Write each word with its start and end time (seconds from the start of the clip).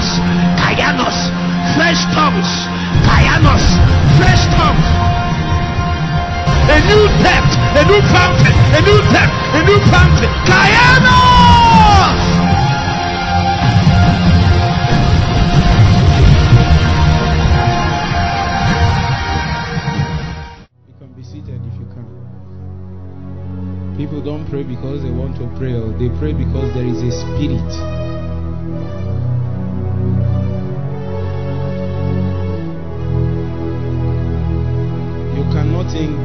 Kayanos, 0.00 0.16
Kayanos, 0.56 1.28
fresh 1.76 2.00
tongues, 2.16 2.48
Kayanos, 3.04 3.64
fresh 4.16 4.46
tongues. 4.56 4.88
A 6.70 6.80
new 6.88 7.04
depth, 7.20 7.52
a 7.76 7.84
new 7.84 8.00
fountain, 8.08 8.54
a 8.72 8.80
new 8.80 8.96
depth, 9.12 9.34
a 9.52 9.62
new 9.64 9.78
fountain. 9.92 10.30
Kayanos! 10.48 12.16
You 20.88 20.94
can 20.98 21.12
be 21.12 21.22
seated 21.22 21.60
if 21.66 21.74
you 21.78 21.86
can. 21.92 22.06
People 23.98 24.22
don't 24.22 24.48
pray 24.48 24.62
because 24.62 25.02
they 25.02 25.10
want 25.10 25.36
to 25.36 25.46
pray, 25.58 25.72
they 25.98 26.08
pray 26.18 26.32
because 26.32 26.72
there 26.72 26.86
is 26.86 27.02
a 27.02 27.10
spirit. 27.12 28.09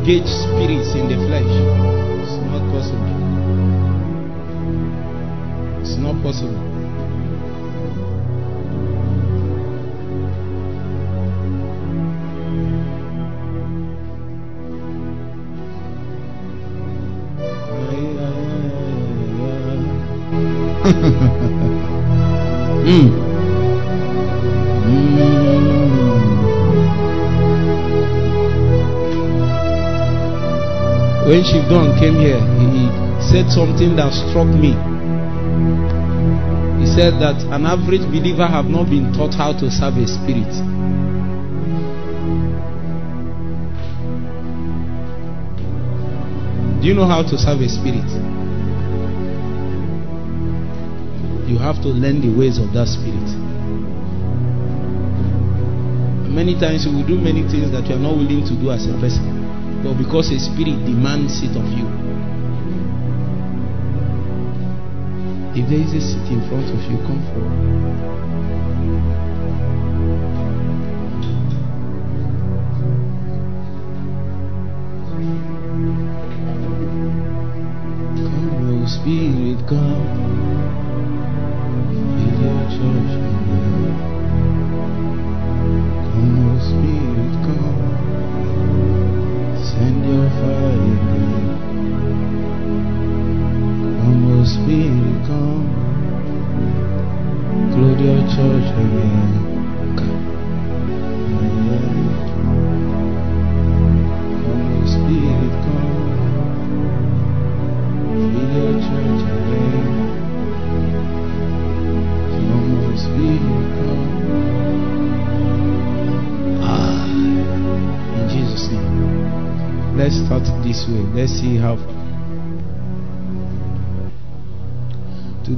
Engage 0.07 0.27
spirits 0.27 0.93
in 0.93 1.09
the 1.09 1.15
flesh. 1.25 1.49
It's 2.21 2.37
not 2.45 2.61
possible. 2.69 3.09
It's 5.81 5.97
not 5.97 6.21
possible. 6.21 6.61
Mm. 22.85 23.14
When 31.25 31.41
Shivdon 31.41 31.97
came 31.97 32.21
here, 32.21 32.37
he 32.37 32.85
said 33.19 33.49
something 33.49 33.95
that 33.97 34.13
struck 34.13 34.45
me. 34.45 34.77
He 36.79 36.85
said 36.85 37.17
that 37.17 37.41
an 37.49 37.65
average 37.65 38.05
believer 38.13 38.45
have 38.45 38.65
not 38.65 38.91
been 38.91 39.11
taught 39.11 39.33
how 39.33 39.51
to 39.57 39.71
serve 39.71 39.97
a 39.97 40.05
spirit. 40.05 40.53
Do 46.79 46.85
you 46.85 46.93
know 46.93 47.07
how 47.09 47.23
to 47.25 47.35
serve 47.41 47.57
a 47.61 47.69
spirit? 47.73 48.05
You 51.49 51.57
have 51.57 51.81
to 51.81 51.89
learn 51.89 52.21
the 52.21 52.29
ways 52.37 52.59
of 52.61 52.69
that 52.77 52.85
spirit. 52.85 53.25
Many 56.29 56.53
times 56.59 56.85
you 56.85 56.93
will 56.93 57.07
do 57.07 57.17
many 57.17 57.41
things 57.49 57.71
that 57.71 57.89
you 57.89 57.95
are 57.95 58.05
not 58.05 58.13
willing 58.13 58.45
to 58.45 58.53
do 58.61 58.69
as 58.69 58.85
a 58.85 58.93
person, 59.01 59.34
but 59.85 59.93
because 59.99 60.31
a 60.31 60.39
spirit 60.39 60.81
demands 60.83 61.43
it 61.43 61.53
of 61.53 61.69
you. 61.69 61.85
If 65.53 65.69
there 65.69 65.79
is 65.79 65.93
a 65.93 66.01
seat 66.01 66.25
in 66.33 66.41
front 66.49 66.65
of 66.73 66.81
you, 66.89 66.97
come 67.05 67.21
forward. 67.29 67.84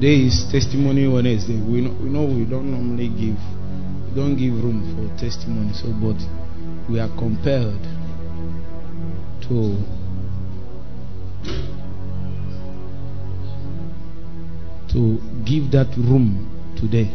Today 0.08 0.24
is 0.28 0.48
Testimony 0.50 1.06
Wednesday. 1.06 1.60
We 1.60 1.82
know, 1.82 1.92
we 2.02 2.08
know 2.08 2.24
we 2.24 2.46
don't 2.46 2.72
normally 2.72 3.10
give, 3.10 3.36
we 4.08 4.16
don't 4.16 4.38
give 4.38 4.54
room 4.54 4.80
for 4.96 5.04
testimony. 5.20 5.74
So, 5.74 5.92
but 6.00 6.16
we 6.90 6.98
are 7.02 7.10
compelled 7.20 7.84
to 9.50 9.76
to 14.94 15.20
give 15.44 15.72
that 15.72 15.92
room 15.98 16.56
today. 16.80 17.12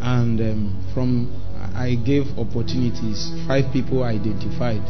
And 0.00 0.40
um, 0.40 0.90
from 0.94 1.28
I 1.76 1.96
gave 1.96 2.24
opportunities. 2.38 3.30
Five 3.46 3.70
people 3.74 4.04
identified 4.04 4.80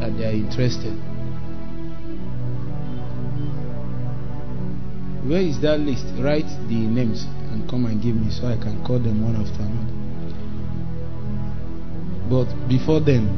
that 0.00 0.18
they 0.18 0.26
are 0.26 0.32
interested. 0.34 1.09
Where 5.30 5.46
is 5.46 5.62
that 5.62 5.78
list? 5.78 6.10
Write 6.18 6.50
the 6.66 6.74
names 6.90 7.22
and 7.54 7.62
come 7.70 7.86
and 7.86 8.02
give 8.02 8.18
me 8.18 8.34
so 8.34 8.50
I 8.50 8.58
can 8.58 8.82
call 8.82 8.98
them 8.98 9.22
one 9.22 9.38
after 9.38 9.62
another. 9.62 9.94
But 12.26 12.50
before 12.66 12.98
then, 12.98 13.30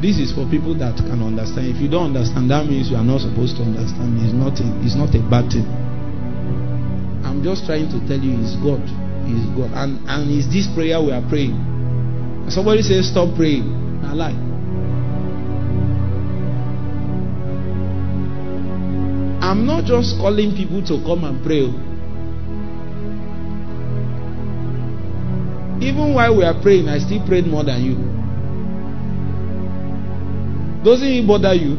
this 0.00 0.16
is 0.16 0.32
for 0.32 0.48
people 0.48 0.72
that 0.80 0.96
can 1.04 1.20
understand. 1.20 1.68
If 1.68 1.84
you 1.84 1.92
don't 1.92 2.16
understand, 2.16 2.48
that 2.48 2.64
means 2.64 2.88
you 2.88 2.96
are 2.96 3.04
not 3.04 3.20
supposed 3.20 3.60
to 3.60 3.68
understand. 3.68 4.24
It's 4.24 4.32
not 4.32 4.56
a, 4.56 4.64
it's 4.80 4.96
not 4.96 5.12
a 5.12 5.20
bad 5.28 5.52
thing. 5.52 5.68
I'm 7.20 7.44
just 7.44 7.68
trying 7.68 7.92
to 7.92 8.00
tell 8.08 8.24
you, 8.24 8.40
it's 8.40 8.56
God. 8.56 8.80
It's 9.28 9.44
God. 9.52 9.68
And 9.76 10.00
and 10.08 10.32
it's 10.32 10.48
this 10.48 10.64
prayer 10.72 10.96
we 10.96 11.12
are 11.12 11.20
praying. 11.28 11.60
Somebody 12.48 12.80
says, 12.80 13.12
Stop 13.12 13.36
praying. 13.36 13.68
I 14.00 14.16
lie. 14.16 14.51
I'm 19.52 19.66
not 19.66 19.84
just 19.84 20.16
calling 20.16 20.56
people 20.56 20.80
to 20.86 20.96
come 21.04 21.24
and 21.24 21.44
pray. 21.44 21.68
Even 25.86 26.14
while 26.14 26.38
we 26.38 26.42
are 26.42 26.58
praying, 26.62 26.88
I 26.88 26.96
still 26.96 27.20
prayed 27.26 27.46
more 27.46 27.62
than 27.62 27.84
you. 27.84 27.96
Doesn't 30.82 31.06
it 31.06 31.26
bother 31.28 31.52
you? 31.52 31.76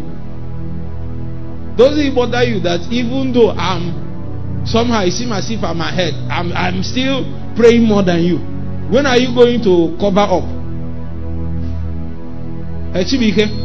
Doesn't 1.75 1.97
it 1.97 2.13
bother 2.13 2.44
you 2.44 2.59
that 2.59 2.81
even 2.91 3.34
though 3.34 3.50
I'm 3.57 4.67
somehow 4.67 5.01
it 5.01 5.13
seems 5.13 5.31
as 5.31 5.50
if 5.50 5.63
I'm 5.63 5.81
ahead, 5.81 6.13
I'm, 6.29 6.53
I'm 6.53 6.84
still 6.84 7.25
praying 7.55 7.88
more 7.88 8.03
than 8.03 8.22
you? 8.22 8.38
When 8.94 9.07
are 9.07 9.17
you 9.17 9.34
going 9.34 9.63
to 9.63 9.97
cover 10.00 10.22
up? 10.22 10.45
Echibike? 12.94 13.62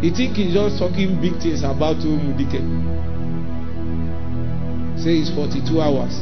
You 0.00 0.10
think 0.16 0.36
he's 0.36 0.54
just 0.54 0.78
talking 0.78 1.20
big 1.20 1.36
things 1.44 1.60
about 1.60 2.00
Umudike? 2.00 2.56
Say 4.96 5.20
it's 5.20 5.28
42 5.36 5.80
hours. 5.80 6.20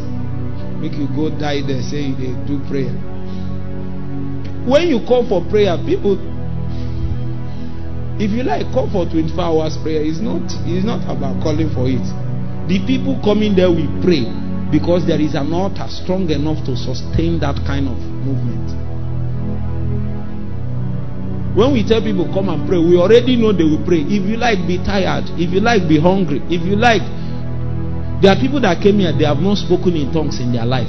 Make 0.83 0.99
you 0.99 1.07
go 1.15 1.31
die 1.31 1.63
there, 1.63 1.83
say 1.83 2.11
they 2.15 2.35
do 2.47 2.59
prayer. 2.67 2.91
When 4.67 4.87
you 4.91 4.99
call 5.07 5.27
for 5.31 5.47
prayer, 5.49 5.79
people, 5.87 6.19
if 8.19 8.31
you 8.35 8.43
like, 8.43 8.67
call 8.75 8.91
for 8.91 9.07
24 9.07 9.39
hours 9.43 9.79
prayer. 9.79 10.03
It's 10.03 10.19
not, 10.19 10.43
it's 10.67 10.85
not 10.85 11.03
about 11.07 11.43
calling 11.43 11.71
for 11.71 11.87
it. 11.87 12.03
The 12.67 12.83
people 12.85 13.19
coming 13.23 13.55
there 13.55 13.71
will 13.71 13.89
pray 14.03 14.27
because 14.71 15.07
there 15.07 15.21
is 15.21 15.35
an 15.35 15.53
altar 15.55 15.87
strong 15.89 16.29
enough 16.31 16.61
to 16.67 16.77
sustain 16.77 17.41
that 17.41 17.57
kind 17.65 17.89
of 17.89 17.97
movement. 17.97 18.68
When 21.59 21.73
we 21.75 21.83
tell 21.83 21.99
people 21.99 22.31
come 22.31 22.55
and 22.55 22.69
pray, 22.71 22.79
we 22.79 22.95
already 22.95 23.35
know 23.35 23.51
they 23.51 23.67
will 23.67 23.83
pray. 23.83 24.07
If 24.07 24.23
you 24.23 24.39
like, 24.39 24.63
be 24.63 24.79
tired. 24.79 25.27
If 25.35 25.51
you 25.51 25.59
like, 25.59 25.91
be 25.91 25.99
hungry. 25.99 26.39
If 26.47 26.63
you 26.63 26.79
like, 26.79 27.03
there 28.23 28.31
are 28.31 28.39
people 28.39 28.63
that 28.63 28.79
came 28.79 29.03
here, 29.03 29.11
they 29.11 29.27
have 29.27 29.43
not 29.43 29.59
spoken 29.59 29.99
in 29.99 30.15
tongues 30.15 30.39
in 30.39 30.55
their 30.55 30.63
life. 30.63 30.87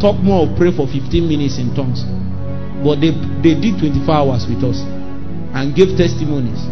Talk 0.00 0.16
more 0.24 0.48
or 0.48 0.56
pray 0.56 0.72
for 0.72 0.88
15 0.88 1.28
minutes 1.28 1.60
in 1.60 1.76
tongues. 1.76 2.00
But 2.80 3.04
they, 3.04 3.12
they 3.44 3.60
did 3.60 3.76
24 3.76 4.08
hours 4.08 4.48
with 4.48 4.64
us 4.64 4.80
and 5.52 5.76
gave 5.76 5.92
testimonies. 6.00 6.64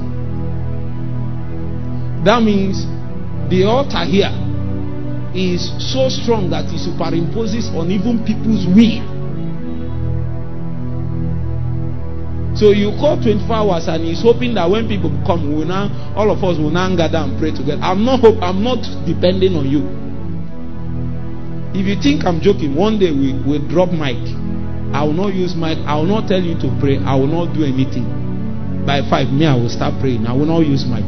That 2.24 2.40
means 2.40 2.88
the 3.52 3.68
altar 3.68 4.08
here 4.08 4.32
is 5.36 5.68
so 5.92 6.08
strong 6.08 6.48
that 6.48 6.64
it 6.72 6.80
superimposes 6.80 7.76
on 7.76 7.92
even 7.92 8.24
people's 8.24 8.64
will. 8.72 9.04
So 12.62 12.70
you 12.70 12.94
call 12.94 13.18
24 13.18 13.42
hours 13.50 13.88
and 13.90 14.04
he's 14.06 14.22
hoping 14.22 14.54
that 14.54 14.70
when 14.70 14.86
people 14.86 15.10
come, 15.26 15.50
we 15.50 15.54
will 15.58 15.64
now 15.66 15.90
all 16.14 16.30
of 16.30 16.38
us 16.46 16.62
will 16.62 16.70
now 16.70 16.94
gather 16.94 17.18
and 17.18 17.34
pray 17.34 17.50
together. 17.50 17.82
I'm 17.82 18.04
not 18.06 18.20
hope, 18.22 18.38
I'm 18.38 18.62
not 18.62 18.86
depending 19.02 19.58
on 19.58 19.66
you. 19.66 19.82
If 21.74 21.82
you 21.90 21.98
think 21.98 22.22
I'm 22.22 22.38
joking, 22.40 22.76
one 22.78 23.00
day 23.02 23.10
we 23.10 23.34
will 23.34 23.66
drop 23.66 23.90
mic. 23.90 24.14
I 24.94 25.02
will 25.02 25.18
not 25.18 25.34
use 25.34 25.58
mic. 25.58 25.74
I 25.90 25.98
will 25.98 26.06
not 26.06 26.28
tell 26.30 26.38
you 26.38 26.54
to 26.62 26.70
pray. 26.78 27.02
I 27.02 27.18
will 27.18 27.26
not 27.26 27.50
do 27.50 27.66
anything. 27.66 28.06
By 28.86 29.02
five, 29.10 29.34
me, 29.34 29.42
I 29.44 29.58
will 29.58 29.66
start 29.68 29.98
praying. 29.98 30.22
I 30.30 30.32
will 30.32 30.46
not 30.46 30.62
use 30.62 30.86
mic. 30.86 31.02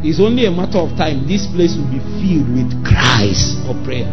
It's 0.00 0.16
only 0.16 0.48
a 0.48 0.50
matter 0.50 0.80
of 0.80 0.96
time. 0.96 1.28
This 1.28 1.44
place 1.52 1.76
will 1.76 1.92
be 1.92 2.00
filled 2.24 2.48
with 2.56 2.72
cries 2.88 3.60
of 3.68 3.76
prayer. 3.84 4.08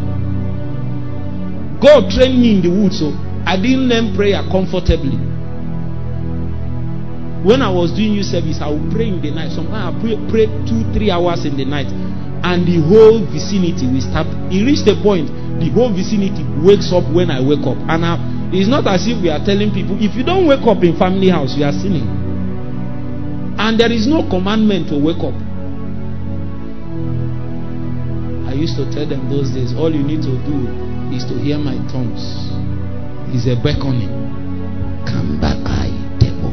God 1.79 2.11
trained 2.11 2.35
me 2.43 2.59
in 2.59 2.61
the 2.61 2.67
woods, 2.75 2.99
so 2.99 3.15
I 3.51 3.59
didn't 3.59 3.91
learn 3.91 4.15
prayer 4.15 4.39
comfortably. 4.47 5.19
When 7.43 7.59
I 7.59 7.67
was 7.67 7.91
doing 7.91 8.13
youth 8.15 8.31
service, 8.31 8.63
I 8.63 8.71
would 8.71 8.87
pray 8.95 9.09
in 9.11 9.19
the 9.19 9.27
night. 9.35 9.51
Sometimes 9.51 9.91
I 9.91 9.91
pray, 9.99 10.15
pray 10.31 10.45
two, 10.63 10.87
three 10.95 11.11
hours 11.11 11.43
in 11.43 11.57
the 11.59 11.65
night, 11.67 11.91
and 11.91 12.63
the 12.63 12.79
whole 12.79 13.19
vicinity 13.27 13.91
will 13.91 13.99
start. 13.99 14.31
It 14.47 14.63
reached 14.63 14.87
a 14.87 14.95
point 15.03 15.27
the 15.61 15.69
whole 15.69 15.91
vicinity 15.93 16.41
wakes 16.63 16.91
up 16.91 17.03
when 17.13 17.29
I 17.29 17.43
wake 17.43 17.67
up. 17.67 17.77
And 17.91 18.01
I, 18.07 18.15
it's 18.55 18.71
not 18.71 18.87
as 18.87 19.03
if 19.05 19.21
we 19.21 19.27
are 19.29 19.43
telling 19.43 19.69
people, 19.75 19.99
if 19.99 20.15
you 20.15 20.23
don't 20.23 20.47
wake 20.47 20.63
up 20.65 20.79
in 20.83 20.97
family 20.97 21.29
house, 21.29 21.53
you 21.59 21.63
are 21.67 21.75
sinning. 21.75 22.07
And 23.59 23.77
there 23.79 23.91
is 23.91 24.07
no 24.07 24.23
commandment 24.31 24.89
to 24.89 24.97
wake 24.97 25.21
up. 25.21 25.35
I 28.49 28.55
used 28.55 28.75
to 28.79 28.89
tell 28.89 29.05
them 29.05 29.29
those 29.29 29.51
days, 29.51 29.75
all 29.75 29.93
you 29.93 30.01
need 30.07 30.23
to 30.23 30.33
do 30.47 30.55
is 31.13 31.27
to 31.29 31.35
hear 31.37 31.59
my 31.59 31.75
tongues. 31.91 32.50
Is 33.33 33.47
a 33.47 33.55
beckoning. 33.55 34.11
Come 35.07 35.39
back, 35.39 35.55
I 35.65 35.87
debo. 36.19 36.51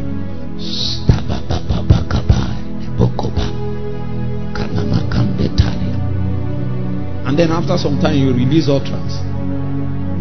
And 7.26 7.38
then 7.38 7.50
after 7.50 7.76
some 7.76 8.00
time, 8.00 8.16
you 8.16 8.32
release 8.32 8.68
utterance. 8.68 9.18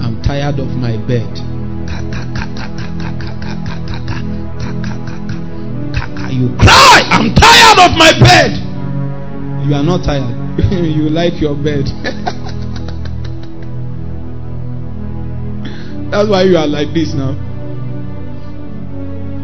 I'm 0.03 0.21
tired 0.23 0.59
of 0.59 0.67
my 0.75 0.97
bed. 1.07 1.29
You 6.37 6.49
cry, 6.57 7.01
I'm 7.09 7.33
tired 7.33 7.79
of 7.79 7.97
my 7.97 8.13
bed. 8.19 8.51
You 9.65 9.73
are 9.73 9.83
not 9.83 10.03
tired. 10.03 10.35
you 10.71 11.09
like 11.09 11.41
your 11.41 11.55
bed. 11.55 11.85
That's 16.17 16.29
why 16.29 16.41
you 16.49 16.57
are 16.57 16.65
like 16.65 16.95
this 16.95 17.13
now. 17.13 17.37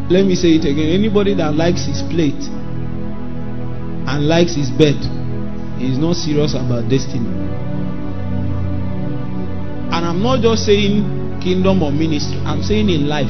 Let 0.10 0.26
me 0.26 0.34
say 0.34 0.58
it 0.58 0.66
again. 0.66 0.90
Anybody 0.90 1.36
that 1.36 1.54
likes 1.54 1.86
his 1.86 2.02
plate 2.02 2.34
and 4.10 4.28
likes 4.28 4.56
his 4.56 4.72
bed 4.72 4.98
is 5.78 6.00
not 6.02 6.16
serious 6.16 6.56
about 6.56 6.90
destiny. 6.90 7.30
And 9.94 10.02
I'm 10.02 10.24
not 10.24 10.42
just 10.42 10.66
saying 10.66 11.38
kingdom 11.46 11.84
or 11.84 11.92
ministry, 11.92 12.42
I'm 12.42 12.64
saying 12.64 12.90
in 12.90 13.06
life. 13.08 13.30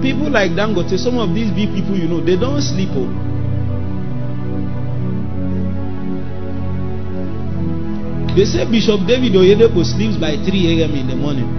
People 0.00 0.30
like 0.32 0.52
Dangote, 0.56 0.96
some 0.96 1.18
of 1.18 1.34
these 1.34 1.50
big 1.50 1.68
people, 1.76 1.98
you 1.98 2.08
know, 2.08 2.24
they 2.24 2.36
don't 2.40 2.62
sleep. 2.62 2.88
Oh. 2.96 3.27
They 8.38 8.44
say 8.44 8.62
Bishop 8.70 9.02
David 9.02 9.34
Oyedepo 9.34 9.82
sleeps 9.82 10.14
by 10.14 10.36
3 10.38 10.78
a.m. 10.78 10.94
in 10.94 11.08
the 11.08 11.16
morning. 11.16 11.50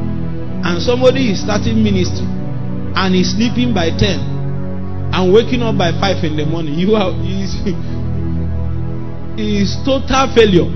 And 0.64 0.82
somebody 0.82 1.30
is 1.30 1.42
starting 1.44 1.84
ministry 1.84 2.24
and 2.24 3.14
is 3.14 3.36
sleeping 3.36 3.74
by 3.74 3.90
10 3.92 4.00
and 5.12 5.34
waking 5.34 5.62
up 5.62 5.78
by 5.78 5.92
5 5.92 6.24
in 6.24 6.38
the 6.38 6.46
morning. 6.46 6.80
You 6.80 6.96
are 6.96 7.12
is 9.38 9.76
total 9.84 10.32
failure. 10.32 10.72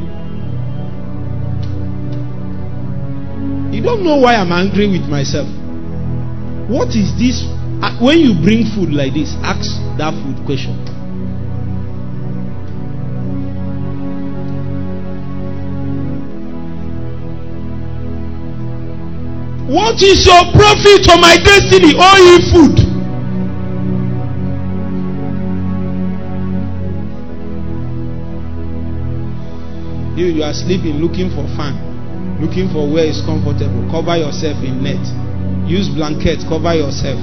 You 3.71 3.79
don't 3.81 4.03
know 4.03 4.17
why 4.19 4.35
I'm 4.35 4.51
angry 4.51 4.91
with 4.91 5.07
myself. 5.07 5.47
What 6.67 6.89
is 6.99 7.15
this? 7.15 7.47
When 8.03 8.19
you 8.19 8.35
bring 8.43 8.67
food 8.75 8.91
like 8.91 9.13
this, 9.13 9.31
ask 9.39 9.79
that 9.95 10.11
food 10.19 10.43
question. 10.43 10.92
What 19.73 19.97
is 20.05 20.21
your 20.29 20.53
profit 20.53 21.01
for 21.01 21.17
my 21.17 21.33
destiny? 21.41 21.97
All 21.97 22.19
ye 22.21 22.37
food. 22.53 22.77
You, 30.13 30.27
you 30.29 30.43
are 30.43 30.53
sleeping 30.53 31.01
looking 31.01 31.33
for 31.33 31.49
fan, 31.57 31.73
looking 32.39 32.69
for 32.69 32.85
where 32.85 33.09
it's 33.09 33.25
comfortable. 33.25 33.89
Cover 33.89 34.15
yourself 34.15 34.61
in 34.61 34.83
net. 34.85 35.01
Use 35.65 35.89
blanket, 35.89 36.45
cover 36.45 36.77
yourself. 36.77 37.17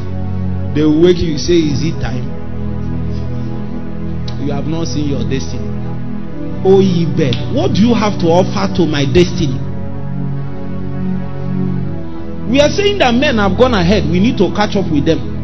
They 0.74 0.82
will 0.82 1.06
wake 1.06 1.22
you, 1.22 1.38
say, 1.38 1.54
Is 1.54 1.86
it 1.86 2.02
time? 2.02 2.26
You 4.42 4.50
have 4.50 4.66
not 4.66 4.88
seen 4.88 5.06
your 5.06 5.22
destiny. 5.22 5.70
Oh, 6.66 6.82
ye 6.82 7.06
bed, 7.06 7.54
what 7.54 7.78
do 7.78 7.86
you 7.86 7.94
have 7.94 8.18
to 8.18 8.26
offer 8.26 8.66
to 8.74 8.86
my 8.90 9.06
destiny? 9.06 9.69
We 12.50 12.58
are 12.60 12.68
saying 12.68 12.98
that 12.98 13.14
men 13.14 13.38
have 13.38 13.56
gone 13.56 13.74
ahead. 13.74 14.10
We 14.10 14.18
need 14.18 14.36
to 14.38 14.50
catch 14.50 14.74
up 14.74 14.90
with 14.90 15.06
them. 15.06 15.38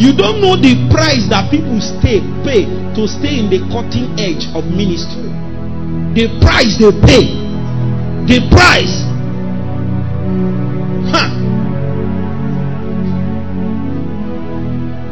You 0.00 0.16
don't 0.16 0.40
know 0.40 0.56
the 0.56 0.88
price 0.88 1.28
that 1.28 1.52
people 1.52 1.76
stay 1.84 2.24
pay 2.40 2.64
to 2.96 3.04
stay 3.04 3.44
in 3.44 3.52
the 3.52 3.60
cutting 3.68 4.08
edge 4.16 4.48
of 4.56 4.64
ministry. 4.72 5.28
The 6.16 6.32
price 6.40 6.80
they 6.80 6.88
pay. 7.04 7.28
The 8.24 8.40
price. 8.48 9.04
Huh. 11.12 11.28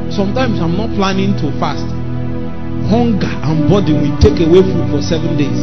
Sometimes 0.08 0.58
I'm 0.64 0.80
not 0.80 0.88
planning 0.96 1.36
to 1.44 1.52
fast. 1.60 1.84
Hunger 2.88 3.28
and 3.28 3.68
body 3.68 3.92
will 3.92 4.16
take 4.24 4.40
away 4.40 4.64
food 4.64 4.88
for 4.88 5.02
seven 5.04 5.36
days. 5.36 5.60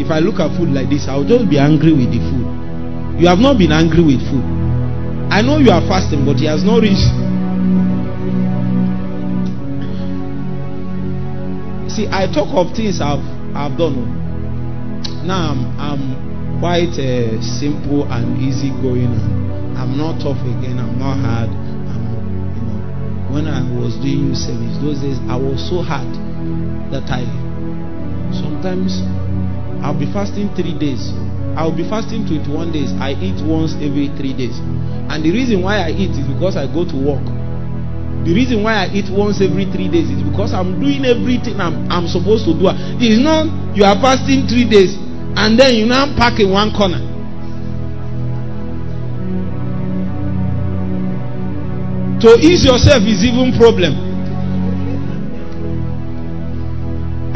If 0.00 0.10
I 0.10 0.18
look 0.18 0.40
at 0.40 0.56
food 0.56 0.70
like 0.70 0.90
this, 0.90 1.06
I'll 1.08 1.24
just 1.24 1.48
be 1.48 1.58
angry 1.58 1.92
with 1.92 2.10
the 2.10 2.18
food. 2.18 3.20
You 3.20 3.28
have 3.28 3.38
not 3.38 3.58
been 3.58 3.70
angry 3.70 4.02
with 4.02 4.20
food. 4.26 4.42
I 5.30 5.40
know 5.40 5.58
you 5.58 5.70
are 5.70 5.82
fasting, 5.86 6.24
but 6.26 6.36
he 6.36 6.46
has 6.46 6.64
not 6.64 6.82
reached. 6.82 7.10
See, 11.90 12.08
I 12.10 12.26
talk 12.26 12.50
of 12.58 12.74
things 12.74 13.00
I've 13.00 13.22
I've 13.54 13.78
done. 13.78 14.02
Now 15.26 15.54
I'm, 15.54 15.62
I'm 15.78 16.58
quite 16.58 16.98
uh, 16.98 17.40
simple 17.40 18.10
and 18.10 18.36
easy 18.42 18.70
going. 18.82 19.14
I'm 19.78 19.96
not 19.96 20.18
tough 20.18 20.42
again. 20.42 20.78
I'm 20.82 20.98
not 20.98 21.18
hard. 21.22 21.50
I'm, 21.50 22.02
you 22.50 22.62
know, 22.66 23.34
when 23.34 23.46
I 23.46 23.62
was 23.78 23.94
doing 24.02 24.34
service 24.34 24.74
those 24.82 25.00
days, 25.02 25.18
I 25.30 25.36
was 25.36 25.62
so 25.70 25.82
hard 25.82 26.10
that 26.90 27.06
I 27.10 27.22
sometimes 28.34 29.02
I'll 29.84 29.92
be 29.92 30.08
fasting 30.16 30.48
three 30.56 30.72
days. 30.80 31.12
I'll 31.60 31.76
be 31.76 31.84
fasting 31.84 32.24
21 32.24 32.72
days. 32.72 32.88
I 32.96 33.12
eat 33.20 33.36
once 33.44 33.76
every 33.84 34.08
three 34.16 34.32
days. 34.32 34.56
And 35.12 35.20
the 35.20 35.28
reason 35.28 35.60
why 35.60 35.84
I 35.84 35.92
eat 35.92 36.16
is 36.16 36.24
because 36.24 36.56
I 36.56 36.64
go 36.72 36.88
to 36.88 36.96
work. 36.96 37.20
The 38.24 38.32
reason 38.32 38.64
why 38.64 38.88
I 38.88 38.96
eat 38.96 39.12
once 39.12 39.44
every 39.44 39.68
three 39.68 39.92
days 39.92 40.08
is 40.08 40.24
because 40.24 40.56
I'm 40.56 40.80
doing 40.80 41.04
everything 41.04 41.60
I'm, 41.60 41.84
I'm 41.92 42.08
supposed 42.08 42.48
to 42.48 42.56
do. 42.56 42.72
It's 42.96 43.20
not 43.20 43.44
you 43.76 43.84
are 43.84 43.92
fasting 44.00 44.48
three 44.48 44.64
days 44.64 44.96
and 45.36 45.60
then 45.60 45.76
you 45.76 45.84
now 45.84 46.08
park 46.16 46.40
in 46.40 46.48
one 46.48 46.72
corner. 46.72 47.04
To 52.24 52.40
ease 52.40 52.64
yourself 52.64 53.04
is 53.04 53.20
even 53.20 53.52
problem. 53.60 53.92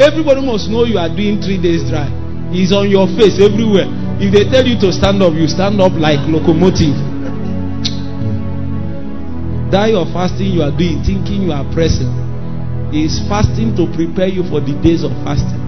Everybody 0.01 0.41
must 0.41 0.65
know 0.73 0.89
you 0.89 0.97
are 0.97 1.13
doing 1.13 1.37
three 1.45 1.61
days 1.61 1.85
dry 1.85 2.18
is 2.53 2.71
on 2.73 2.89
your 2.89 3.07
face 3.17 3.37
everywhere. 3.39 3.87
If 4.19 4.33
they 4.33 4.43
tell 4.49 4.65
you 4.65 4.79
to 4.81 4.91
stand 4.91 5.21
up, 5.21 5.33
you 5.33 5.47
stand 5.47 5.79
up 5.79 5.93
like 5.93 6.19
locomotive. 6.27 6.97
That 9.71 9.93
your 9.93 10.05
fasting 10.11 10.51
you 10.51 10.63
are 10.65 10.73
doing, 10.73 11.03
thinking 11.05 11.43
you 11.45 11.51
are 11.53 11.63
pressing, 11.71 12.09
is 12.91 13.21
fasting 13.29 13.75
to 13.77 13.85
prepare 13.93 14.27
you 14.27 14.41
for 14.49 14.59
the 14.59 14.73
days 14.81 15.03
of 15.05 15.11
fasting. 15.23 15.61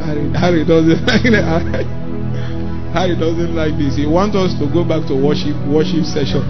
Harry, 0.00 0.32
Harry 0.32 0.64
does 0.64 0.88
it. 0.88 0.98
Harry 2.92 3.14
doesn't 3.14 3.54
like 3.54 3.76
this. 3.78 3.94
He 3.96 4.06
wants 4.06 4.34
us 4.34 4.58
to 4.58 4.66
go 4.66 4.82
back 4.82 5.06
to 5.06 5.14
worship 5.14 5.54
worship 5.68 6.02
session. 6.04 6.42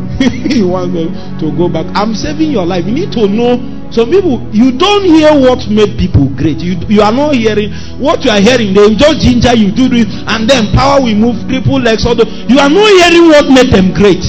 he 0.18 0.62
wants 0.66 0.94
us 0.98 1.10
to 1.40 1.54
go 1.54 1.70
back. 1.70 1.86
I'm 1.94 2.14
saving 2.14 2.50
your 2.50 2.66
life. 2.66 2.84
You 2.86 2.94
need 2.94 3.12
to 3.14 3.30
know 3.30 3.58
some 3.94 4.10
people 4.10 4.42
you 4.52 4.74
don't 4.74 5.06
hear 5.06 5.32
what 5.32 5.64
made 5.70 5.96
people 5.96 6.28
great. 6.34 6.58
You 6.58 6.76
you 6.90 7.00
are 7.00 7.14
not 7.14 7.38
hearing 7.38 7.70
what 8.02 8.20
you 8.26 8.30
are 8.30 8.42
hearing. 8.42 8.74
They 8.74 8.92
just 8.98 9.22
ginger 9.22 9.54
you 9.54 9.70
do 9.70 9.88
this, 9.88 10.10
and 10.26 10.50
then 10.50 10.74
power 10.74 11.00
will 11.00 11.14
move, 11.14 11.38
cripple 11.46 11.78
legs. 11.80 12.04
All 12.04 12.18
you 12.18 12.58
are 12.58 12.70
not 12.70 12.88
hearing 13.00 13.30
what 13.30 13.46
made 13.48 13.70
them 13.70 13.94
great. 13.94 14.22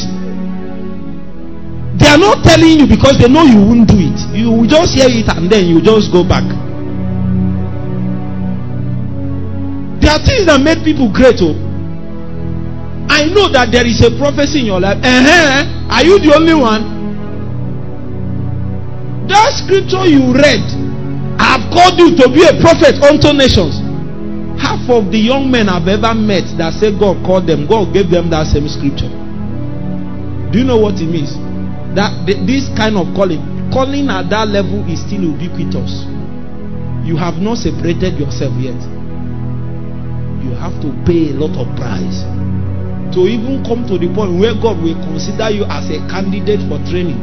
They 2.00 2.08
are 2.08 2.18
not 2.22 2.46
telling 2.46 2.80
you 2.80 2.88
because 2.88 3.20
they 3.20 3.28
know 3.28 3.44
you 3.44 3.60
won't 3.60 3.90
do 3.90 3.98
it. 4.00 4.20
You 4.32 4.52
will 4.52 4.70
just 4.70 4.96
hear 4.96 5.10
it 5.10 5.28
and 5.28 5.52
then 5.52 5.68
you 5.68 5.82
just 5.82 6.14
go 6.14 6.24
back. 6.24 6.48
There 10.00 10.10
are 10.10 10.24
things 10.24 10.48
that 10.48 10.62
made 10.64 10.80
people 10.86 11.12
great. 11.12 11.44
Oh. 11.44 11.52
I 13.12 13.28
know 13.28 13.52
that 13.52 13.70
there 13.76 13.86
is 13.86 14.00
a 14.00 14.16
prophecy 14.16 14.64
in 14.64 14.66
your 14.72 14.80
life. 14.80 14.98
Uh-huh. 15.04 15.79
Are 15.90 16.06
you 16.06 16.20
the 16.22 16.34
only 16.38 16.54
one? 16.54 16.98
That 19.28 19.54
scripture 19.58 20.06
you 20.06 20.34
read, 20.34 20.64
I 21.42 21.58
have 21.58 21.66
called 21.74 22.00
you 22.00 22.16
to 22.18 22.26
be 22.30 22.46
a 22.46 22.54
prophet 22.62 22.98
unto 23.02 23.34
nations. 23.34 23.82
Half 24.62 24.90
of 24.90 25.12
the 25.12 25.20
young 25.20 25.50
men 25.50 25.70
I've 25.70 25.88
ever 25.88 26.14
met 26.14 26.46
that 26.58 26.74
say 26.78 26.94
God 26.94 27.26
called 27.26 27.48
them, 27.48 27.66
God 27.68 27.94
gave 27.94 28.10
them 28.10 28.30
that 28.30 28.48
same 28.48 28.68
scripture. 28.68 29.10
Do 30.52 30.60
you 30.60 30.66
know 30.66 30.78
what 30.78 30.98
it 31.02 31.08
means? 31.10 31.34
That 31.96 32.14
this 32.26 32.70
kind 32.78 32.98
of 32.98 33.14
calling, 33.16 33.42
calling 33.74 34.10
at 34.10 34.30
that 34.30 34.50
level 34.50 34.86
is 34.90 35.02
still 35.02 35.22
ubiquitous. 35.22 36.06
You 37.06 37.18
have 37.18 37.42
not 37.42 37.58
separated 37.58 38.18
yourself 38.20 38.54
yet 38.62 38.78
you 40.44 40.56
have 40.56 40.74
to 40.82 40.90
pay 41.06 41.30
a 41.30 41.36
lot 41.38 41.54
of 41.60 41.68
price 41.76 42.24
to 43.14 43.26
even 43.28 43.64
come 43.66 43.86
to 43.88 43.98
the 43.98 44.08
point 44.14 44.40
where 44.40 44.54
God 44.54 44.82
will 44.82 44.98
consider 45.06 45.50
you 45.50 45.64
as 45.66 45.90
a 45.90 46.00
candidate 46.10 46.62
for 46.70 46.78
training. 46.86 47.18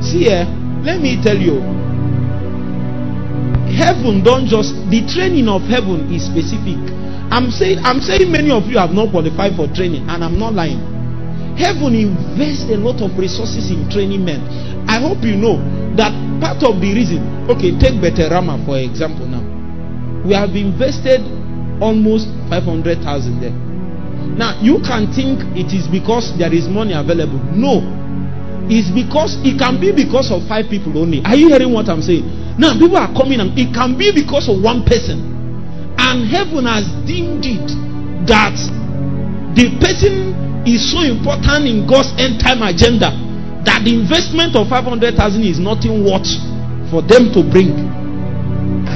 See 0.00 0.24
here, 0.24 0.42
eh, 0.42 0.82
let 0.82 1.00
me 1.00 1.20
tell 1.22 1.36
you. 1.36 1.60
Heaven 3.70 4.24
don't 4.24 4.46
just 4.46 4.74
the 4.90 5.06
training 5.06 5.46
of 5.48 5.62
heaven 5.62 6.12
is 6.12 6.26
specific. 6.26 6.76
I'm 7.30 7.50
saying 7.50 7.78
I'm 7.84 8.00
saying 8.00 8.30
many 8.30 8.50
of 8.50 8.66
you 8.66 8.78
have 8.78 8.90
not 8.90 9.12
qualified 9.12 9.54
for 9.54 9.68
training, 9.70 10.08
and 10.08 10.24
I'm 10.24 10.38
not 10.38 10.54
lying. 10.54 10.80
Heaven 11.56 11.94
invests 11.94 12.64
a 12.72 12.76
lot 12.80 13.00
of 13.04 13.16
resources 13.18 13.70
in 13.70 13.88
training 13.90 14.24
men. 14.24 14.40
I 14.88 14.98
hope 15.00 15.22
you 15.22 15.36
know 15.36 15.60
that 15.96 16.10
part 16.40 16.64
of 16.64 16.80
the 16.80 16.90
reason, 16.94 17.20
okay, 17.50 17.76
take 17.78 18.00
Beterama 18.00 18.64
for 18.64 18.78
example 18.78 19.26
now. 19.26 19.59
We 20.24 20.34
have 20.34 20.52
invested 20.56 21.24
almost 21.80 22.28
500,000 22.52 23.40
there. 23.40 23.56
Now, 24.36 24.60
you 24.60 24.80
can 24.84 25.08
think 25.12 25.40
it 25.56 25.72
is 25.72 25.88
because 25.88 26.36
there 26.36 26.52
is 26.52 26.68
money 26.68 26.92
available. 26.92 27.40
No. 27.56 27.80
It's 28.68 28.92
because 28.92 29.34
it 29.42 29.58
can 29.58 29.80
be 29.80 29.90
because 29.90 30.30
of 30.30 30.46
five 30.46 30.70
people 30.70 30.94
only. 31.00 31.24
Are 31.24 31.34
you 31.34 31.48
hearing 31.48 31.72
what 31.72 31.88
I'm 31.88 32.04
saying? 32.04 32.56
Now, 32.60 32.76
people 32.76 32.96
are 33.00 33.10
coming 33.10 33.40
and 33.40 33.56
it 33.58 33.72
can 33.74 33.96
be 33.96 34.12
because 34.12 34.46
of 34.46 34.62
one 34.62 34.84
person. 34.84 35.18
And 35.98 36.28
heaven 36.28 36.68
has 36.68 36.86
deemed 37.08 37.42
it 37.44 37.68
that 38.28 38.54
the 39.56 39.72
person 39.80 40.62
is 40.68 40.84
so 40.92 41.02
important 41.02 41.66
in 41.66 41.88
God's 41.88 42.12
end 42.20 42.38
time 42.38 42.62
agenda 42.62 43.10
that 43.64 43.84
the 43.84 43.92
investment 43.92 44.56
of 44.56 44.68
500,000 44.68 45.18
is 45.42 45.58
nothing 45.58 46.04
worth 46.04 46.28
for 46.88 47.02
them 47.02 47.32
to 47.34 47.42
bring. 47.44 47.99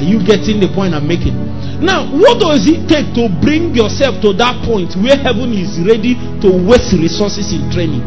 You 0.04 0.20
getting 0.20 0.60
the 0.60 0.68
point 0.70 0.92
I'm 0.94 1.08
making? 1.08 1.34
Now, 1.80 2.04
what 2.06 2.38
does 2.40 2.68
it 2.68 2.86
take 2.88 3.12
to 3.16 3.28
bring 3.40 3.74
yourself 3.74 4.20
to 4.22 4.32
that 4.36 4.60
point 4.64 4.94
where 5.00 5.16
heaven 5.16 5.52
is 5.52 5.80
ready 5.82 6.14
to 6.44 6.48
waste 6.52 6.92
resources 6.94 7.52
in 7.52 7.66
training? 7.72 8.04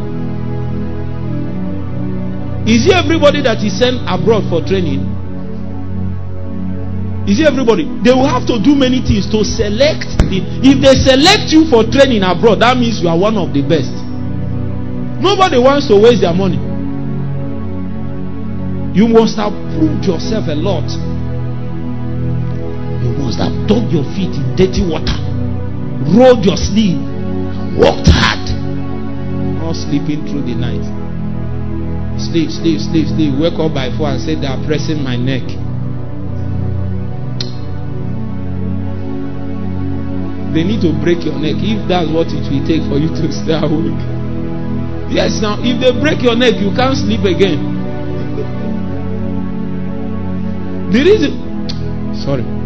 Is 2.68 2.84
it 2.84 2.92
everybody 2.92 3.40
that 3.42 3.64
is 3.64 3.78
sent 3.78 3.96
abroad 4.04 4.44
for 4.52 4.60
training? 4.60 5.00
Is 7.24 7.40
it 7.40 7.46
everybody? 7.48 7.84
They 8.04 8.12
will 8.12 8.28
have 8.28 8.48
to 8.48 8.56
do 8.60 8.72
many 8.76 9.00
things 9.04 9.28
to 9.32 9.44
select 9.44 10.04
the. 10.28 10.40
If 10.64 10.80
they 10.80 10.96
select 10.96 11.52
you 11.52 11.68
for 11.68 11.84
training 11.84 12.24
abroad, 12.24 12.60
that 12.60 12.76
means 12.76 13.00
you 13.00 13.08
are 13.08 13.16
one 13.16 13.36
of 13.36 13.52
the 13.52 13.60
best. 13.64 13.92
Nobody 15.20 15.60
wants 15.60 15.88
to 15.88 15.96
waste 15.96 16.24
their 16.24 16.32
money. 16.32 16.56
You 18.96 19.08
must 19.08 19.36
have 19.36 19.52
proved 19.76 20.04
yourself 20.04 20.48
a 20.48 20.56
lot. 20.56 20.88
You 23.02 23.14
must 23.14 23.38
have 23.38 23.54
dug 23.68 23.92
your 23.92 24.02
feet 24.18 24.34
in 24.34 24.56
dirty 24.58 24.82
water, 24.82 25.14
rolled 26.10 26.44
your 26.44 26.56
sleeve, 26.58 26.98
worked 27.78 28.10
hard, 28.10 28.42
not 29.62 29.78
sleeping 29.78 30.26
through 30.26 30.42
the 30.42 30.58
night. 30.58 30.82
Sleep, 32.18 32.50
sleep, 32.50 32.80
sleep, 32.80 33.06
sleep. 33.06 33.38
Wake 33.38 33.54
up 33.54 33.72
by 33.72 33.94
four 33.96 34.10
and 34.10 34.18
say 34.20 34.34
they 34.34 34.50
are 34.50 34.58
pressing 34.66 34.98
my 35.04 35.14
neck. 35.14 35.46
They 40.50 40.64
need 40.66 40.82
to 40.82 40.90
break 40.98 41.22
your 41.22 41.38
neck 41.38 41.62
if 41.62 41.78
that's 41.86 42.10
what 42.10 42.26
it 42.34 42.42
will 42.50 42.66
take 42.66 42.82
for 42.90 42.98
you 42.98 43.14
to 43.14 43.30
stay 43.30 43.54
awake. 43.54 44.02
Yes, 45.06 45.38
now 45.40 45.54
if 45.62 45.78
they 45.78 45.94
break 46.02 46.18
your 46.20 46.34
neck, 46.34 46.58
you 46.58 46.74
can't 46.74 46.96
sleep 46.98 47.22
again. 47.22 47.78
The 50.88 51.04
reason, 51.04 52.16
sorry, 52.16 52.57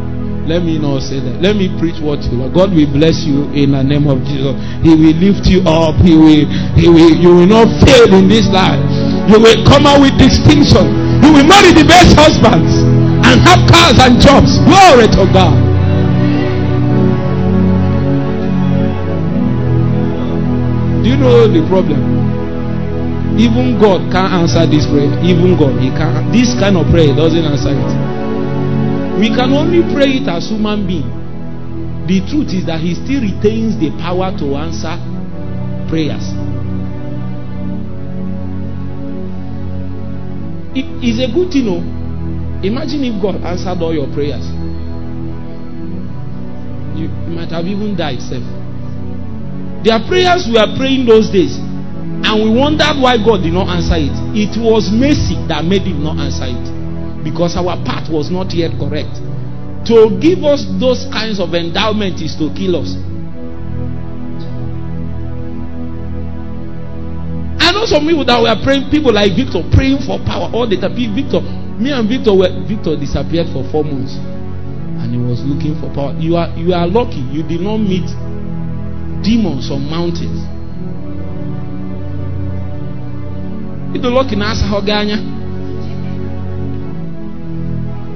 let 0.52 0.60
me 0.68 0.76
not 0.76 1.00
say 1.00 1.16
that. 1.16 1.40
Let 1.40 1.56
me 1.56 1.72
preach 1.80 1.96
what 2.04 2.20
you 2.28 2.36
love. 2.36 2.52
God 2.52 2.76
will 2.76 2.92
bless 2.92 3.24
you 3.24 3.48
in 3.56 3.72
the 3.72 3.80
name 3.80 4.04
of 4.04 4.20
Jesus. 4.28 4.52
He 4.84 4.92
will 4.92 5.16
lift 5.16 5.48
you 5.48 5.64
up. 5.64 5.96
He 6.04 6.12
will, 6.12 6.44
he 6.76 6.92
will, 6.92 7.08
you 7.16 7.32
will 7.32 7.48
not 7.48 7.72
fail 7.80 8.12
in 8.12 8.28
this 8.28 8.44
life. 8.52 8.84
You 9.32 9.40
will 9.40 9.64
come 9.64 9.88
out 9.88 10.04
with 10.04 10.12
distinction. 10.20 10.84
You 11.24 11.32
will 11.32 11.48
marry 11.48 11.72
the 11.72 11.88
best 11.88 12.12
husbands 12.20 12.84
and 13.24 13.40
have 13.40 13.64
cars 13.64 13.96
and 13.96 14.20
jobs. 14.20 14.60
Glory 14.68 15.08
to 15.16 15.24
God. 15.32 15.56
Do 21.00 21.06
you 21.08 21.16
know 21.16 21.48
the 21.48 21.64
problem? 21.64 23.40
Even 23.40 23.80
God 23.80 24.04
can't 24.12 24.44
answer 24.44 24.68
this 24.68 24.84
prayer. 24.84 25.08
Even 25.24 25.56
God, 25.56 25.80
He 25.80 25.88
can't. 25.96 26.28
This 26.28 26.52
kind 26.60 26.76
of 26.76 26.84
prayer 26.92 27.16
doesn't 27.16 27.40
answer 27.40 27.72
it. 27.72 28.01
We 29.18 29.28
can 29.28 29.52
only 29.52 29.82
pray 29.94 30.22
it 30.22 30.28
as 30.28 30.48
human 30.48 30.86
being. 30.86 31.08
The 32.06 32.20
truth 32.26 32.50
is 32.52 32.66
that 32.66 32.80
He 32.80 32.94
still 32.94 33.22
retains 33.22 33.78
the 33.78 33.90
power 34.00 34.32
to 34.38 34.46
answer 34.56 34.96
prayers. 35.88 36.24
It 40.74 40.88
is 41.04 41.20
a 41.20 41.28
good 41.28 41.52
thing, 41.52 41.66
no? 41.68 41.78
Imagine 42.64 43.04
if 43.04 43.20
God 43.20 43.36
answered 43.44 43.82
all 43.82 43.92
your 43.92 44.08
prayers. 44.14 44.46
You, 46.96 47.12
you 47.12 47.32
might 47.36 47.50
have 47.50 47.66
even 47.66 47.94
died, 47.94 48.20
self. 48.24 48.42
There 49.84 49.92
are 49.92 50.04
prayers 50.08 50.48
we 50.48 50.56
are 50.56 50.70
praying 50.78 51.06
those 51.06 51.28
days 51.28 51.58
and 51.58 52.34
we 52.38 52.48
wondered 52.54 52.96
why 53.02 53.18
God 53.18 53.42
did 53.42 53.52
not 53.52 53.68
answer 53.68 53.98
it. 53.98 54.14
It 54.32 54.54
was 54.56 54.88
mercy 54.94 55.34
that 55.50 55.64
made 55.66 55.82
him 55.82 56.02
not 56.02 56.18
answer 56.18 56.46
it. 56.48 56.81
Because 57.22 57.56
our 57.56 57.78
path 57.86 58.10
was 58.10 58.30
not 58.30 58.52
yet 58.52 58.74
correct. 58.78 59.14
To 59.86 60.14
give 60.22 60.42
us 60.44 60.66
those 60.78 61.06
kinds 61.10 61.40
of 61.40 61.54
endowment 61.54 62.22
is 62.22 62.34
to 62.38 62.50
kill 62.54 62.76
us. 62.78 62.94
I 67.62 67.70
know 67.74 67.86
some 67.86 68.06
people 68.06 68.24
that 68.26 68.38
were 68.38 68.54
praying, 68.62 68.90
people 68.90 69.14
like 69.14 69.34
Victor, 69.34 69.62
praying 69.74 70.02
for 70.06 70.18
power 70.22 70.50
all 70.54 70.66
the 70.66 70.78
time. 70.78 70.94
Victor, 70.94 71.42
me 71.78 71.90
and 71.90 72.06
Victor 72.06 72.34
were 72.34 72.50
Victor 72.66 72.94
disappeared 72.94 73.50
for 73.50 73.66
four 73.70 73.82
months. 73.82 74.14
And 75.02 75.10
he 75.10 75.18
was 75.18 75.42
looking 75.42 75.74
for 75.82 75.90
power. 75.90 76.14
You 76.14 76.36
are 76.36 76.50
you 76.54 76.74
are 76.74 76.86
lucky 76.86 77.22
you 77.34 77.42
did 77.42 77.60
not 77.62 77.78
meet 77.78 78.06
demons 79.26 79.70
on 79.70 79.82
mountains. 79.90 80.46
Idoloki 83.98 84.36
na-asa 84.38 84.66
ha 84.66 84.78
anya. 84.78 85.41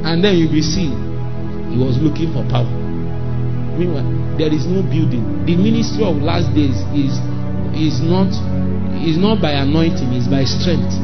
And 0.07 0.23
then 0.23 0.39
you 0.39 0.47
will 0.47 0.63
see 0.63 0.87
he 0.87 1.77
was 1.83 1.99
looking 1.99 2.31
for 2.31 2.47
power. 2.47 2.71
Meanwhile, 3.75 4.39
there 4.39 4.55
is 4.55 4.65
no 4.65 4.81
building. 4.87 5.45
The 5.45 5.59
ministry 5.59 6.07
of 6.07 6.23
last 6.23 6.55
days 6.55 6.79
is 6.95 7.19
is 7.75 8.01
not 8.01 8.31
is 9.03 9.19
not 9.19 9.43
by 9.43 9.59
anointing, 9.59 10.15
is 10.15 10.31
by 10.31 10.47
strength. 10.47 10.95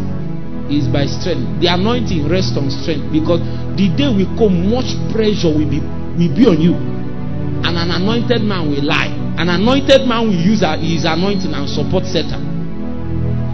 Is 0.71 0.87
by 0.87 1.11
strength. 1.11 1.61
The 1.61 1.69
anointing 1.75 2.31
rests 2.31 2.57
on 2.57 2.71
strength 2.71 3.11
because 3.11 3.43
the 3.75 3.91
day 3.93 4.07
will 4.09 4.31
come, 4.39 4.71
much 4.71 4.95
pressure 5.11 5.51
will 5.51 5.69
be 5.69 5.83
will 6.17 6.33
be 6.33 6.47
on 6.47 6.63
you. 6.63 6.79
And 7.67 7.75
an 7.75 7.91
anointed 7.91 8.47
man 8.47 8.71
will 8.71 8.87
lie. 8.87 9.11
An 9.37 9.51
anointed 9.51 10.07
man 10.07 10.31
will 10.31 10.39
use 10.39 10.63
his 10.79 11.05
anointing 11.05 11.53
and 11.53 11.67
support 11.69 12.07
Satan 12.07 12.41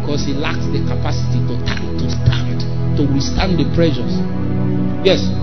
because 0.05 0.29
he 0.29 0.37
lacks 0.37 0.69
the 0.71 0.85
capacity 0.85 1.41
to 1.49 1.55
to 1.57 2.07
stand, 2.07 2.61
to 3.01 3.03
withstand 3.09 3.57
the 3.57 3.67
pressures. 3.73 4.13
Yes. 5.05 5.38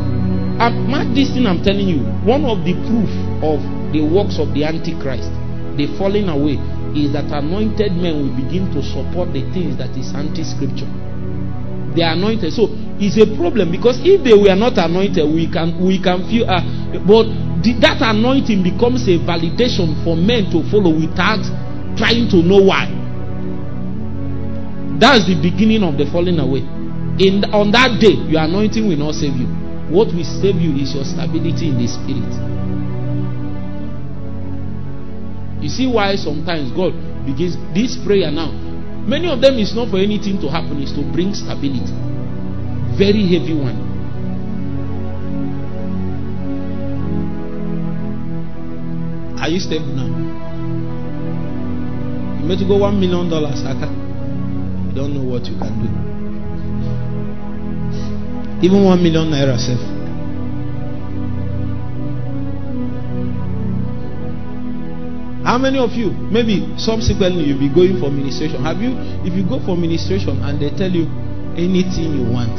Mark 0.74 1.14
this 1.14 1.30
thing 1.30 1.46
I'm 1.46 1.62
telling 1.64 1.88
you. 1.88 2.02
One 2.26 2.46
of 2.46 2.64
the 2.66 2.74
proof 2.88 3.12
of 3.44 3.60
the 3.94 4.02
works 4.02 4.40
of 4.40 4.54
the 4.54 4.64
Antichrist, 4.66 5.30
the 5.78 5.92
falling 5.98 6.30
away, 6.30 6.58
is 6.96 7.12
that 7.14 7.28
anointed 7.30 7.92
men 7.94 8.16
will 8.24 8.36
begin 8.36 8.72
to 8.72 8.82
support 8.82 9.36
the 9.36 9.44
things 9.52 9.78
that 9.78 9.92
is 10.00 10.16
anti-scripture. 10.16 10.88
They 11.96 12.04
are 12.04 12.16
anointed. 12.16 12.52
So 12.54 12.68
it's 13.00 13.16
a 13.20 13.28
problem 13.36 13.72
because 13.72 14.00
if 14.04 14.24
they 14.24 14.36
were 14.36 14.56
not 14.56 14.78
anointed, 14.78 15.24
we 15.28 15.48
can 15.52 15.80
we 15.80 16.00
can 16.00 16.28
feel 16.28 16.48
uh, 16.48 16.64
but 17.08 17.28
the, 17.64 17.76
that 17.80 18.00
anointing 18.04 18.64
becomes 18.64 19.08
a 19.08 19.16
validation 19.20 19.96
for 20.04 20.16
men 20.16 20.52
to 20.52 20.64
follow 20.72 20.92
without 20.92 21.44
trying 21.96 22.28
to 22.32 22.44
know 22.44 22.64
why. 22.64 22.88
That's 25.00 25.28
the 25.28 25.36
beginning 25.40 25.84
of 25.84 25.98
the 25.98 26.08
falling 26.12 26.40
away. 26.40 26.64
In 27.20 27.44
on 27.52 27.72
that 27.72 28.00
day, 28.00 28.16
your 28.28 28.44
anointing 28.44 28.88
will 28.88 29.00
not 29.00 29.16
save 29.16 29.36
you. 29.36 29.65
What 29.90 30.14
will 30.14 30.24
save 30.26 30.56
you 30.56 30.76
is 30.82 30.96
your 30.96 31.06
stability 31.06 31.70
in 31.70 31.78
the 31.78 31.88
spirit. 31.88 32.34
You 35.62 35.70
see 35.70 35.88
why 35.88 36.16
sometimes 36.16 36.72
God 36.72 36.94
begins 37.26 37.58
this 37.74 37.98
prayer 38.06 38.32
now. 38.32 38.52
Many 39.06 39.30
of 39.30 39.42
them 39.42 39.58
is 39.58 39.74
not 39.74 39.90
for 39.90 39.98
anything 39.98 40.42
to 40.42 40.50
happen, 40.50 40.82
is 40.82 40.92
to 40.94 41.02
bring 41.14 41.34
stability. 41.34 41.94
Very 42.98 43.26
heavy 43.30 43.54
one. 43.54 43.78
Are 49.40 49.50
you 49.50 49.60
stable 49.60 49.94
now? 49.94 50.10
You 52.42 52.46
made 52.48 52.60
to 52.60 52.66
go 52.66 52.78
one 52.78 53.00
million 53.00 53.30
dollars, 53.30 53.62
Aka. 53.62 53.90
You 53.90 54.94
don't 54.96 55.14
know 55.14 55.24
what 55.24 55.46
you 55.46 55.58
can 55.58 55.82
do. 55.82 56.05
Even 58.62 58.84
one 58.84 59.04
million 59.04 59.30
naira 59.30 59.58
self. 59.60 59.80
How 65.46 65.60
many 65.60 65.78
of 65.78 65.92
you, 65.94 66.10
maybe 66.12 66.74
subsequently, 66.78 67.44
you'll 67.46 67.60
be 67.60 67.70
going 67.70 68.00
for 68.00 68.10
ministration? 68.10 68.64
Have 68.64 68.82
you, 68.82 68.98
if 69.24 69.34
you 69.34 69.44
go 69.48 69.60
for 69.64 69.78
ministration 69.78 70.42
and 70.44 70.60
they 70.60 70.70
tell 70.72 70.90
you 70.90 71.06
anything 71.56 72.18
you 72.18 72.26
want, 72.32 72.58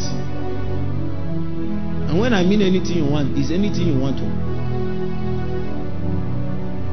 and 2.09 2.21
when 2.21 2.33
I 2.33 2.45
mean 2.45 2.62
anything 2.62 2.99
you 2.99 3.11
want, 3.11 3.37
is 3.37 3.50
anything 3.50 3.88
you 3.88 3.99
want 3.99 4.19
to. 4.19 4.25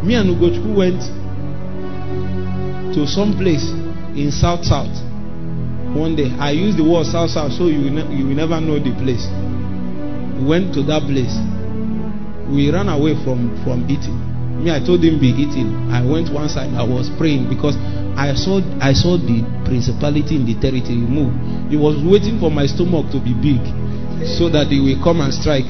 Me 0.03 0.15
and 0.15 0.29
Ugochukwu 0.35 0.75
went 0.75 0.99
to 2.95 3.05
some 3.05 3.37
place 3.37 3.69
in 4.17 4.31
South 4.31 4.65
South 4.65 5.12
one 5.93 6.15
day. 6.15 6.29
I 6.39 6.51
used 6.51 6.77
the 6.77 6.83
word 6.83 7.05
South 7.05 7.29
South 7.29 7.53
so 7.53 7.67
you 7.67 7.89
ne- 7.89 8.09
you 8.15 8.27
will 8.27 8.35
never 8.37 8.59
know 8.59 8.77
the 8.81 8.91
place. 9.01 9.25
We 10.37 10.45
went 10.45 10.73
to 10.73 10.83
that 10.89 11.05
place. 11.05 11.33
We 12.49 12.69
ran 12.73 12.89
away 12.89 13.15
from, 13.23 13.53
from 13.63 13.85
eating. 13.89 14.17
Me, 14.61 14.69
I 14.71 14.79
told 14.79 15.03
him 15.03 15.19
be 15.19 15.29
eating. 15.33 15.73
I 15.91 16.01
went 16.05 16.29
one 16.31 16.49
side. 16.49 16.73
I 16.73 16.83
was 16.83 17.09
praying 17.17 17.49
because 17.49 17.75
I 18.17 18.33
saw 18.33 18.61
I 18.81 18.93
saw 18.93 19.17
the 19.17 19.41
principality 19.65 20.35
in 20.37 20.45
the 20.45 20.53
territory 20.59 21.01
move. 21.01 21.33
He 21.69 21.77
was 21.77 21.97
waiting 22.03 22.39
for 22.39 22.51
my 22.51 22.65
stomach 22.65 23.09
to 23.13 23.19
be 23.19 23.33
big 23.33 23.61
so 24.37 24.49
that 24.49 24.67
he 24.69 24.79
will 24.81 25.01
come 25.03 25.21
and 25.21 25.33
strike. 25.33 25.65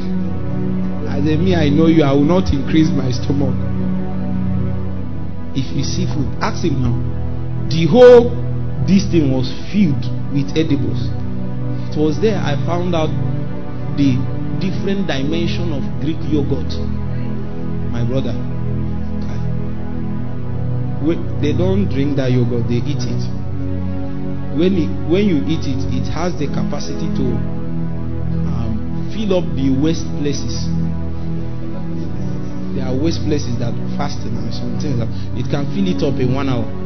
I 1.07 1.21
said, 1.23 1.39
Me, 1.39 1.55
I 1.55 1.69
know 1.69 1.87
you. 1.87 2.03
I 2.03 2.11
will 2.11 2.27
not 2.27 2.51
increase 2.51 2.89
my 2.91 3.11
stomach. 3.11 3.55
If 5.55 5.69
you 5.71 5.83
see 5.83 6.05
food, 6.09 6.27
ask 6.41 6.63
him 6.65 6.81
now. 6.81 6.95
The 7.69 7.85
whole 7.87 8.42
this 8.87 9.05
thing 9.07 9.31
was 9.31 9.47
filled 9.71 10.03
with 10.33 10.51
edibles. 10.57 11.07
It 11.89 11.99
was 11.99 12.19
there 12.19 12.37
I 12.37 12.55
found 12.65 12.95
out 12.95 13.11
the 13.95 14.17
different 14.59 15.07
dimension 15.07 15.71
of 15.71 15.83
Greek 16.01 16.19
yogurt. 16.27 16.73
My 17.91 18.03
brother. 18.03 18.33
They 21.43 21.51
don't 21.51 21.89
drink 21.91 22.15
that 22.15 22.31
yogurt, 22.31 22.67
they 22.71 22.79
eat 22.79 23.03
it. 23.03 23.23
When, 24.55 24.77
it, 24.79 24.87
when 25.11 25.27
you 25.27 25.43
eat 25.43 25.67
it, 25.67 25.81
it 25.91 26.07
has 26.13 26.31
the 26.39 26.47
capacity 26.47 27.11
to 27.19 27.25
um, 28.47 29.11
fill 29.11 29.37
up 29.37 29.45
the 29.55 29.75
waste 29.75 30.07
places. 30.23 30.71
There 32.75 32.87
are 32.87 32.95
waste 32.95 33.27
places 33.27 33.59
that 33.59 33.75
fasting 33.97 34.37
and 34.37 34.53
some 34.53 34.79
things 34.79 34.97
that 35.03 35.11
it 35.35 35.51
can 35.51 35.67
fill 35.75 35.87
it 35.91 35.99
up 36.01 36.15
in 36.19 36.33
one 36.33 36.47
hour. 36.47 36.82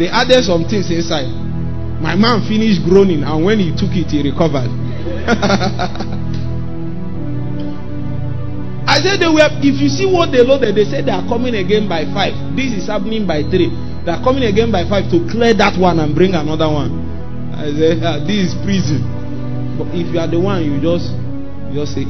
They 0.00 0.08
added 0.08 0.40
some 0.48 0.64
things 0.64 0.88
inside. 0.88 1.28
My 2.00 2.16
man 2.16 2.40
finished 2.48 2.80
groaning, 2.88 3.20
and 3.22 3.44
when 3.44 3.60
he 3.60 3.68
took 3.76 3.92
it, 3.92 4.08
he 4.08 4.24
recovered. 4.24 4.72
I 8.88 8.96
said 9.04 9.20
they 9.20 9.28
were. 9.28 9.44
If 9.60 9.76
you 9.76 9.92
see 9.92 10.08
what 10.08 10.32
they 10.32 10.40
loaded, 10.40 10.72
they 10.74 10.88
said 10.88 11.04
they 11.04 11.12
are 11.12 11.28
coming 11.28 11.52
again 11.54 11.84
by 11.84 12.08
five. 12.16 12.32
This 12.56 12.72
is 12.72 12.88
happening 12.88 13.28
by 13.28 13.44
three. 13.52 13.68
They 14.08 14.12
are 14.16 14.24
coming 14.24 14.48
again 14.48 14.72
by 14.72 14.88
five 14.88 15.12
to 15.12 15.20
clear 15.28 15.52
that 15.60 15.76
one 15.76 16.00
and 16.00 16.16
bring 16.16 16.32
another 16.32 16.72
one. 16.72 17.52
I 17.52 17.68
said, 17.76 18.00
ah, 18.00 18.24
this 18.24 18.50
is 18.50 18.52
prison. 18.64 19.04
But 19.76 19.92
if 19.92 20.08
you 20.08 20.18
are 20.18 20.26
the 20.26 20.40
one, 20.40 20.64
you 20.64 20.80
just, 20.80 21.12
you 21.68 21.76
just 21.84 21.92
say, 21.92 22.08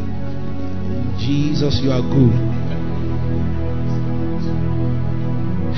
Jesus, 1.18 1.82
you 1.82 1.90
are 1.90 2.06
good. 2.06 2.69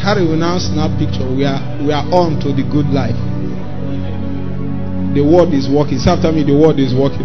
Harry 0.02 0.26
will 0.26 0.36
now 0.36 0.58
snap 0.58 0.90
picture. 0.98 1.22
We 1.30 1.46
are 1.46 1.62
we 1.78 1.92
are 1.94 2.02
on 2.10 2.42
to 2.42 2.50
the 2.50 2.66
good 2.66 2.90
life. 2.90 3.14
The 5.14 5.22
word 5.22 5.54
is 5.54 5.70
working. 5.70 5.98
Say 6.02 6.10
after 6.10 6.32
me, 6.32 6.42
the 6.42 6.58
word 6.58 6.80
is 6.82 6.90
working. 6.90 7.22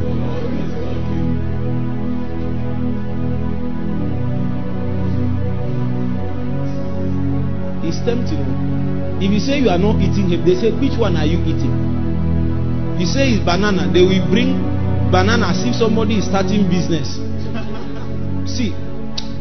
It's 7.82 7.98
tempting. 8.06 8.46
If 9.26 9.32
you 9.34 9.40
say 9.40 9.58
you 9.58 9.70
are 9.74 9.80
not 9.82 9.98
eating 9.98 10.30
him, 10.30 10.46
they 10.46 10.54
say, 10.54 10.70
which 10.70 10.94
one 11.00 11.18
are 11.18 11.26
you 11.26 11.42
eating? 11.42 11.74
You 13.02 13.08
say 13.08 13.34
it's 13.34 13.44
banana, 13.44 13.90
they 13.92 14.06
will 14.06 14.22
bring 14.30 14.54
banana 15.10 15.50
as 15.50 15.66
if 15.66 15.74
somebody 15.74 16.20
is 16.22 16.26
starting 16.26 16.70
business. 16.70 17.18
See, 18.46 18.76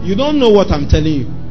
you 0.01 0.17
don't 0.17 0.39
know 0.39 0.49
what 0.49 0.71
I'm 0.73 0.89
telling 0.89 1.13
you. 1.13 1.46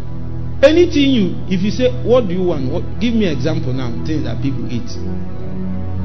Anything 0.66 1.14
you, 1.14 1.26
if 1.46 1.62
you 1.62 1.70
say, 1.70 1.92
what 2.02 2.28
do 2.28 2.34
you 2.34 2.42
want? 2.42 2.72
What, 2.72 2.82
give 3.00 3.14
me 3.14 3.30
example 3.30 3.72
now. 3.72 3.94
Things 4.06 4.24
that 4.26 4.42
people 4.42 4.66
eat. 4.66 4.90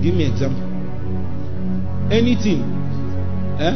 Give 0.05 0.12
me 0.12 0.29
example. 0.29 0.61
Anything. 2.12 2.61
Eh? 3.57 3.75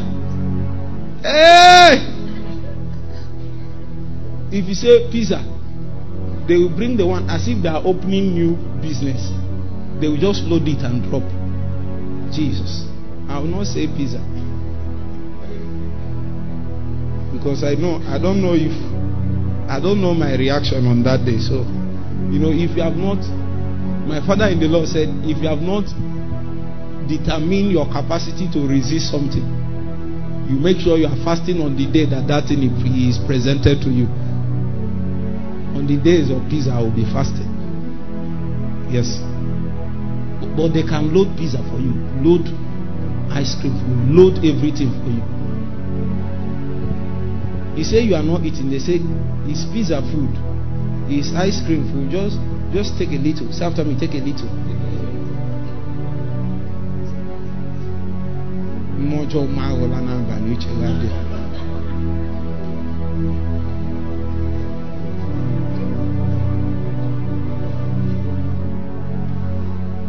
Hey! 1.25 2.15
If 4.51 4.67
you 4.69 4.75
say 4.75 5.09
pizza, 5.11 5.41
they 6.47 6.55
will 6.55 6.69
bring 6.69 6.97
the 6.97 7.05
one 7.07 7.29
as 7.29 7.47
if 7.47 7.63
they 7.63 7.69
are 7.69 7.81
opening 7.83 8.35
new 8.35 8.53
business. 8.79 9.33
They 9.99 10.07
will 10.07 10.21
just 10.21 10.43
load 10.43 10.67
it 10.67 10.85
and 10.85 11.01
drop. 11.09 11.25
Jesus. 12.31 12.85
I 13.27 13.39
will 13.39 13.49
not 13.49 13.65
say 13.65 13.87
pizza. 13.87 14.21
Because 17.33 17.63
I 17.63 17.73
know 17.73 17.97
I 18.05 18.19
don't 18.21 18.41
know 18.41 18.53
if 18.53 18.94
I 19.75 19.79
don't 19.81 19.99
know 19.99 20.13
my 20.13 20.31
reaction 20.39 20.87
on 20.87 21.03
that 21.03 21.27
day. 21.27 21.35
So, 21.35 21.67
you 22.31 22.39
know, 22.39 22.47
if 22.47 22.71
you 22.79 22.81
have 22.81 22.95
not, 22.95 23.19
my 24.07 24.23
father 24.23 24.47
in 24.47 24.63
the 24.63 24.71
Lord 24.71 24.87
said, 24.87 25.11
if 25.27 25.35
you 25.43 25.51
have 25.51 25.59
not 25.59 25.83
determined 27.11 27.75
your 27.75 27.83
capacity 27.91 28.47
to 28.55 28.63
resist 28.63 29.11
something, 29.11 29.43
you 30.47 30.55
make 30.55 30.79
sure 30.79 30.95
you 30.95 31.11
are 31.11 31.19
fasting 31.27 31.59
on 31.59 31.75
the 31.75 31.91
day 31.91 32.07
that 32.07 32.23
that 32.31 32.47
thing 32.47 32.63
is 32.63 33.19
presented 33.27 33.83
to 33.83 33.91
you. 33.91 34.07
On 35.75 35.83
the 35.83 35.99
days 35.99 36.31
of 36.31 36.39
pizza, 36.47 36.71
I 36.71 36.79
will 36.79 36.95
be 36.95 37.03
fasting. 37.11 37.51
Yes. 38.87 39.19
But 40.55 40.71
they 40.71 40.87
can 40.87 41.11
load 41.11 41.35
pizza 41.35 41.59
for 41.67 41.83
you, 41.83 41.91
load 42.23 42.47
ice 43.27 43.59
cream 43.59 43.75
for 43.75 43.91
you, 43.91 43.99
load 44.07 44.39
everything 44.39 44.87
for 45.03 45.11
you. 45.11 45.34
You 47.75 47.83
say 47.83 48.01
you 48.01 48.15
are 48.15 48.23
not 48.23 48.43
eating. 48.45 48.69
They 48.69 48.79
say 48.79 48.99
it's 49.51 49.65
pizza 49.71 50.01
food, 50.01 50.31
it's 51.11 51.33
ice 51.35 51.59
cream 51.65 51.83
food. 51.91 52.09
Just 52.09 52.39
just 52.71 52.97
take 52.97 53.09
a 53.09 53.19
little. 53.19 53.51
Say 53.51 53.65
after 53.65 53.83
me, 53.83 53.99
take 53.99 54.15
a 54.15 54.23
little. 54.23 54.47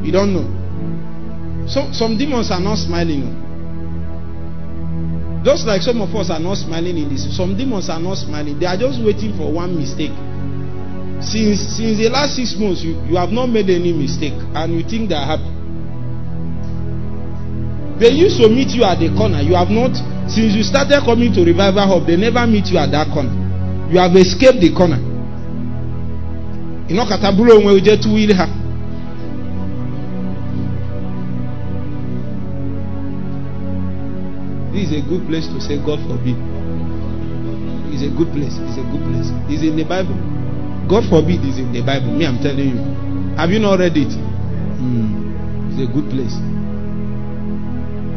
You 0.03 0.13
don't 0.13 0.33
know. 0.33 1.67
So 1.67 1.91
some 1.93 2.17
demons 2.17 2.53
are 2.53 2.61
not 2.61 2.79
smiling. 2.79 3.46
Just 5.47 5.63
like 5.65 5.81
some 5.81 6.03
of 6.03 6.11
us 6.17 6.29
are 6.31 6.41
not 6.43 6.59
smiling 6.59 6.99
in 6.99 7.09
this, 7.09 7.23
some 7.37 7.55
demons 7.57 7.87
are 7.89 8.01
not 8.03 8.19
smiling. 8.19 8.59
They 8.59 8.67
are 8.67 8.77
just 8.77 8.99
waiting 8.99 9.31
for 9.39 9.47
one 9.55 9.79
mistake. 9.79 10.11
Since 11.23 11.79
since 11.79 12.03
the 12.03 12.11
last 12.11 12.35
six 12.35 12.59
months, 12.59 12.83
you, 12.83 12.99
you 13.07 13.15
have 13.15 13.31
not 13.31 13.47
made 13.47 13.71
any 13.71 13.93
mistake, 13.95 14.35
and 14.59 14.75
you 14.75 14.83
think 14.83 15.09
they 15.09 15.15
are 15.15 15.23
happy. 15.39 15.47
They 18.03 18.11
used 18.11 18.43
to 18.43 18.51
meet 18.51 18.75
you 18.75 18.83
at 18.83 18.99
the 18.99 19.09
corner. 19.15 19.39
You 19.41 19.55
have 19.55 19.71
not 19.71 19.95
Since 20.27 20.59
you 20.59 20.65
started 20.67 21.07
coming 21.07 21.31
to 21.39 21.45
Revival 21.47 21.87
Hub, 21.87 22.07
they 22.11 22.17
never 22.19 22.43
meet 22.51 22.67
you 22.67 22.79
at 22.83 22.91
that 22.91 23.15
corner. 23.15 23.31
You 23.87 24.03
have 24.03 24.11
escaped 24.19 24.59
the 24.59 24.75
corner. 24.75 24.99
You 26.91 26.99
know, 26.99 27.07
Kataburo 27.07 27.63
when 27.63 27.75
we 27.75 27.81
just 27.81 28.03
This 34.77 34.93
is 34.93 35.01
a 35.01 35.09
good 35.09 35.25
place 35.25 35.49
to 35.49 35.57
say 35.57 35.81
God 35.81 35.97
forbid. 36.05 36.37
It's 37.97 38.05
a 38.05 38.13
good 38.13 38.29
place. 38.37 38.61
It's 38.61 38.77
a 38.77 38.85
good 38.85 39.01
place. 39.09 39.33
It's 39.49 39.65
in 39.65 39.73
the 39.73 39.89
Bible. 39.89 40.13
God 40.85 41.09
forbid 41.09 41.41
is 41.49 41.57
in 41.57 41.73
the 41.73 41.81
Bible. 41.81 42.13
Me, 42.13 42.29
I'm 42.29 42.37
telling 42.45 42.77
you. 42.77 42.81
Have 43.41 43.49
you 43.49 43.59
not 43.59 43.81
read 43.81 43.97
it? 43.97 44.13
Mm. 44.13 45.73
It's 45.73 45.81
a 45.81 45.89
good 45.89 46.13
place. 46.13 46.37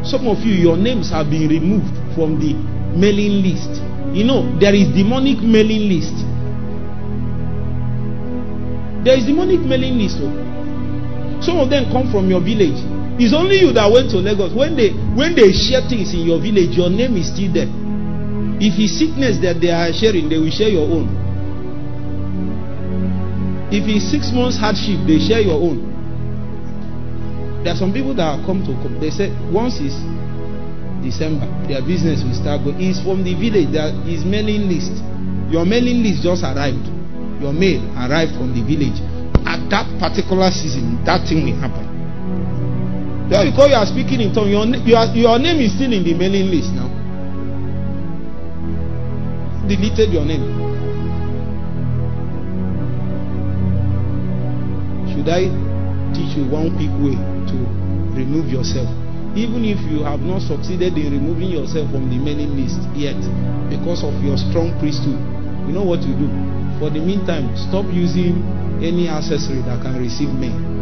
Some 0.04 0.28
of 0.28 0.44
you, 0.44 0.52
your 0.52 0.76
names 0.76 1.08
have 1.08 1.32
been 1.32 1.48
removed 1.48 1.96
from 2.12 2.36
the 2.36 2.52
mailing 2.92 3.40
list. 3.40 3.80
You 4.12 4.28
know, 4.28 4.44
there 4.60 4.76
is 4.76 4.92
demonic 4.92 5.40
mailing 5.40 5.88
list. 5.88 6.12
There 9.00 9.16
is 9.16 9.24
demonic 9.24 9.64
mailing 9.64 9.96
list. 9.96 10.20
Oh. 10.20 11.40
Some 11.40 11.56
of 11.56 11.72
them 11.72 11.88
come 11.88 12.12
from 12.12 12.28
your 12.28 12.44
village. 12.44 12.84
It's 13.20 13.36
only 13.36 13.60
you 13.60 13.68
that 13.76 13.84
went 13.92 14.08
to 14.16 14.18
Lagos. 14.24 14.56
When 14.56 14.80
they 14.80 14.96
when 15.12 15.36
they 15.36 15.52
share 15.52 15.84
things 15.84 16.16
in 16.16 16.24
your 16.24 16.40
village, 16.40 16.72
your 16.72 16.88
name 16.88 17.20
is 17.20 17.28
still 17.28 17.52
there. 17.52 17.68
If 18.56 18.80
it's 18.80 18.96
sickness 18.96 19.36
that 19.44 19.60
they 19.60 19.68
are 19.68 19.92
sharing, 19.92 20.32
they 20.32 20.40
will 20.40 20.48
share 20.48 20.72
your 20.72 20.88
own. 20.88 21.12
If 23.68 23.84
it's 23.92 24.08
six 24.08 24.32
months 24.32 24.56
hardship, 24.56 25.04
they 25.04 25.20
share 25.20 25.44
your 25.44 25.60
own. 25.60 25.84
There 27.60 27.76
are 27.76 27.80
some 27.80 27.92
people 27.92 28.16
that 28.16 28.24
have 28.24 28.40
come 28.48 28.64
to 28.64 28.72
come. 28.80 28.96
They 28.96 29.12
say 29.12 29.28
once 29.52 29.76
is 29.84 29.92
December, 31.04 31.44
their 31.68 31.84
business 31.84 32.24
will 32.24 32.32
start 32.32 32.64
going. 32.64 32.80
It's 32.80 33.04
from 33.04 33.20
the 33.20 33.36
village. 33.36 33.68
There 33.68 33.92
is 34.08 34.24
mailing 34.24 34.64
list. 34.64 34.96
Your 35.52 35.68
mailing 35.68 36.00
list 36.00 36.24
just 36.24 36.40
arrived. 36.40 36.88
Your 37.36 37.52
mail 37.52 37.84
arrived 38.00 38.32
from 38.40 38.56
the 38.56 38.64
village. 38.64 38.96
At 39.44 39.60
that 39.68 39.84
particular 40.00 40.48
season, 40.48 41.04
that 41.04 41.28
thing 41.28 41.44
will 41.44 41.60
happen. 41.60 41.89
Then 43.30 43.46
because 43.46 43.70
you 43.70 43.76
are 43.78 43.86
speaking 43.86 44.20
in 44.20 44.34
tongue, 44.34 44.50
your, 44.50 44.66
your, 44.82 45.06
your 45.14 45.38
name 45.38 45.62
is 45.62 45.70
still 45.78 45.92
in 45.92 46.02
the 46.02 46.14
mailing 46.18 46.50
list 46.50 46.74
now. 46.74 46.90
Deleted 49.70 50.10
your 50.10 50.26
name. 50.26 50.42
Should 55.14 55.30
I 55.30 55.46
teach 56.10 56.34
you 56.34 56.50
one 56.50 56.74
quick 56.74 56.90
way 56.98 57.14
to 57.14 57.56
remove 58.18 58.50
yourself? 58.50 58.90
Even 59.38 59.62
if 59.62 59.78
you 59.86 60.02
have 60.02 60.18
not 60.26 60.42
succeeded 60.42 60.98
in 60.98 61.14
removing 61.14 61.54
yourself 61.54 61.86
from 61.94 62.10
the 62.10 62.18
mailing 62.18 62.58
list 62.58 62.82
yet 62.98 63.14
because 63.70 64.02
of 64.02 64.10
your 64.26 64.34
strong 64.42 64.74
priesthood, 64.82 65.22
you 65.70 65.72
know 65.72 65.86
what 65.86 66.02
to 66.02 66.10
do. 66.18 66.26
For 66.82 66.90
the 66.90 66.98
meantime, 66.98 67.54
stop 67.54 67.86
using 67.94 68.42
any 68.82 69.06
accessory 69.06 69.62
that 69.70 69.78
can 69.86 70.02
receive 70.02 70.34
mail. 70.34 70.79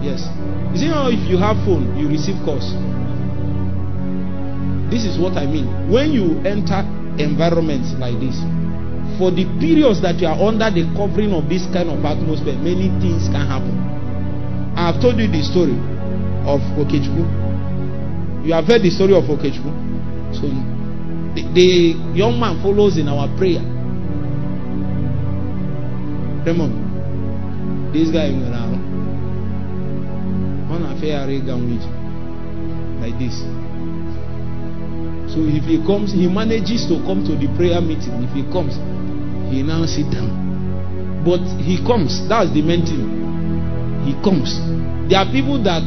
Yes. 0.00 0.24
You 0.72 0.76
see 0.80 0.88
how 0.88 1.08
if 1.12 1.20
you 1.28 1.36
have 1.36 1.56
phone, 1.64 1.96
you 1.96 2.08
receive 2.08 2.40
calls. 2.44 2.72
This 4.90 5.04
is 5.04 5.18
what 5.20 5.36
I 5.36 5.46
mean. 5.46 5.68
When 5.90 6.10
you 6.10 6.40
enter 6.42 6.82
environments 7.20 7.92
like 8.00 8.18
this, 8.18 8.34
for 9.20 9.30
the 9.30 9.44
periods 9.60 10.00
that 10.00 10.16
you 10.18 10.26
are 10.26 10.40
under 10.40 10.72
the 10.72 10.88
covering 10.96 11.32
of 11.36 11.48
this 11.48 11.68
kind 11.68 11.92
of 11.92 12.00
atmosphere, 12.04 12.56
many 12.56 12.88
things 13.04 13.28
can 13.28 13.44
happen. 13.44 13.76
I 14.74 14.90
have 14.90 15.00
told 15.02 15.20
you 15.20 15.28
the 15.28 15.42
story 15.44 15.76
of 16.48 16.64
Okechukwu. 16.80 17.28
You 18.46 18.54
have 18.54 18.64
heard 18.64 18.80
the 18.82 18.90
story 18.90 19.12
of 19.12 19.24
Okechukwu. 19.28 19.68
So 20.32 20.48
the, 21.36 21.44
the 21.52 21.68
young 22.16 22.40
man 22.40 22.62
follows 22.62 22.96
in 22.96 23.08
our 23.08 23.28
prayer. 23.36 23.60
Raymond, 26.46 27.92
this 27.92 28.08
guy 28.10 28.32
went 28.32 28.54
out. 28.56 28.79
On 30.70 30.86
a 30.86 30.94
fair 31.00 31.26
like 33.02 33.18
this. 33.18 33.42
So 35.34 35.42
if 35.42 35.64
he 35.66 35.82
comes, 35.82 36.12
he 36.12 36.28
manages 36.30 36.86
to 36.86 37.02
come 37.02 37.26
to 37.26 37.34
the 37.34 37.50
prayer 37.58 37.80
meeting. 37.80 38.22
If 38.22 38.30
he 38.38 38.46
comes, 38.54 38.78
he 39.50 39.62
now 39.66 39.82
sit 39.86 40.06
down. 40.14 41.22
But 41.26 41.42
he 41.58 41.82
comes. 41.82 42.22
That's 42.28 42.54
the 42.54 42.62
main 42.62 42.86
thing. 42.86 43.02
He 44.06 44.14
comes. 44.22 44.62
There 45.10 45.18
are 45.18 45.26
people 45.26 45.58
that 45.66 45.82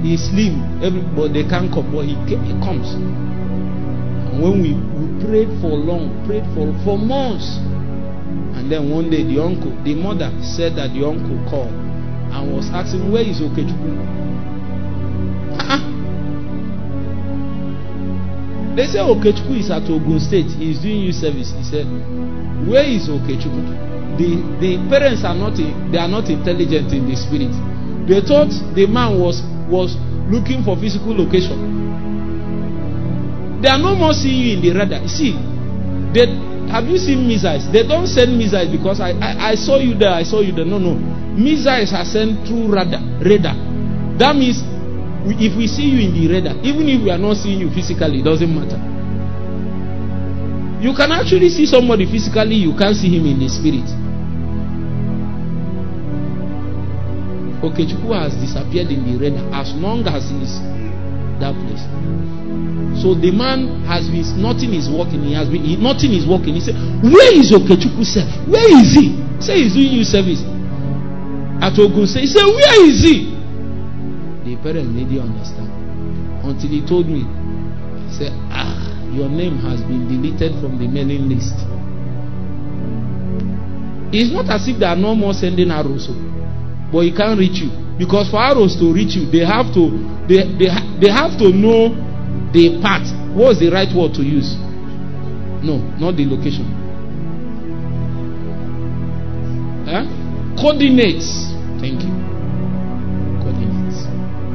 he 0.00 0.16
slim, 0.16 0.80
everybody 0.80 1.42
they 1.42 1.48
can't 1.48 1.68
come, 1.68 1.92
but 1.92 2.08
he, 2.08 2.16
he 2.24 2.54
comes. 2.64 2.88
And 2.96 4.40
when 4.40 4.64
we, 4.64 4.72
we 4.72 5.04
prayed 5.24 5.52
for 5.60 5.76
long, 5.76 6.24
prayed 6.24 6.48
for 6.56 6.72
for 6.88 6.96
months, 6.96 7.60
and 8.56 8.72
then 8.72 8.88
one 8.88 9.10
day 9.12 9.24
the 9.24 9.44
uncle, 9.44 9.76
the 9.84 9.92
mother 9.92 10.32
said 10.40 10.76
that 10.80 10.96
the 10.96 11.04
uncle 11.04 11.36
called 11.52 11.89
and 12.32 12.52
was 12.54 12.70
asking, 12.70 13.10
Where 13.10 13.22
is 13.22 13.40
Okechukwu? 13.40 13.90
Uh-uh. 15.58 15.80
They 18.76 18.86
say 18.86 18.98
Okechukwu 18.98 19.58
is 19.58 19.70
at 19.70 19.82
Ogun 19.90 20.20
State. 20.20 20.46
He 20.46 20.70
is 20.70 20.78
doing 20.80 21.00
you 21.02 21.12
service. 21.12 21.52
He 21.52 21.64
said, 21.64 21.86
Where 22.68 22.84
is 22.86 23.08
Okechukwu? 23.08 23.90
The, 24.18 24.30
the 24.60 24.76
parents 24.90 25.24
are 25.24 25.34
not 25.34 25.56
they 25.56 25.98
are 25.98 26.08
not 26.08 26.28
intelligent 26.28 26.92
in 26.92 27.08
the 27.08 27.16
spirit. 27.16 27.52
They 28.06 28.20
thought 28.20 28.50
the 28.74 28.86
man 28.86 29.18
was 29.18 29.40
was 29.70 29.96
looking 30.30 30.62
for 30.62 30.76
physical 30.76 31.14
location. 31.16 31.78
They 33.62 33.68
are 33.68 33.78
no 33.78 33.94
more 33.94 34.12
seeing 34.12 34.40
you 34.40 34.56
in 34.56 34.62
the 34.62 34.70
radar. 34.78 35.06
See, 35.08 35.32
they 36.12 36.26
have 36.70 36.86
you 36.86 36.98
seen 36.98 37.26
missiles? 37.26 37.66
They 37.72 37.82
don't 37.82 38.06
send 38.06 38.38
missiles 38.38 38.68
because 38.70 39.00
I, 39.00 39.10
I, 39.18 39.50
I 39.50 39.54
saw 39.54 39.78
you 39.78 39.94
there, 39.98 40.12
I 40.12 40.22
saw 40.22 40.40
you 40.40 40.52
there. 40.52 40.64
No, 40.64 40.78
no. 40.78 40.94
Missiles 41.36 41.92
are 41.92 42.04
sent 42.04 42.46
through 42.46 42.72
radar. 42.72 43.00
radar. 43.22 43.54
That 44.18 44.36
means 44.36 44.62
if 45.40 45.56
we 45.56 45.66
see 45.66 45.84
you 45.88 46.08
in 46.08 46.14
the 46.14 46.28
radar, 46.32 46.56
even 46.64 46.88
if 46.88 47.02
we 47.02 47.10
are 47.10 47.18
not 47.18 47.36
seeing 47.36 47.60
you 47.60 47.70
physically, 47.70 48.20
it 48.20 48.24
doesn't 48.24 48.50
matter. 48.50 48.78
You 50.80 50.94
can 50.96 51.12
actually 51.12 51.50
see 51.50 51.66
somebody 51.66 52.06
physically, 52.06 52.56
you 52.56 52.74
can't 52.76 52.96
see 52.96 53.08
him 53.08 53.26
in 53.26 53.38
the 53.38 53.48
spirit. 53.48 53.84
Okechukwu 57.60 58.16
has 58.16 58.32
disappeared 58.40 58.88
in 58.88 59.04
the 59.04 59.18
radar 59.20 59.44
as 59.60 59.72
long 59.76 60.00
as 60.08 60.28
he 60.30 60.36
is 60.40 60.56
that 61.40 61.52
place. 61.60 61.84
So 63.00 63.14
the 63.14 63.30
man 63.32 63.84
has 63.84 64.08
been 64.08 64.24
nothing 64.40 64.72
is 64.74 64.88
working. 64.88 65.22
He 65.24 65.32
has 65.32 65.48
been 65.48 65.62
he, 65.64 65.76
nothing 65.76 66.12
is 66.12 66.26
working. 66.26 66.54
He 66.56 66.60
said, 66.60 66.76
Where 67.04 67.32
is 67.36 67.52
Okechukwu 67.52 68.04
self? 68.04 68.28
Where 68.48 68.68
is 68.80 68.92
he? 68.96 69.16
Say 69.40 69.62
he's 69.64 69.72
doing 69.72 69.92
you 69.92 70.04
service. 70.04 70.40
At 71.60 71.78
Ogun 71.78 72.06
say, 72.06 72.20
he 72.22 72.26
said, 72.26 72.44
Where 72.44 72.88
is 72.88 73.02
he? 73.04 73.36
The 74.44 74.56
parent 74.62 74.96
didn't 74.96 75.20
understand. 75.20 75.68
Until 76.42 76.70
he 76.70 76.80
told 76.88 77.06
me, 77.06 77.20
he 78.08 78.12
said, 78.16 78.32
Ah, 78.48 78.96
your 79.12 79.28
name 79.28 79.58
has 79.60 79.80
been 79.84 80.08
deleted 80.08 80.56
from 80.60 80.78
the 80.80 80.88
mailing 80.88 81.28
list. 81.28 81.52
It's 84.12 84.32
not 84.32 84.48
as 84.48 84.66
if 84.66 84.80
there 84.80 84.88
are 84.88 84.96
no 84.96 85.14
more 85.14 85.34
sending 85.34 85.70
arrows, 85.70 86.08
but 86.90 87.00
he 87.04 87.12
can't 87.14 87.38
reach 87.38 87.60
you. 87.60 87.70
Because 88.00 88.30
for 88.30 88.40
arrows 88.40 88.74
to 88.80 88.88
reach 88.92 89.14
you, 89.14 89.30
they 89.30 89.44
have 89.44 89.68
to 89.76 89.92
they, 90.26 90.48
they, 90.56 90.72
they 90.98 91.10
have 91.12 91.36
to 91.38 91.52
know 91.52 91.92
the 92.56 92.80
path. 92.80 93.04
What's 93.36 93.60
the 93.60 93.68
right 93.70 93.86
word 93.94 94.14
to 94.14 94.22
use? 94.24 94.56
No, 95.62 95.76
not 96.00 96.16
the 96.16 96.24
location. 96.24 96.64
Huh? 99.84 100.19
Coordinates. 100.60 101.54
Thank 101.80 102.02
you. 102.04 102.12
Coordinates. 103.40 104.04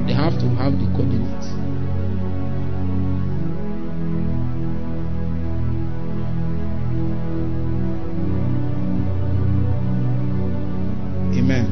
They 0.05 0.13
have 0.13 0.37
to 0.37 0.47
have 0.53 0.77
the 0.77 0.85
coordinates. 0.93 1.47
Amen. 11.33 11.65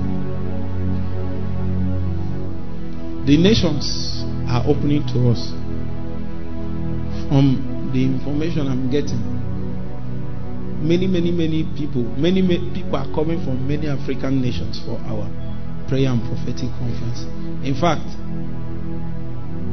The 3.27 3.37
nations 3.37 4.23
are 4.49 4.63
opening 4.67 5.05
to 5.13 5.29
us 5.29 5.51
from 7.29 7.91
the 7.93 8.03
information 8.03 8.67
I'm 8.67 8.89
getting. 8.89 9.42
Many, 10.83 11.07
many, 11.07 11.31
many 11.31 11.63
people, 11.77 12.03
many, 12.19 12.41
many 12.41 12.69
people 12.75 12.97
are 12.97 13.07
coming 13.15 13.39
from 13.43 13.65
many 13.65 13.87
African 13.87 14.41
nations 14.41 14.83
for 14.83 14.99
our 15.07 15.31
prayer 15.87 16.11
and 16.11 16.19
prophetic 16.27 16.67
conference. 16.75 17.23
In 17.63 17.71
fact, 17.79 18.03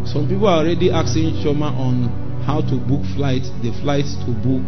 some 0.07 0.31
people 0.31 0.47
are 0.47 0.63
already 0.63 0.91
asking 0.91 1.35
Shoma 1.43 1.75
on 1.75 2.07
how 2.47 2.61
to 2.63 2.77
book 2.79 3.03
flights, 3.19 3.51
the 3.61 3.75
flights 3.83 4.15
to 4.23 4.31
book, 4.39 4.63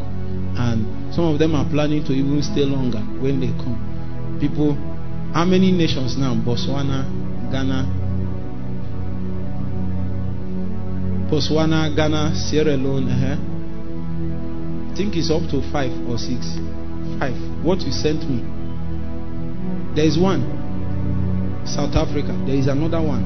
and 0.59 1.14
some 1.14 1.31
of 1.31 1.38
them 1.38 1.55
are 1.55 1.64
planning 1.70 2.02
to 2.05 2.12
even 2.12 2.42
stay 2.42 2.66
longer 2.66 2.98
when 3.22 3.38
they 3.38 3.55
come. 3.62 3.78
People, 4.40 4.74
how 5.33 5.44
many 5.44 5.70
nations 5.70 6.18
now? 6.18 6.35
Botswana, 6.35 7.07
Ghana, 7.55 7.87
Botswana, 11.31 11.94
Ghana, 11.94 12.35
Sierra 12.35 12.76
Leone. 12.76 13.09
Uh-huh. 13.09 13.52
Think 14.96 15.16
it's 15.16 15.31
up 15.31 15.48
to 15.50 15.62
five 15.72 15.90
or 16.09 16.18
six. 16.18 16.57
Five. 17.18 17.37
What 17.64 17.81
you 17.81 17.92
sent 17.92 18.28
me. 18.28 18.44
There 19.94 20.05
is 20.05 20.18
one. 20.18 20.42
South 21.66 21.94
Africa. 21.96 22.33
There 22.46 22.57
is 22.57 22.66
another 22.66 23.00
one. 23.00 23.24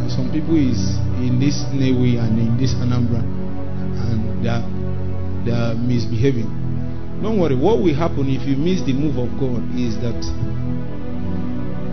And 0.00 0.10
some 0.10 0.32
people 0.32 0.56
is 0.56 0.96
in 1.20 1.38
this 1.40 1.60
Nnewi 1.72 2.18
and 2.18 2.38
in 2.38 2.56
this 2.56 2.74
Anambra 2.74 3.20
and 3.20 4.44
they 4.44 4.48
are, 4.48 4.64
they 5.44 5.52
are 5.52 5.74
misbehaving. 5.74 6.64
Don't 7.22 7.38
worry. 7.40 7.56
What 7.56 7.80
will 7.80 7.94
happen 7.94 8.28
if 8.28 8.46
you 8.46 8.56
miss 8.56 8.82
the 8.82 8.92
move 8.92 9.16
of 9.16 9.32
God 9.40 9.64
is 9.78 9.96
that 10.04 10.20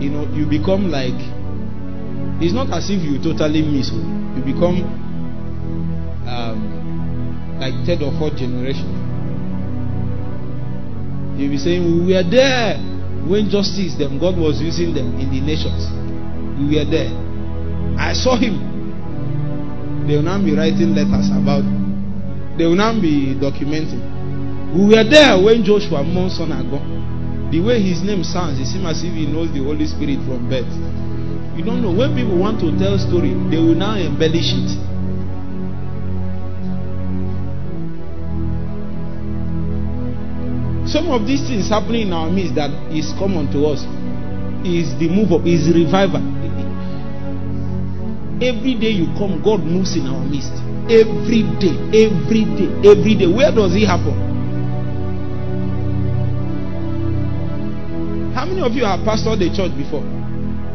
you 0.02 0.10
know 0.10 0.26
you 0.34 0.46
become 0.46 0.90
like 0.90 1.14
it's 2.42 2.52
not 2.52 2.70
as 2.74 2.90
if 2.90 2.98
you 3.02 3.22
totally 3.22 3.62
miss 3.62 3.90
oh. 3.94 4.02
you 4.34 4.42
become 4.42 4.82
um, 6.26 7.58
like 7.60 7.74
third 7.86 8.02
or 8.02 8.10
fourth 8.18 8.34
generation. 8.36 8.88
You'll 11.38 11.50
be 11.50 11.58
saying 11.58 11.82
we 11.86 12.12
were 12.14 12.26
there 12.26 12.78
when 13.30 13.48
justice 13.48 13.94
them 13.94 14.18
god 14.18 14.36
was 14.36 14.60
using 14.60 14.92
them 14.92 15.14
in 15.20 15.30
the 15.30 15.40
nations. 15.40 15.86
We 16.58 16.76
were 16.78 16.84
there. 16.90 17.10
I 17.98 18.12
saw 18.12 18.34
him. 18.36 18.58
They 20.08 20.20
now 20.20 20.42
be 20.42 20.50
writing 20.56 20.94
letters 20.98 21.30
about 21.30 21.62
will 22.66 22.74
now 22.74 22.92
be 23.00 23.38
documenting. 23.38 24.02
We 24.74 24.96
were 24.96 25.04
there 25.08 25.38
when 25.38 25.62
joshua 25.62 26.02
monson 26.02 26.50
ago 26.50 26.80
the 27.52 27.60
way 27.60 27.82
his 27.82 28.00
name 28.02 28.24
sounds, 28.24 28.58
it 28.58 28.64
seems 28.64 28.86
as 28.88 29.04
if 29.04 29.12
he 29.12 29.28
knows 29.28 29.52
the 29.52 29.60
Holy 29.60 29.84
Spirit 29.84 30.24
from 30.24 30.48
birth. 30.48 30.72
You 31.52 31.60
don't 31.62 31.84
know. 31.84 31.92
When 31.92 32.16
people 32.16 32.40
want 32.40 32.56
to 32.64 32.72
tell 32.80 32.96
story, 32.96 33.36
they 33.52 33.60
will 33.60 33.76
now 33.76 33.92
embellish 33.92 34.56
it. 34.56 34.72
Some 40.88 41.12
of 41.12 41.28
these 41.28 41.44
things 41.44 41.68
happening 41.68 42.08
in 42.08 42.12
our 42.16 42.32
midst 42.32 42.56
that 42.56 42.72
is 42.88 43.12
common 43.20 43.52
to 43.52 43.68
us 43.68 43.84
is 44.64 44.96
the 44.96 45.12
move 45.12 45.36
of 45.36 45.44
is 45.46 45.68
revival. 45.68 46.24
Every 48.40 48.80
day 48.80 48.96
you 48.96 49.12
come, 49.20 49.44
God 49.44 49.60
moves 49.60 49.92
in 49.94 50.08
our 50.08 50.24
midst. 50.24 50.56
Every 50.88 51.44
day, 51.60 51.76
every 52.00 52.48
day, 52.48 52.72
every 52.80 53.14
day. 53.14 53.28
Where 53.28 53.52
does 53.52 53.76
it 53.76 53.84
happen? 53.84 54.31
Many 58.52 58.66
of 58.66 58.72
you 58.76 58.84
have 58.84 59.00
pastored 59.00 59.38
the 59.38 59.48
church 59.48 59.72
before? 59.76 60.02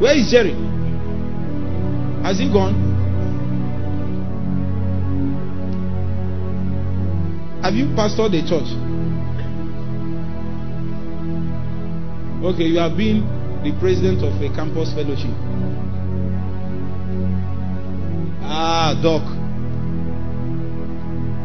Where 0.01 0.17
is 0.17 0.31
Jerry? 0.31 0.53
Has 2.23 2.39
he 2.39 2.49
gone? 2.51 2.73
Have 7.61 7.75
you 7.75 7.85
pastored 7.93 8.31
the 8.31 8.41
church? 8.41 8.69
Okay, 12.43 12.63
you 12.63 12.79
have 12.79 12.97
been 12.97 13.21
the 13.63 13.77
president 13.79 14.23
of 14.23 14.33
a 14.41 14.49
campus 14.55 14.93
fellowship. 14.93 15.33
Ah, 18.41 18.97
doc. 19.01 19.21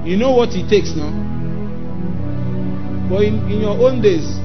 You 0.06 0.16
know 0.16 0.32
what 0.32 0.50
it 0.54 0.68
takes 0.68 0.94
now? 0.96 1.10
But 3.08 3.24
in, 3.24 3.50
in 3.50 3.60
your 3.60 3.76
own 3.76 4.00
days, 4.00 4.41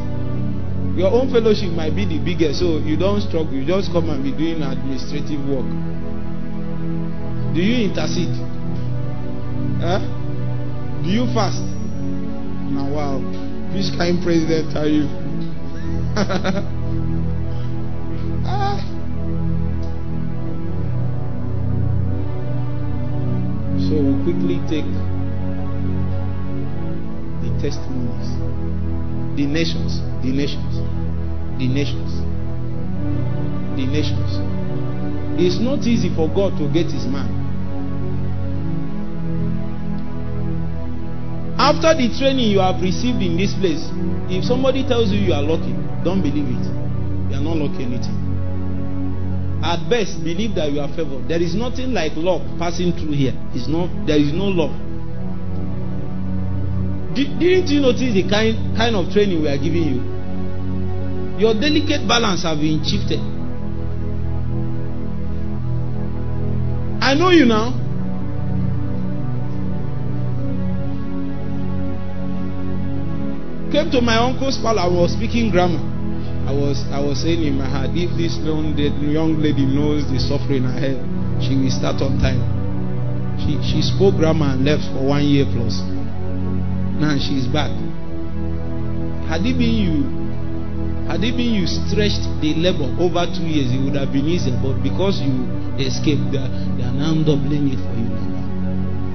your 0.97 1.13
own 1.13 1.31
fellowship 1.31 1.69
might 1.73 1.95
be 1.95 2.05
the 2.05 2.17
biggest, 2.17 2.59
so 2.59 2.79
you 2.79 2.97
don't 2.97 3.21
struggle. 3.21 3.53
You 3.53 3.65
just 3.65 3.91
come 3.91 4.09
and 4.09 4.23
be 4.23 4.31
doing 4.31 4.63
administrative 4.63 5.39
work. 5.45 5.69
Do 7.53 7.61
you 7.61 7.85
intercede? 7.85 8.33
Huh? 9.77 10.01
Do 11.03 11.09
you 11.09 11.25
fast? 11.37 11.61
Now, 12.73 12.89
wow. 12.89 13.21
Which 13.73 13.93
kind 13.95 14.23
president 14.23 14.75
are 14.75 14.87
you? 14.87 15.05
ah. 18.49 18.81
So 23.85 24.01
we'll 24.01 24.23
quickly 24.23 24.57
take 24.65 24.89
the 27.45 27.49
testimonies. 27.61 28.46
The 29.37 29.45
nations, 29.45 30.01
the 30.25 30.33
nations, 30.33 30.81
the 31.61 31.67
nations, 31.69 32.09
the 33.77 33.85
nations. 33.85 34.41
It's 35.37 35.61
not 35.61 35.85
easy 35.85 36.09
for 36.09 36.25
God 36.27 36.57
to 36.57 36.65
get 36.73 36.89
his 36.89 37.05
man. 37.05 37.29
After 41.59 41.93
the 41.93 42.09
training 42.17 42.49
you 42.49 42.57
have 42.65 42.81
received 42.81 43.21
in 43.21 43.37
this 43.37 43.53
place, 43.53 43.85
if 44.33 44.43
somebody 44.43 44.81
tells 44.87 45.11
you 45.11 45.19
you 45.21 45.33
are 45.33 45.43
lucky, 45.45 45.73
don't 46.03 46.25
believe 46.25 46.49
it. 46.49 46.65
You 47.29 47.37
are 47.37 47.45
not 47.45 47.57
lucky 47.61 47.85
anything. 47.85 48.17
At 49.61 49.85
best, 49.89 50.23
believe 50.23 50.55
that 50.55 50.71
you 50.71 50.79
are 50.81 50.89
favored. 50.97 51.27
There 51.27 51.41
is 51.41 51.53
nothing 51.53 51.93
like 51.93 52.13
luck 52.15 52.41
passing 52.57 52.93
through 52.93 53.13
here. 53.13 53.33
It's 53.53 53.67
not. 53.67 53.89
There 54.07 54.17
is 54.17 54.33
no 54.33 54.49
luck. 54.49 54.73
Didn't 57.17 57.67
you 57.73 57.81
notice 57.81 58.13
the 58.13 58.29
kind 58.29 58.77
kind 58.77 58.95
of 58.95 59.09
training 59.11 59.41
we 59.41 59.49
are 59.49 59.57
giving 59.57 59.89
you? 59.89 59.99
Your 61.41 61.55
delicate 61.57 62.07
balance 62.07 62.43
have 62.43 62.59
been 62.61 62.83
shifted. 62.85 63.17
I 67.01 67.15
know 67.17 67.31
you 67.33 67.45
now. 67.45 67.73
Came 73.71 73.89
to 73.89 74.01
my 74.01 74.17
uncle's 74.21 74.59
palace. 74.61 74.85
I 74.85 74.87
was 74.87 75.13
speaking 75.13 75.49
grammar. 75.49 75.81
I 76.45 76.53
was 76.53 76.85
I 76.93 77.01
was 77.01 77.21
saying 77.23 77.41
in 77.41 77.57
my 77.57 77.65
heart, 77.67 77.97
if 77.97 78.13
this 78.13 78.37
young, 78.45 78.77
young 78.77 79.41
lady 79.41 79.65
knows 79.65 80.05
the 80.05 80.19
suffering 80.19 80.65
ahead, 80.65 81.01
she 81.41 81.57
will 81.57 81.73
start 81.73 81.97
on 82.05 82.21
time. 82.21 82.45
She 83.41 83.57
she 83.65 83.81
spoke 83.81 84.17
grammar 84.17 84.53
and 84.53 84.63
left 84.63 84.85
for 84.93 85.01
one 85.17 85.25
year 85.25 85.45
plus. 85.49 85.96
Now 86.99 87.17
she's 87.17 87.45
back. 87.47 87.71
Had 89.29 89.45
it 89.45 89.57
been 89.57 89.77
you, 89.77 89.97
had 91.07 91.23
it 91.23 91.37
been 91.37 91.53
you 91.53 91.67
stretched 91.67 92.25
the 92.41 92.53
labor 92.57 92.89
over 92.99 93.25
two 93.29 93.45
years, 93.45 93.71
it 93.71 93.79
would 93.83 93.95
have 93.95 94.11
been 94.11 94.25
easier. 94.25 94.57
But 94.61 94.81
because 94.81 95.21
you 95.21 95.33
escaped, 95.77 96.31
they 96.31 96.41
are, 96.41 96.93
now 96.97 97.13
doubling 97.23 97.69
it 97.69 97.77
for 97.77 97.93
you 97.93 98.09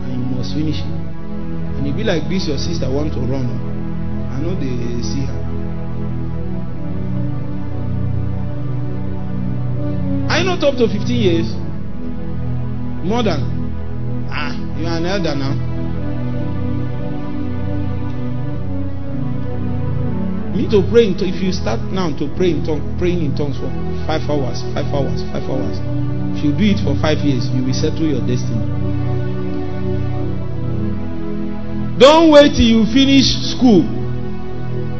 and 0.06 0.14
you 0.14 0.26
must 0.36 0.54
finish 0.54 0.78
it. 0.78 0.92
And 1.78 1.86
it 1.86 1.96
be 1.96 2.04
like 2.04 2.28
this, 2.28 2.46
your 2.46 2.58
sister 2.58 2.90
want 2.90 3.12
to 3.14 3.20
run. 3.20 3.46
I 4.30 4.38
know 4.40 4.54
they 4.54 5.02
see 5.02 5.26
her. 5.26 5.42
You 10.42 10.48
not 10.48 10.64
up 10.64 10.74
to 10.74 10.88
15 10.88 11.06
years? 11.06 11.54
More 13.06 13.22
than. 13.22 14.26
Ah, 14.28 14.50
you 14.76 14.86
are 14.86 14.98
an 14.98 15.06
elder 15.06 15.36
now. 15.36 15.71
You 20.52 20.68
need 20.68 20.70
to 20.76 20.84
pray 20.92 21.08
in. 21.08 21.16
If 21.16 21.40
you 21.40 21.48
start 21.48 21.80
now 21.88 22.12
to 22.20 22.28
pray 22.36 22.52
in 22.52 22.60
tongues, 22.60 22.84
praying 23.00 23.24
in 23.24 23.32
tongues 23.32 23.56
for 23.56 23.72
five 24.04 24.20
hours, 24.28 24.60
five 24.76 24.84
hours, 24.92 25.24
five 25.32 25.48
hours. 25.48 25.80
If 26.36 26.44
you 26.44 26.52
do 26.52 26.76
it 26.76 26.80
for 26.84 26.92
five 27.00 27.24
years, 27.24 27.48
you 27.56 27.64
will 27.64 27.72
settle 27.72 28.04
your 28.04 28.20
destiny. 28.20 28.60
Don't 31.96 32.28
wait 32.28 32.52
till 32.52 32.68
you 32.68 32.84
finish 32.92 33.32
school. 33.56 33.80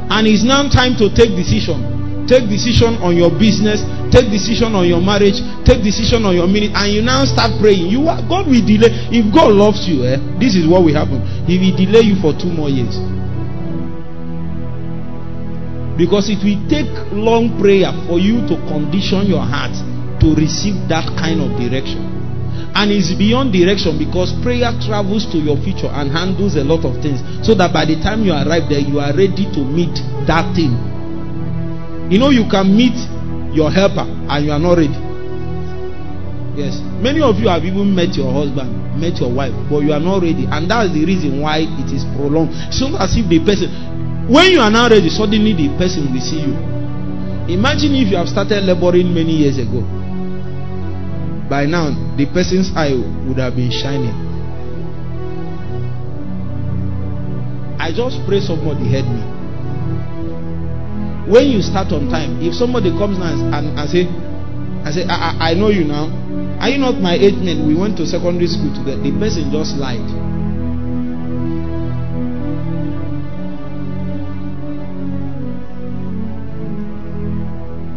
And 0.09 0.25
it's 0.25 0.41
now 0.41 0.65
time 0.73 0.97
to 1.05 1.13
take 1.13 1.37
decision. 1.37 2.25
Take 2.25 2.49
decision 2.49 2.97
on 3.05 3.13
your 3.13 3.29
business. 3.29 3.85
Take 4.09 4.33
decision 4.33 4.73
on 4.73 4.89
your 4.89 5.05
marriage. 5.05 5.37
Take 5.69 5.85
decision 5.85 6.25
on 6.25 6.33
your 6.33 6.49
minute. 6.49 6.73
And 6.73 6.97
you 6.97 7.05
now 7.05 7.29
start 7.29 7.53
praying. 7.61 7.93
You 7.93 8.09
are, 8.09 8.25
God 8.25 8.49
will 8.49 8.65
delay. 8.65 8.89
If 9.13 9.29
God 9.29 9.53
loves 9.53 9.85
you, 9.85 10.09
eh, 10.09 10.17
this 10.41 10.57
is 10.57 10.65
what 10.65 10.81
will 10.81 10.97
happen. 10.97 11.21
He 11.45 11.61
will 11.61 11.77
delay 11.77 12.09
you 12.09 12.17
for 12.25 12.33
two 12.33 12.49
more 12.49 12.73
years. 12.73 12.97
Because 15.97 16.31
it 16.33 16.41
will 16.41 16.61
take 16.69 16.89
long 17.13 17.61
prayer 17.61 17.93
for 18.09 18.19
you 18.19 18.41
to 18.49 18.57
condition 18.69 19.29
your 19.29 19.45
heart 19.45 19.77
to 20.25 20.35
receive 20.39 20.77
that 20.89 21.05
kind 21.19 21.43
of 21.43 21.53
direction. 21.59 22.01
And 22.75 22.89
it's 22.91 23.13
beyond 23.13 23.53
direction 23.53 23.99
because 24.01 24.33
prayer 24.41 24.73
travels 24.81 25.29
to 25.33 25.39
your 25.39 25.61
future 25.61 25.93
and 25.93 26.09
handles 26.09 26.57
a 26.57 26.65
lot 26.65 26.89
of 26.89 26.97
things. 27.05 27.21
So 27.45 27.53
that 27.61 27.73
by 27.73 27.85
the 27.85 28.01
time 28.01 28.25
you 28.25 28.33
arrive 28.33 28.73
there, 28.73 28.81
you 28.81 28.97
are 29.01 29.13
ready 29.13 29.45
to 29.53 29.61
meet 29.61 29.93
that 30.25 30.49
thing. 30.57 30.73
You 32.09 32.17
know, 32.19 32.31
you 32.33 32.49
can 32.49 32.73
meet 32.73 32.97
your 33.53 33.69
helper 33.71 34.09
and 34.09 34.41
you 34.45 34.53
are 34.53 34.61
not 34.63 34.81
ready. 34.81 34.97
Yes. 36.57 36.81
Many 37.01 37.21
of 37.21 37.37
you 37.41 37.49
have 37.49 37.65
even 37.65 37.95
met 37.95 38.17
your 38.17 38.33
husband, 38.33 39.01
met 39.01 39.21
your 39.21 39.33
wife, 39.33 39.53
but 39.69 39.81
you 39.81 39.93
are 39.93 40.01
not 40.01 40.21
ready. 40.21 40.45
And 40.49 40.69
that's 40.69 40.93
the 40.93 41.05
reason 41.05 41.41
why 41.41 41.65
it 41.65 41.89
is 41.93 42.05
prolonged. 42.17 42.53
So 42.73 42.93
as 43.01 43.17
if 43.17 43.29
the 43.29 43.41
person 43.41 43.69
When 44.33 44.49
you 44.51 44.61
are 44.65 44.71
now 44.71 44.89
ready, 44.89 45.11
suddenly 45.11 45.53
the 45.53 45.69
person 45.77 46.09
will 46.09 46.21
see 46.25 46.41
you. 46.41 46.57
Imagine 47.53 47.93
if 48.01 48.09
you 48.09 48.17
have 48.17 48.29
started 48.33 48.65
laboring 48.65 49.13
many 49.13 49.45
years 49.45 49.59
ago. 49.61 49.85
By 51.53 51.67
now, 51.69 51.93
the 52.17 52.25
person's 52.33 52.73
eye 52.73 52.97
would 53.29 53.37
have 53.37 53.55
been 53.61 53.69
shining. 53.71 54.17
I 57.77 57.93
just 57.93 58.25
pray 58.25 58.41
somebody 58.41 58.89
heard 58.89 59.05
me. 59.05 59.21
When 61.31 61.53
you 61.53 61.61
start 61.61 61.93
on 61.93 62.09
time, 62.09 62.41
if 62.41 62.55
somebody 62.55 62.89
comes 62.97 63.19
now 63.21 63.37
and, 63.37 63.77
and 63.77 63.85
say, 63.91 64.09
I 64.81 64.91
say, 64.97 65.05
I, 65.05 65.13
I, 65.13 65.51
I 65.51 65.55
know 65.61 65.69
you 65.69 65.85
now. 65.85 66.09
Are 66.59 66.71
you 66.73 66.79
not 66.79 66.97
my 67.05 67.21
age 67.21 67.37
mate? 67.37 67.61
We 67.61 67.75
went 67.77 67.99
to 67.99 68.07
secondary 68.09 68.47
school 68.49 68.73
together. 68.73 68.97
The 68.97 69.13
person 69.21 69.53
just 69.53 69.77
lied. 69.77 70.01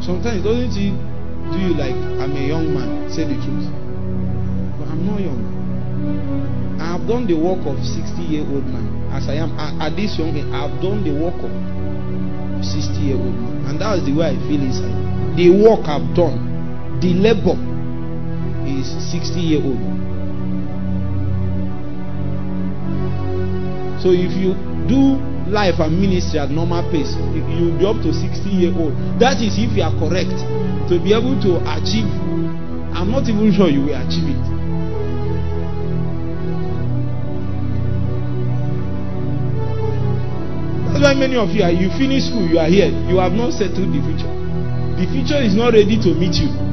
Sometimes 0.05 0.43
doesn't 0.43 0.77
he 0.77 0.93
do 1.49 1.57
you 1.57 1.73
like 1.73 1.97
I'm 2.21 2.37
a 2.37 2.45
young 2.45 2.73
man? 2.73 3.09
Say 3.09 3.25
the 3.25 3.33
truth. 3.41 3.65
But 4.77 4.93
I'm 4.93 5.01
not 5.01 5.17
young. 5.17 6.77
I 6.79 6.93
have 6.93 7.07
done 7.07 7.25
the 7.25 7.33
work 7.33 7.65
of 7.65 7.81
60 7.83 8.21
year 8.21 8.45
old 8.45 8.69
man 8.69 9.09
as 9.09 9.27
I 9.27 9.41
am 9.41 9.57
at 9.57 9.95
this 9.95 10.13
young 10.21 10.37
age. 10.37 10.45
I 10.53 10.69
have 10.69 10.77
done 10.81 11.01
the 11.01 11.09
work 11.09 11.33
of 11.41 11.49
60 12.61 13.01
year 13.01 13.17
old 13.17 13.33
man, 13.33 13.65
and 13.65 13.81
that's 13.81 14.05
the 14.05 14.13
way 14.13 14.29
I 14.29 14.37
feel 14.45 14.61
inside. 14.61 14.93
The 15.37 15.49
work 15.49 15.81
I've 15.89 16.05
done, 16.13 16.37
the 17.01 17.09
labor 17.17 17.57
is 18.69 18.85
60 19.09 19.41
year 19.41 19.65
old. 19.65 19.81
So 24.05 24.13
if 24.13 24.37
you 24.37 24.53
do 24.85 25.17
life 25.55 25.79
and 25.79 25.95
ministry 25.95 26.37
at 26.37 26.51
normal 26.51 26.83
pace, 26.91 27.15
you'll 27.31 27.79
be 27.79 27.87
up 27.87 27.95
to 28.03 28.11
60 28.11 28.43
year 28.51 28.75
old. 28.75 28.91
That 29.23 29.39
is 29.39 29.55
if 29.55 29.71
you 29.71 29.87
are 29.87 29.95
correct 29.95 30.35
to 30.91 30.99
be 30.99 31.15
able 31.15 31.39
to 31.47 31.63
achieve. 31.63 32.11
I'm 32.91 33.07
not 33.07 33.23
even 33.31 33.55
sure 33.55 33.71
you 33.71 33.87
will 33.87 33.95
achieve 33.95 34.35
it. 34.35 34.43
That's 40.91 41.03
why 41.07 41.15
many 41.15 41.39
of 41.39 41.49
you 41.55 41.63
are 41.63 41.71
you 41.71 41.87
finish 41.95 42.27
school, 42.27 42.43
you 42.51 42.59
are 42.59 42.67
here, 42.67 42.91
you 43.07 43.23
have 43.23 43.31
not 43.31 43.55
settled 43.55 43.95
the 43.95 44.03
future. 44.03 44.31
The 44.99 45.07
future 45.07 45.39
is 45.39 45.55
not 45.55 45.71
ready 45.71 45.95
to 46.03 46.11
meet 46.19 46.35
you. 46.35 46.64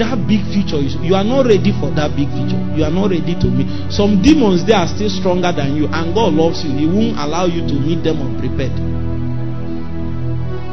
That 0.00 0.16
big 0.24 0.40
future 0.48 0.80
you 0.80 1.12
are 1.14 1.22
not 1.24 1.44
ready 1.44 1.70
for 1.76 1.92
that 1.92 2.16
big 2.16 2.32
future. 2.32 2.56
You 2.72 2.88
are 2.88 2.90
not 2.90 3.12
ready 3.12 3.36
to 3.36 3.46
meet. 3.52 3.68
Some 3.92 4.24
demons 4.24 4.64
they 4.64 4.72
are 4.72 4.88
still 4.88 5.12
stronger 5.12 5.52
than 5.52 5.76
you 5.76 5.86
and 5.92 6.16
god 6.16 6.32
loves 6.32 6.64
you. 6.64 6.72
He 6.72 6.88
won't 6.88 7.20
allow 7.20 7.44
you 7.44 7.60
to 7.68 7.76
meet 7.76 8.00
them 8.00 8.18
unprepared. 8.24 8.72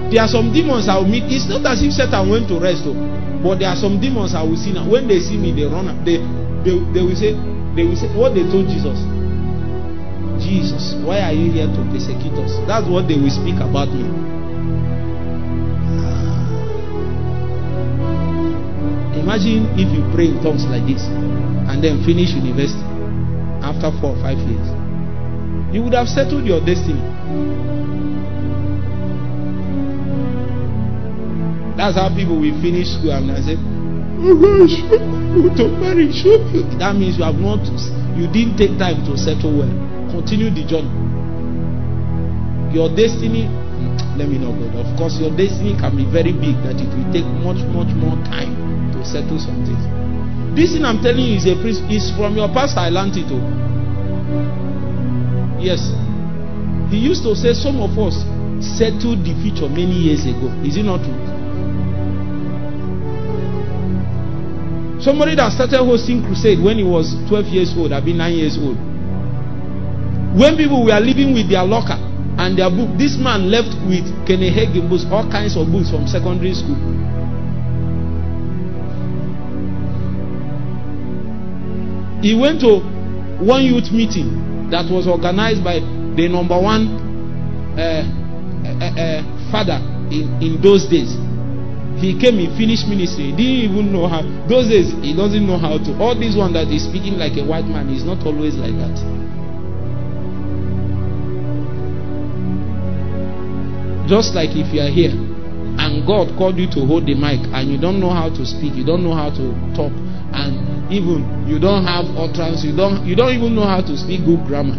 There 0.08 0.24
are 0.24 0.32
some 0.32 0.56
demons 0.56 0.88
i 0.88 0.96
will 0.96 1.12
meet. 1.12 1.28
It's 1.28 1.52
not 1.52 1.68
as 1.68 1.84
if 1.84 1.92
satan 1.92 2.32
went 2.32 2.48
to 2.48 2.56
rest 2.58 2.88
though. 2.88 2.96
But 3.44 3.60
there 3.60 3.68
are 3.70 3.76
some 3.78 4.00
demons 4.00 4.32
i 4.34 4.42
will 4.42 4.58
see 4.58 4.72
now. 4.72 4.88
When 4.88 5.06
they 5.12 5.20
see 5.20 5.36
me 5.36 5.52
they 5.52 5.68
run 5.68 5.92
they 6.08 6.24
they, 6.64 6.76
they 6.96 7.04
will 7.04 7.18
say 7.20 7.36
they 7.76 7.84
will 7.84 8.00
say 8.00 8.08
what 8.16 8.32
they 8.32 8.48
told 8.48 8.72
jesus. 8.72 8.98
Jesus 10.40 10.96
why 11.04 11.20
are 11.28 11.36
you 11.36 11.52
here 11.52 11.68
to 11.68 11.82
persecute 11.92 12.40
us? 12.40 12.56
That's 12.64 12.88
what 12.88 13.12
they 13.12 13.20
will 13.20 13.34
speak 13.34 13.60
about 13.60 13.92
me 13.92 14.37
Imagine 19.28 19.68
if 19.76 19.92
you 19.92 20.08
pray 20.16 20.32
in 20.32 20.40
tongues 20.40 20.64
like 20.72 20.88
this 20.88 21.04
and 21.04 21.84
then 21.84 22.00
finish 22.08 22.32
university 22.32 22.80
after 23.60 23.92
four 24.00 24.16
or 24.16 24.20
five 24.24 24.40
years. 24.40 24.64
You 25.76 25.84
would 25.84 25.92
have 26.00 26.08
settled 26.08 26.48
your 26.48 26.64
destiny. 26.64 27.04
That's 31.76 32.00
how 32.00 32.08
people 32.16 32.40
will 32.40 32.56
finish 32.64 32.88
school 32.96 33.12
and 33.12 33.28
I 33.36 33.44
say. 33.44 33.60
That 36.80 36.96
means 36.96 37.20
you 37.20 37.28
have 37.28 37.36
not, 37.36 37.68
you 38.16 38.32
didn't 38.32 38.56
take 38.56 38.80
time 38.80 39.04
to 39.12 39.20
settle 39.20 39.60
well. 39.60 39.76
Continue 40.08 40.56
the 40.56 40.64
journey. 40.64 40.88
Your 42.72 42.88
destiny, 42.96 43.44
hmm, 43.44 43.92
let 44.16 44.32
me 44.32 44.40
know, 44.40 44.56
God. 44.56 44.88
Of 44.88 44.96
course, 44.96 45.20
your 45.20 45.36
destiny 45.36 45.76
can 45.76 46.00
be 46.00 46.08
very 46.08 46.32
big 46.32 46.56
that 46.64 46.80
it 46.80 46.88
will 46.96 47.12
take 47.12 47.28
much, 47.44 47.60
much 47.76 47.92
more 48.00 48.16
time 48.32 48.57
settle 49.08 49.40
some 49.40 49.64
things. 49.64 49.80
This 50.58 50.74
thing 50.74 50.84
I'm 50.84 51.02
telling 51.02 51.24
you 51.24 51.38
is 51.38 51.46
a 51.46 51.56
is 51.88 52.12
from 52.18 52.36
your 52.36 52.50
pastor. 52.50 52.82
I 52.82 52.90
learned 52.90 53.16
it. 53.16 53.30
Oh. 53.30 53.40
Yes. 55.62 55.94
He 56.92 56.98
used 56.98 57.24
to 57.24 57.36
say 57.36 57.54
some 57.54 57.78
of 57.82 57.98
us 58.00 58.26
settled 58.60 59.24
the 59.24 59.34
future 59.44 59.70
many 59.70 60.10
years 60.10 60.26
ago. 60.26 60.50
Is 60.66 60.78
it 60.78 60.84
not 60.84 61.04
true? 61.06 61.14
Somebody 64.98 65.36
that 65.36 65.54
started 65.54 65.78
hosting 65.78 66.26
crusade 66.26 66.58
when 66.58 66.78
he 66.80 66.84
was 66.84 67.14
12 67.30 67.46
years 67.54 67.78
old, 67.78 67.94
I've 67.94 68.04
been 68.04 68.18
9 68.18 68.34
years 68.34 68.58
old. 68.58 68.78
When 70.34 70.58
people 70.58 70.86
were 70.86 71.00
living 71.00 71.34
with 71.34 71.50
their 71.50 71.64
locker 71.64 72.02
and 72.42 72.58
their 72.58 72.70
book, 72.70 72.98
this 72.98 73.18
man 73.18 73.50
left 73.50 73.78
with 73.86 74.06
Kenny 74.26 74.50
Hagin 74.50 74.90
books, 74.90 75.06
all 75.12 75.30
kinds 75.30 75.56
of 75.56 75.70
books 75.70 75.90
from 75.94 76.08
secondary 76.08 76.54
school. 76.54 76.78
He 82.22 82.34
went 82.34 82.62
to 82.62 82.80
one 83.44 83.64
youth 83.64 83.92
meeting 83.92 84.70
that 84.70 84.90
was 84.92 85.08
organized 85.08 85.64
by 85.64 85.80
the 85.80 86.28
number 86.28 86.60
one 86.60 86.88
uh, 87.78 88.04
uh, 88.66 88.94
uh, 88.98 89.22
father 89.52 89.78
in, 90.10 90.26
in 90.42 90.62
those 90.62 90.88
days. 90.90 91.14
He 92.02 92.14
came, 92.20 92.38
he 92.38 92.46
finished 92.58 92.86
ministry. 92.88 93.32
He 93.32 93.38
didn't 93.38 93.74
even 93.74 93.94
know 93.94 94.08
how. 94.08 94.22
Those 94.48 94.70
days, 94.70 94.94
he 95.02 95.16
doesn't 95.18 95.46
know 95.46 95.58
how 95.58 95.78
to. 95.82 95.90
All 95.98 96.14
this 96.14 96.36
one 96.38 96.54
that 96.54 96.70
is 96.70 96.86
speaking 96.86 97.18
like 97.18 97.34
a 97.38 97.46
white 97.46 97.66
man 97.66 97.90
is 97.90 98.04
not 98.06 98.22
always 98.26 98.54
like 98.56 98.74
that. 98.78 98.98
Just 104.08 104.36
like 104.36 104.54
if 104.56 104.72
you 104.74 104.80
are 104.82 104.94
here 104.94 105.12
and 105.12 106.06
God 106.08 106.32
called 106.38 106.58
you 106.58 106.70
to 106.72 106.86
hold 106.86 107.06
the 107.06 107.14
mic 107.14 107.44
and 107.52 107.70
you 107.70 107.78
don't 107.78 108.00
know 108.00 108.10
how 108.10 108.30
to 108.30 108.46
speak, 108.46 108.74
you 108.74 108.86
don't 108.86 109.04
know 109.04 109.14
how 109.14 109.30
to 109.30 109.46
talk, 109.76 109.92
even 110.92 111.48
you 111.48 111.60
don't 111.60 111.84
have 111.86 112.06
utterance, 112.16 112.64
you 112.64 112.76
don't 112.76 113.06
you 113.06 113.16
don't 113.16 113.34
even 113.34 113.56
know 113.56 113.66
how 113.68 113.82
to 113.82 113.94
speak 113.98 114.24
good 114.26 114.44
grammar. 114.48 114.76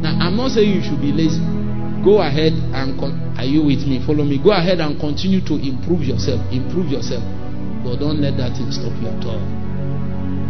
Now 0.00 0.18
I'm 0.18 0.36
not 0.36 0.50
saying 0.52 0.68
you 0.68 0.82
should 0.82 1.00
be 1.00 1.12
lazy. 1.12 1.40
Go 2.04 2.18
ahead 2.20 2.52
and 2.74 2.98
con- 2.98 3.14
are 3.38 3.46
you 3.46 3.62
with 3.62 3.86
me? 3.86 4.02
Follow 4.04 4.24
me. 4.24 4.42
Go 4.42 4.50
ahead 4.50 4.80
and 4.80 4.98
continue 4.98 5.40
to 5.46 5.54
improve 5.54 6.02
yourself. 6.02 6.42
Improve 6.52 6.90
yourself. 6.90 7.22
But 7.86 8.02
don't 8.02 8.18
let 8.20 8.36
that 8.38 8.58
thing 8.58 8.70
stop 8.74 8.92
you 8.98 9.06
at 9.08 9.22
all. 9.24 9.42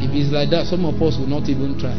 If 0.01 0.11
it's 0.17 0.33
like 0.33 0.51
that, 0.51 0.67
some 0.67 0.85
of 0.89 0.97
us 1.01 1.21
will 1.21 1.29
not 1.31 1.47
even 1.53 1.79
try. 1.79 1.95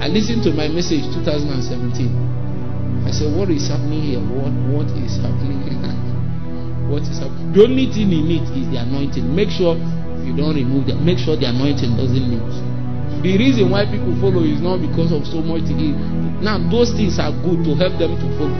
I 0.00 0.08
listened 0.08 0.42
to 0.48 0.50
my 0.54 0.66
message 0.70 1.04
2017. 1.12 3.04
I 3.06 3.10
said, 3.10 3.30
What 3.34 3.50
is 3.50 3.68
happening 3.68 4.02
here? 4.14 4.22
What 4.22 4.54
what 4.70 4.88
is 5.02 5.18
happening 5.20 5.60
here? 5.68 5.78
what 6.90 7.02
is 7.04 7.18
happening? 7.18 7.52
The 7.52 7.62
only 7.66 7.86
thing 7.92 8.10
in 8.14 8.26
it 8.30 8.46
is 8.54 8.66
the 8.70 8.78
anointing. 8.80 9.26
Make 9.34 9.50
sure 9.50 9.74
you 10.24 10.34
don't 10.34 10.56
remove 10.56 10.88
them. 10.88 11.04
Make 11.04 11.18
sure 11.20 11.36
the 11.36 11.46
anointing 11.52 11.96
doesn't 11.96 12.16
leave. 12.16 12.74
The 13.24 13.38
reason 13.38 13.70
why 13.70 13.88
people 13.88 14.12
follow 14.20 14.44
is 14.44 14.60
not 14.60 14.84
because 14.84 15.08
of 15.12 15.24
so 15.24 15.40
much. 15.40 15.64
Now, 16.44 16.60
those 16.68 16.92
things 16.92 17.16
are 17.16 17.32
good 17.32 17.64
to 17.64 17.72
help 17.72 17.96
them 17.96 18.16
to 18.20 18.26
follow. 18.36 18.58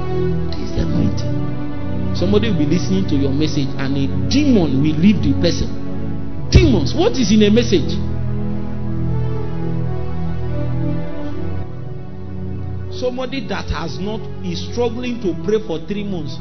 It 0.52 0.60
is 0.60 0.72
the 0.72 0.88
anointing. 0.88 2.16
Somebody 2.16 2.48
will 2.48 2.64
be 2.64 2.66
listening 2.66 3.04
to 3.12 3.16
your 3.16 3.32
message 3.32 3.68
and 3.76 3.92
a 3.92 4.06
demon 4.30 4.80
will 4.80 4.96
leave 4.96 5.20
the 5.20 5.36
person. 5.42 5.68
Demons. 6.48 6.94
What 6.94 7.12
is 7.20 7.28
in 7.28 7.42
a 7.42 7.50
message? 7.50 7.92
Somebody 12.94 13.44
that 13.48 13.68
has 13.68 13.98
not 13.98 14.20
is 14.46 14.64
struggling 14.72 15.20
to 15.20 15.34
pray 15.44 15.60
for 15.66 15.82
three 15.84 16.04
months 16.04 16.38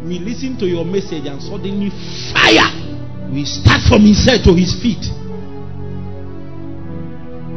will 0.00 0.22
listen 0.22 0.56
to 0.60 0.66
your 0.66 0.84
message 0.84 1.26
and 1.26 1.42
suddenly 1.42 1.90
fire 2.32 2.85
we 3.32 3.44
start 3.44 3.82
from 3.88 4.02
his 4.02 4.24
head 4.24 4.44
to 4.44 4.54
his 4.54 4.74
feet. 4.80 5.02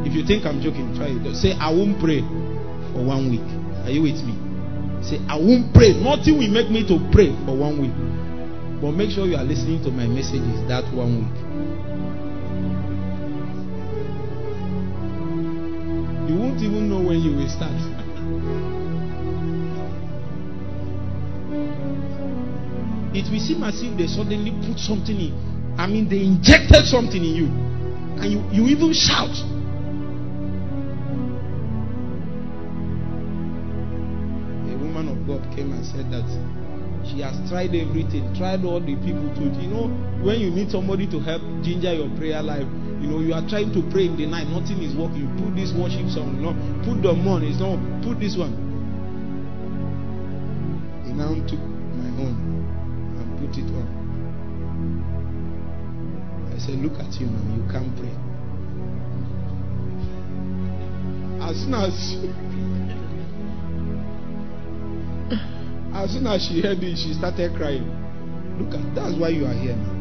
If 0.06 0.14
you 0.16 0.26
think 0.26 0.46
I'm 0.46 0.62
joking, 0.62 0.96
try 0.96 1.08
it. 1.14 1.36
Say, 1.36 1.54
I 1.54 1.70
won't 1.70 2.00
pray 2.02 2.22
for 2.94 3.04
one 3.06 3.30
week. 3.30 3.46
Are 3.86 3.92
you 3.92 4.02
with 4.02 4.24
me? 4.26 4.34
Say, 5.06 5.20
I 5.30 5.38
won't 5.38 5.72
pray. 5.74 5.94
Nothing 5.94 6.40
will 6.40 6.50
make 6.50 6.72
me 6.72 6.82
to 6.88 6.98
pray 7.14 7.30
for 7.46 7.56
one 7.56 7.78
week. 7.78 7.94
But 8.82 8.94
make 8.98 9.12
sure 9.12 9.28
you 9.28 9.36
are 9.36 9.44
listening 9.44 9.84
to 9.84 9.92
my 9.92 10.08
messages 10.08 10.66
that 10.68 10.84
one 10.94 11.20
week. 11.22 11.36
You 16.32 16.38
won't 16.40 16.62
even 16.62 16.90
know 16.90 17.02
when 17.06 17.22
you 17.22 17.36
will 17.36 17.50
start. 17.50 17.72
it 23.14 23.30
will 23.30 23.40
seem 23.40 23.64
as 23.64 23.82
if 23.84 23.96
they 23.98 24.08
suddenly 24.08 24.52
put 24.66 24.80
something 24.80 25.20
in 25.20 25.49
I 25.80 25.88
mean, 25.88 26.10
they 26.10 26.20
injected 26.20 26.84
something 26.92 27.24
in 27.24 27.36
you, 27.40 27.48
and 28.20 28.28
you, 28.28 28.44
you 28.52 28.68
even 28.68 28.92
shout. 28.92 29.32
A 34.68 34.76
woman 34.76 35.08
of 35.08 35.24
God 35.24 35.40
came 35.56 35.72
and 35.72 35.86
said 35.88 36.12
that 36.12 36.28
she 37.08 37.22
has 37.24 37.40
tried 37.48 37.72
everything, 37.72 38.28
tried 38.36 38.66
all 38.68 38.84
the 38.84 38.92
people 39.00 39.32
to 39.40 39.44
You 39.56 39.72
know, 39.72 39.88
when 40.20 40.42
you 40.44 40.52
need 40.52 40.70
somebody 40.70 41.08
to 41.16 41.20
help 41.24 41.42
ginger 41.64 41.94
your 41.96 42.12
prayer 42.20 42.44
life, 42.44 42.68
you 43.00 43.08
know, 43.08 43.24
you 43.24 43.32
are 43.34 43.48
trying 43.48 43.72
to 43.72 43.82
pray 43.90 44.12
in 44.12 44.18
the 44.20 44.28
night, 44.28 44.52
nothing 44.52 44.84
is 44.84 44.92
working. 45.00 45.24
You 45.24 45.32
put 45.40 45.56
this 45.56 45.72
worship 45.72 46.12
song, 46.12 46.36
you 46.36 46.44
no, 46.44 46.52
know, 46.52 46.84
put 46.84 47.00
the 47.00 47.16
on, 47.16 47.48
it's 47.48 47.64
not, 47.64 47.80
put 48.04 48.20
this 48.20 48.36
one. 48.36 48.52
He 51.08 51.16
now 51.16 51.40
took 51.48 51.79
said, 56.70 56.80
Look 56.80 57.00
at 57.00 57.14
you 57.20 57.28
now, 57.28 57.56
you 57.56 57.64
can't 57.72 57.96
pray. 57.98 58.14
As 61.42 61.58
soon 61.58 61.74
as 61.74 61.94
as 65.96 66.14
soon 66.14 66.28
as 66.28 66.46
she 66.46 66.62
heard 66.62 66.84
it, 66.84 66.98
she 66.98 67.14
started 67.14 67.56
crying. 67.56 67.88
Look 68.60 68.74
at 68.74 68.96
that's 68.96 69.16
why 69.16 69.30
you 69.30 69.46
are 69.46 69.54
here 69.54 69.76
now. 69.76 69.96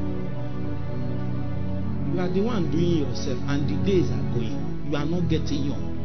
You 2.13 2.21
are 2.21 2.29
the 2.29 2.41
one 2.41 2.71
doing 2.71 3.07
yourself, 3.07 3.39
and 3.49 3.69
the 3.69 3.77
days 3.87 4.11
are 4.11 4.35
going. 4.35 4.57
You 4.91 4.97
are 4.97 5.07
not 5.07 5.29
getting 5.29 5.65
young. 5.65 5.97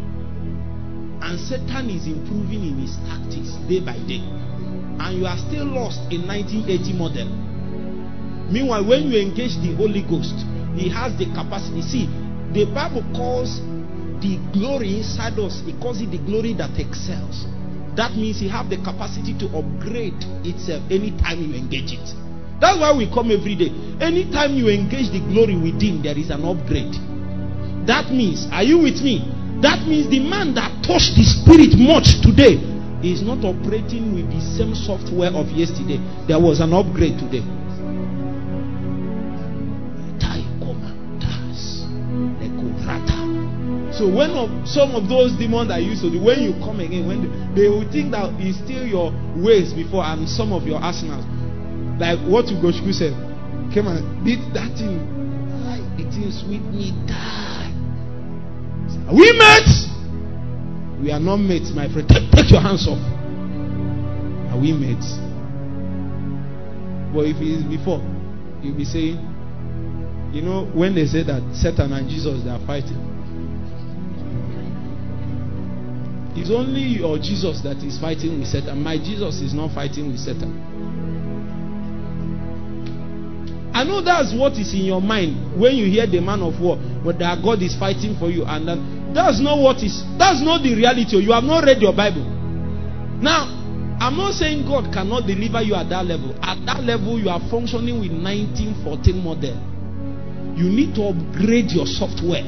And 1.24 1.40
Satan 1.40 1.90
is 1.90 2.06
improving 2.06 2.64
in 2.68 2.80
his 2.80 2.98
tactics 3.08 3.56
day 3.68 3.80
by 3.80 3.98
day. 4.08 4.20
And 5.00 5.18
you 5.18 5.26
are 5.26 5.38
still 5.38 5.66
lost 5.66 6.00
in 6.12 6.28
1980 6.28 6.94
model. 6.94 7.28
Meanwhile, 8.52 8.86
when 8.86 9.10
you 9.10 9.20
engage 9.20 9.56
the 9.64 9.74
Holy 9.76 10.04
Ghost, 10.04 10.36
he 10.76 10.90
has 10.90 11.18
the 11.18 11.26
capacity. 11.34 11.82
See, 11.82 12.06
the 12.54 12.66
Bible 12.74 13.04
calls 13.14 13.62
the 14.22 14.40
glory 14.54 14.98
inside 15.04 15.38
us, 15.40 15.62
it 15.68 15.80
calls 15.82 16.00
it 16.02 16.12
the 16.12 16.22
glory 16.24 16.54
that 16.56 16.80
excels. 16.80 17.46
That 17.96 18.14
means 18.18 18.42
you 18.42 18.50
have 18.50 18.70
the 18.70 18.78
capacity 18.78 19.38
to 19.38 19.46
upgrade 19.54 20.18
itself 20.48 20.82
anytime 20.90 21.44
you 21.44 21.54
engage 21.54 21.94
it. 21.94 22.08
That's 22.64 22.80
why 22.80 22.96
we 22.96 23.12
come 23.12 23.30
every 23.30 23.54
day. 23.60 23.70
Anytime 24.00 24.56
you 24.56 24.70
engage 24.70 25.12
the 25.12 25.20
glory 25.30 25.54
within, 25.60 26.02
there 26.02 26.18
is 26.18 26.32
an 26.32 26.48
upgrade. 26.48 26.96
That 27.86 28.10
means, 28.10 28.48
are 28.50 28.64
you 28.64 28.80
with 28.80 29.04
me? 29.04 29.28
That 29.62 29.84
means 29.86 30.10
the 30.10 30.24
man 30.24 30.56
that 30.56 30.72
touched 30.82 31.20
the 31.20 31.28
spirit 31.28 31.76
much 31.76 32.24
today 32.24 32.56
is 33.04 33.22
not 33.22 33.44
operating 33.44 34.16
with 34.16 34.32
the 34.32 34.40
same 34.40 34.74
software 34.74 35.36
of 35.36 35.52
yesterday. 35.52 36.00
There 36.28 36.40
was 36.40 36.64
an 36.64 36.72
upgrade 36.72 37.20
today. 37.20 37.44
So 44.04 44.12
when 44.12 44.32
of, 44.32 44.68
some 44.68 45.00
of 45.00 45.08
those 45.08 45.32
demons 45.40 45.70
that 45.70 45.80
used 45.80 46.04
to 46.04 46.12
do, 46.12 46.20
when 46.20 46.44
you 46.44 46.52
come 46.60 46.82
again, 46.84 47.08
when 47.08 47.24
they, 47.56 47.64
they 47.64 47.68
will 47.72 47.88
think 47.88 48.12
that 48.12 48.36
it's 48.36 48.60
still 48.60 48.84
your 48.84 49.16
ways 49.40 49.72
before 49.72 50.04
and 50.04 50.28
some 50.28 50.52
of 50.52 50.68
your 50.68 50.76
arsenals. 50.76 51.24
Like 51.96 52.20
what 52.28 52.52
Ugochukwu 52.52 52.92
said, 52.92 53.16
came 53.72 53.88
and 53.88 54.04
did 54.28 54.44
that 54.52 54.76
thing. 54.76 55.00
The 55.96 56.04
thing 56.12 56.36
sweet 56.36 56.68
me 56.68 56.92
die. 57.08 57.72
Are 59.08 59.16
we 59.16 59.24
mates? 59.40 59.88
We 61.00 61.08
are 61.16 61.24
not 61.24 61.40
mates, 61.40 61.72
my 61.72 61.88
friend. 61.88 62.04
Take, 62.04 62.28
take 62.36 62.52
your 62.52 62.60
hands 62.60 62.84
off. 62.92 63.00
Are 64.52 64.60
we 64.60 64.76
mates? 64.76 65.16
But 67.16 67.32
if 67.32 67.40
it 67.40 67.48
is 67.56 67.64
before, 67.64 68.04
you'll 68.60 68.76
be 68.76 68.84
saying, 68.84 69.16
you 70.36 70.42
know, 70.42 70.68
when 70.76 70.92
they 70.94 71.06
say 71.06 71.24
that 71.24 71.40
Satan 71.56 71.94
and 71.94 72.10
Jesus 72.10 72.44
they 72.44 72.50
are 72.50 72.60
fighting. 72.68 73.13
It's 76.36 76.50
only 76.50 76.82
your 76.82 77.18
Jesus 77.20 77.62
that 77.62 77.78
is 77.84 78.00
fighting 78.00 78.40
with 78.40 78.48
Satan. 78.48 78.82
My 78.82 78.98
Jesus 78.98 79.42
is 79.42 79.54
not 79.54 79.72
fighting 79.74 80.08
with 80.08 80.20
Satan. 80.20 80.74
I 83.74 83.84
know 83.84 84.02
that's 84.02 84.34
what 84.34 84.54
is 84.54 84.74
in 84.74 84.86
your 84.86 85.02
mind 85.02 85.60
when 85.60 85.76
you 85.76 85.86
hear 85.86 86.06
the 86.06 86.22
man 86.22 86.42
of 86.42 86.62
war, 86.62 86.78
but 87.04 87.18
that 87.20 87.42
God 87.44 87.62
is 87.62 87.76
fighting 87.76 88.16
for 88.18 88.30
you, 88.30 88.46
and 88.46 88.68
that, 88.68 88.78
that's 89.14 89.42
not 89.42 89.58
what 89.58 89.82
is. 89.82 90.06
That's 90.18 90.42
not 90.42 90.62
the 90.62 90.74
reality. 90.78 91.18
You 91.18 91.34
have 91.34 91.44
not 91.44 91.66
read 91.66 91.82
your 91.82 91.94
Bible. 91.94 92.24
Now, 93.22 93.50
I'm 94.00 94.18
not 94.18 94.34
saying 94.34 94.66
God 94.66 94.94
cannot 94.94 95.26
deliver 95.26 95.62
you 95.62 95.74
at 95.74 95.90
that 95.90 96.06
level. 96.06 96.38
At 96.42 96.66
that 96.66 96.84
level, 96.84 97.18
you 97.18 97.30
are 97.30 97.42
functioning 97.50 97.98
with 97.98 98.14
1914 98.14 99.18
model. 99.24 99.58
You 100.54 100.70
need 100.70 100.94
to 100.96 101.10
upgrade 101.10 101.72
your 101.72 101.88
software 101.90 102.46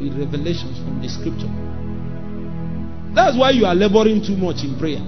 with 0.00 0.16
revelations 0.16 0.80
from 0.80 1.02
the 1.02 1.08
scripture. 1.08 1.52
That's 3.14 3.36
why 3.36 3.50
you 3.50 3.66
are 3.66 3.74
laboring 3.74 4.24
too 4.24 4.36
much 4.36 4.64
in 4.64 4.78
prayer. 4.78 5.04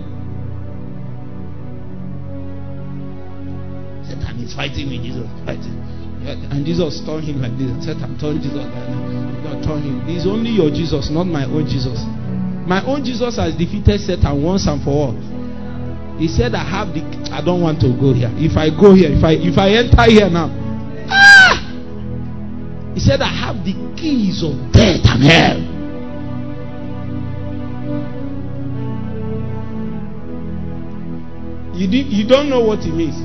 Satan 4.05 4.45
is 4.45 4.53
fighting 4.53 4.93
with 4.93 5.01
Jesus. 5.03 5.29
Fighting. 5.45 5.81
And 6.25 6.65
Jesus 6.65 7.01
turned 7.05 7.25
him 7.25 7.41
like 7.41 7.57
this. 7.57 7.85
Satan 7.85 8.17
turned 8.21 8.41
Jesus 8.41 8.61
like 8.61 8.73
that. 8.73 9.65
Turned 9.65 9.85
him. 9.85 10.05
It's 10.09 10.27
only 10.27 10.51
your 10.51 10.71
Jesus, 10.71 11.11
not 11.11 11.25
my 11.25 11.45
own 11.45 11.67
Jesus. 11.67 12.01
My 12.69 12.85
own 12.85 13.05
Jesus 13.05 13.37
has 13.37 13.57
defeated 13.57 14.01
Satan 14.01 14.43
once 14.43 14.67
and 14.67 14.83
for 14.83 15.13
all. 15.13 15.17
He 16.17 16.29
said, 16.29 16.55
I 16.55 16.65
have 16.65 16.95
the 16.95 17.03
I 17.33 17.45
don't 17.45 17.61
want 17.61 17.81
to 17.81 17.89
go 17.89 18.13
here. 18.15 18.31
If 18.37 18.57
I 18.57 18.71
go 18.71 18.95
here, 18.95 19.11
if 19.11 19.25
I 19.25 19.33
if 19.35 19.59
I 19.59 19.69
enter 19.81 20.05
here 20.09 20.31
now, 20.31 20.49
ah! 21.11 21.61
He 22.95 23.01
said, 23.01 23.21
I 23.21 23.29
have 23.29 23.65
the 23.65 23.75
keys 23.99 24.45
of 24.45 24.55
death 24.73 25.03
and 25.05 25.25
hell. 25.25 25.74
You, 31.75 31.89
you 31.91 32.27
don't 32.27 32.49
know 32.49 32.61
what 32.61 32.81
it 32.87 32.95
means. 32.95 33.19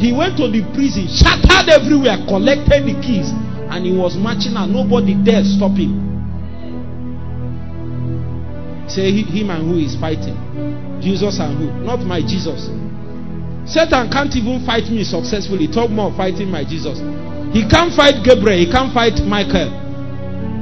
He 0.00 0.12
went 0.12 0.36
to 0.36 0.44
the 0.48 0.60
prison, 0.76 1.08
shattered 1.08 1.72
everywhere, 1.72 2.20
collected 2.28 2.84
the 2.84 3.00
keys, 3.00 3.32
and 3.72 3.80
he 3.84 3.96
was 3.96 4.14
marching 4.16 4.52
and 4.52 4.68
nobody 4.68 5.16
dared 5.16 5.48
stop 5.48 5.72
him. 5.72 6.04
Say 8.88 9.10
him 9.10 9.50
and 9.50 9.66
who 9.66 9.80
is 9.80 9.96
fighting? 9.96 10.36
Jesus 11.00 11.40
and 11.40 11.58
who? 11.58 11.72
Not 11.82 12.04
my 12.04 12.20
Jesus. 12.20 12.68
Satan 13.66 14.06
can't 14.12 14.30
even 14.36 14.62
fight 14.64 14.86
me 14.92 15.02
successfully. 15.02 15.66
Talk 15.66 15.90
more 15.90 16.14
fighting 16.14 16.50
my 16.52 16.62
Jesus. 16.62 17.02
He 17.50 17.66
can't 17.66 17.90
fight 17.90 18.22
Gabriel. 18.22 18.62
He 18.62 18.70
can't 18.70 18.94
fight 18.94 19.18
Michael. 19.26 19.74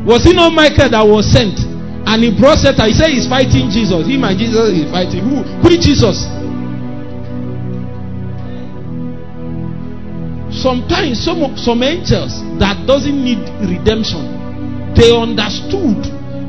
Was 0.08 0.24
it 0.24 0.36
not 0.36 0.56
Michael 0.56 0.88
that 0.88 1.04
was 1.04 1.28
sent? 1.28 1.58
And 2.08 2.22
he 2.24 2.32
brought 2.32 2.64
Satan. 2.64 2.88
He 2.88 2.94
said 2.96 3.12
he's 3.12 3.28
fighting 3.28 3.68
Jesus. 3.68 4.08
Him 4.08 4.24
and 4.24 4.38
Jesus 4.40 4.72
is 4.72 4.88
fighting. 4.88 5.20
Who? 5.20 5.44
Who 5.60 5.68
is 5.68 5.84
Jesus? 5.84 6.24
Sometimes 10.64 11.20
some 11.20 11.44
some 11.60 11.84
angels 11.84 12.40
that 12.56 12.80
doesn't 12.88 13.20
need 13.20 13.44
redemption 13.68 14.24
they 14.96 15.12
understood 15.12 16.00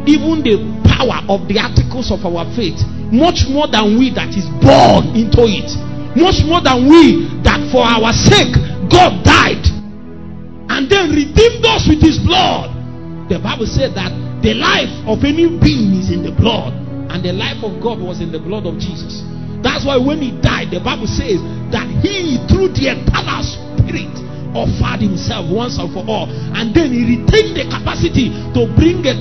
even 0.07 0.39
the 0.39 0.55
power 0.87 1.19
of 1.27 1.43
the 1.51 1.59
articles 1.59 2.07
of 2.15 2.23
our 2.23 2.47
faith 2.55 2.79
much 3.11 3.45
more 3.47 3.67
than 3.69 3.99
we 3.99 4.09
that 4.17 4.33
is 4.33 4.49
born 4.59 5.13
into 5.13 5.45
it. 5.45 5.69
Much 6.17 6.41
more 6.47 6.63
than 6.63 6.87
we 6.89 7.27
that 7.43 7.59
for 7.69 7.83
our 7.83 8.11
sake 8.15 8.55
god 8.89 9.21
died 9.21 9.61
and 10.71 10.87
then 10.89 11.11
redeemed 11.11 11.63
us 11.65 11.85
with 11.85 12.01
his 12.01 12.17
blood. 12.19 12.71
The 13.29 13.37
bible 13.37 13.67
said 13.67 13.93
that 13.95 14.09
the 14.41 14.53
life 14.53 14.91
of 15.05 15.21
any 15.23 15.47
being 15.47 15.95
is 15.99 16.09
in 16.09 16.23
the 16.23 16.31
blood 16.31 16.73
and 17.11 17.21
the 17.21 17.33
life 17.33 17.61
of 17.61 17.77
god 17.81 17.99
was 17.99 18.21
in 18.21 18.31
the 18.31 18.39
blood 18.39 18.65
of 18.65 18.79
jesus. 18.79 19.21
That's 19.61 19.85
why 19.85 19.97
when 19.97 20.21
he 20.21 20.31
died 20.41 20.71
the 20.71 20.81
bible 20.81 21.09
says 21.09 21.41
that 21.71 21.85
he 22.01 22.41
through 22.47 22.73
the 22.73 22.95
eternal 22.95 23.43
Spirit 23.95 24.11
offered 24.51 24.99
himself 24.99 25.47
once 25.47 25.79
and 25.79 25.87
for 25.91 26.03
all, 26.07 26.27
and 26.27 26.75
then 26.75 26.91
he 26.91 27.15
retained 27.15 27.55
the 27.55 27.63
capacity 27.71 28.27
to 28.51 28.67
bring 28.75 28.99
a 29.07 29.15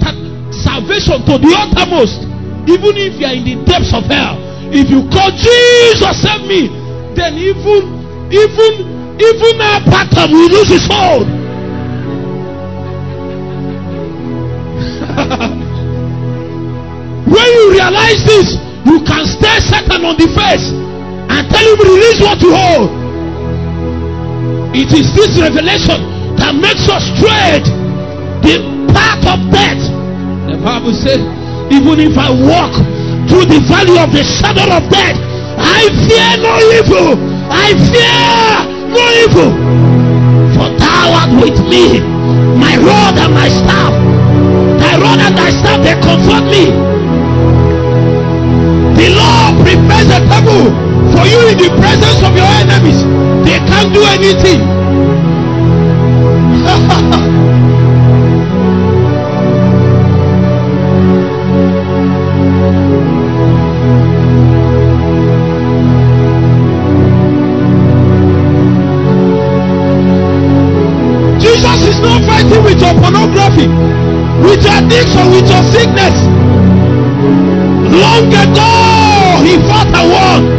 salvation 0.50 1.22
to 1.26 1.38
the 1.38 1.50
uttermost. 1.54 2.26
Even 2.66 2.96
if 2.98 3.14
you 3.18 3.26
are 3.26 3.34
in 3.34 3.44
the 3.46 3.54
depths 3.66 3.94
of 3.94 4.04
hell, 4.10 4.38
if 4.74 4.90
you 4.90 5.06
call 5.14 5.30
Jesus, 5.30 6.22
save 6.22 6.42
me, 6.46 6.68
then 7.14 7.34
even 7.38 7.86
even 8.34 8.72
even 9.14 9.60
our 9.62 9.78
pattern 9.86 10.34
will 10.34 10.50
lose 10.50 10.70
his 10.70 10.86
hold. 10.90 11.26
when 17.30 17.46
you 17.46 17.70
realize 17.70 18.26
this, 18.26 18.58
you 18.86 18.98
can 19.06 19.22
stare 19.26 19.60
Satan 19.62 20.02
on 20.02 20.18
the 20.18 20.26
face 20.34 20.74
and 21.30 21.46
tell 21.50 21.62
him 21.62 21.78
release 21.78 22.18
what 22.22 22.42
you 22.42 22.54
hold. 22.54 23.03
It 24.74 24.90
is 24.90 25.06
this 25.14 25.38
revelation 25.38 26.02
that 26.34 26.50
makes 26.50 26.90
us 26.90 27.06
tread 27.22 27.62
the 28.42 28.58
path 28.90 29.22
of 29.22 29.38
death. 29.54 29.78
The 30.50 30.58
Bible 30.58 30.90
said, 30.90 31.22
even 31.70 32.02
if 32.02 32.18
I 32.18 32.34
walk 32.34 32.74
through 33.30 33.46
the 33.46 33.62
valley 33.70 33.94
of 34.02 34.10
the 34.10 34.26
shadow 34.26 34.66
of 34.66 34.82
death, 34.90 35.14
I 35.54 35.86
fear 36.02 36.42
no 36.42 36.58
evil. 36.74 37.14
I 37.54 37.70
fear 37.86 38.18
no 38.90 39.04
evil. 39.22 39.50
For 40.58 40.66
thou 40.74 41.22
art 41.22 41.32
with 41.38 41.54
me, 41.70 42.02
my 42.58 42.74
rod 42.82 43.14
and 43.14 43.30
my 43.30 43.46
staff. 43.46 43.94
Thy 44.82 44.98
rod 44.98 45.22
and 45.22 45.38
thy 45.38 45.54
staff, 45.54 45.86
they 45.86 45.94
comfort 46.02 46.50
me. 46.50 46.74
The 48.98 49.06
Lord 49.14 49.54
prepares 49.62 50.10
a 50.10 50.18
table 50.26 50.93
for 51.14 51.26
you 51.26 51.40
in 51.48 51.58
the 51.58 51.70
presence 51.78 52.20
of 52.22 52.34
your 52.34 52.50
enemies. 52.62 53.02
They 53.46 53.58
can't 53.70 53.92
do 53.94 54.02
anything. 54.04 54.60
Jesus 71.44 71.82
is 71.86 72.00
not 72.00 72.22
fighting 72.24 72.64
with 72.64 72.80
your 72.80 72.94
pornography, 72.94 73.68
with 74.42 74.64
your 74.64 74.78
addiction, 74.78 75.30
with 75.30 75.48
your 75.48 75.62
sickness. 75.70 76.16
Long 77.94 78.26
ago, 78.26 79.44
he 79.44 79.56
fought 79.68 79.92
a 79.94 80.02
war. 80.08 80.53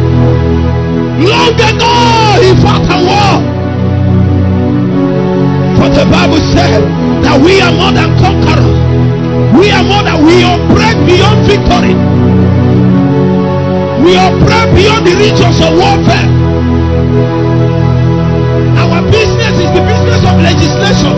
Long 1.16 1.56
ago, 1.56 1.92
he 2.44 2.52
fought 2.60 2.84
a 2.92 2.98
war. 3.00 3.40
For 5.80 5.88
the 5.88 6.04
Bible 6.12 6.40
said 6.52 6.84
that 7.24 7.40
we 7.40 7.56
are 7.64 7.72
more 7.72 7.88
than 7.88 8.12
conquerors. 8.20 8.76
We 9.56 9.72
are 9.72 9.80
more 9.80 10.04
than 10.04 10.20
we 10.28 10.44
operate 10.44 11.00
beyond 11.08 11.40
victory. 11.48 11.96
We 14.04 14.12
operate 14.20 14.70
beyond 14.76 15.06
the 15.08 15.16
regions 15.16 15.56
of 15.64 15.72
warfare. 15.80 16.28
Our 18.76 19.00
business 19.08 19.56
is 19.56 19.70
the 19.72 19.80
business 19.88 20.20
of 20.20 20.36
legislation. 20.44 21.16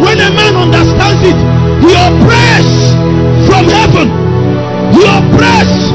When 0.00 0.16
a 0.16 0.32
man 0.32 0.56
understands 0.56 1.20
it, 1.28 1.36
he 1.84 1.92
operates 1.92 2.96
from 3.44 3.68
heaven. 3.68 4.08
He 4.96 5.04
operates 5.04 5.89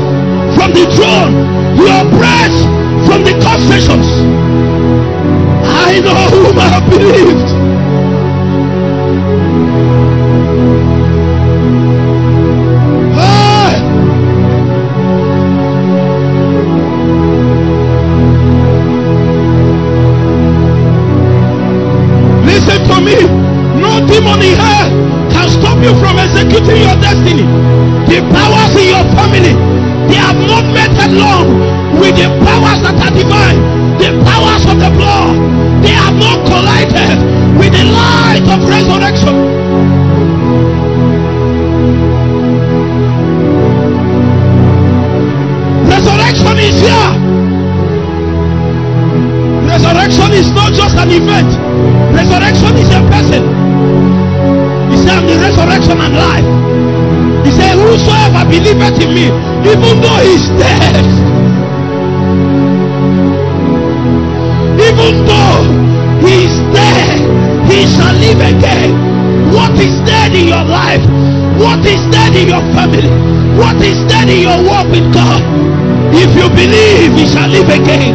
from 0.55 0.71
the 0.71 0.85
throne. 0.95 1.33
He 1.77 1.85
operates 1.87 2.59
from 3.05 3.23
the 3.23 3.33
concessions. 3.43 4.07
I 5.67 5.99
know 5.99 6.21
whom 6.33 6.57
I 6.57 6.67
have 6.67 6.89
believed. 6.89 7.74
Again. 77.69 78.14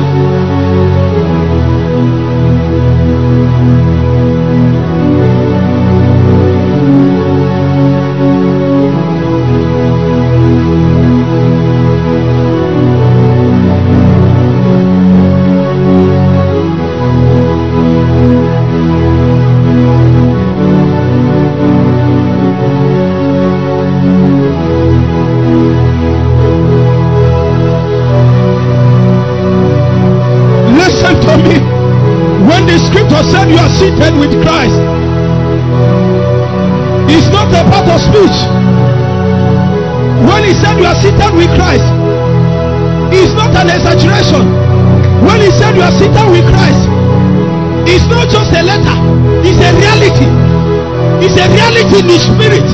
Reality 51.51 51.99
in 52.01 52.07
the 52.07 52.19
spirit. 52.19 52.69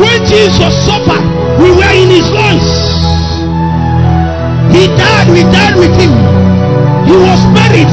When 0.00 0.18
Jesus 0.26 0.74
suffered, 0.84 1.24
we 1.62 1.70
were 1.70 1.94
in 1.94 2.10
his 2.10 2.28
lungs. 2.30 2.66
He 4.74 4.88
died, 4.96 5.28
we 5.30 5.42
died 5.52 5.76
with 5.76 5.94
him. 5.94 6.12
He 7.06 7.14
was 7.14 7.40
buried, 7.54 7.90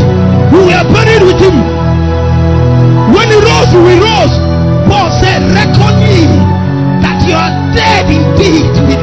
we 0.54 0.60
were 0.70 0.86
buried 0.94 1.24
with 1.24 1.40
him. 1.42 1.56
When 3.14 3.28
he 3.28 3.38
rose, 3.38 3.72
we 3.74 3.94
rose. 4.00 4.36
Paul 4.88 5.12
said, 5.22 5.44
Reckon 5.54 5.96
ye 6.08 6.26
that 7.04 7.20
you 7.28 7.36
are 7.36 7.54
dead 7.76 8.10
indeed 8.10 8.74
with 8.88 8.99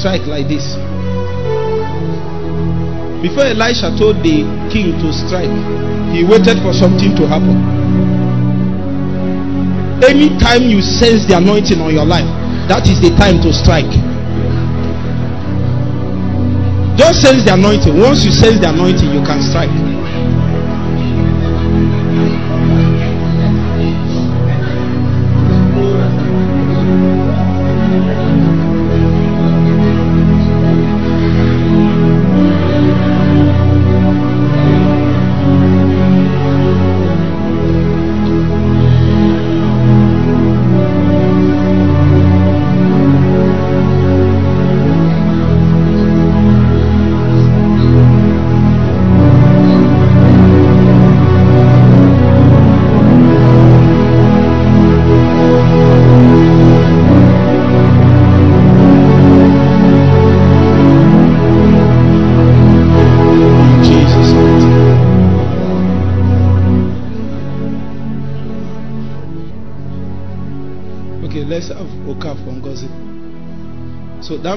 strike 0.00 0.24
like 0.26 0.48
this. 0.48 0.74
Before 3.20 3.44
Elisha 3.44 3.92
told 4.00 4.24
the 4.24 4.42
king 4.72 4.96
to 4.98 5.12
strike, 5.12 5.52
he 6.10 6.24
waited 6.24 6.56
for 6.64 6.72
something 6.72 7.14
to 7.20 7.28
happen. 7.28 7.60
Anytime 10.02 10.64
you 10.64 10.80
sense 10.80 11.26
the 11.28 11.36
anointing 11.36 11.78
on 11.80 11.92
your 11.92 12.06
life, 12.06 12.24
that 12.72 12.88
is 12.88 12.98
the 13.04 13.12
time 13.20 13.38
to 13.44 13.52
strike. 13.52 13.92
Just 16.96 17.20
sense 17.20 17.44
the 17.44 17.52
anointing. 17.52 18.00
Once 18.00 18.24
you 18.24 18.32
sense 18.32 18.58
the 18.58 18.72
anointing, 18.72 19.12
you 19.12 19.20
can 19.22 19.42
strike. 19.44 19.99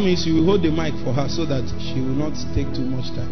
Means 0.04 0.28
you 0.28 0.36
will 0.36 0.46
hold 0.46 0.62
the 0.62 0.72
mic 0.72 0.94
for 1.06 1.14
her 1.14 1.30
so 1.30 1.46
that 1.46 1.64
she 1.80 1.96
will 1.96 2.20
not 2.20 2.36
take 2.54 2.68
too 2.76 2.84
much 2.84 3.08
time. 3.16 3.32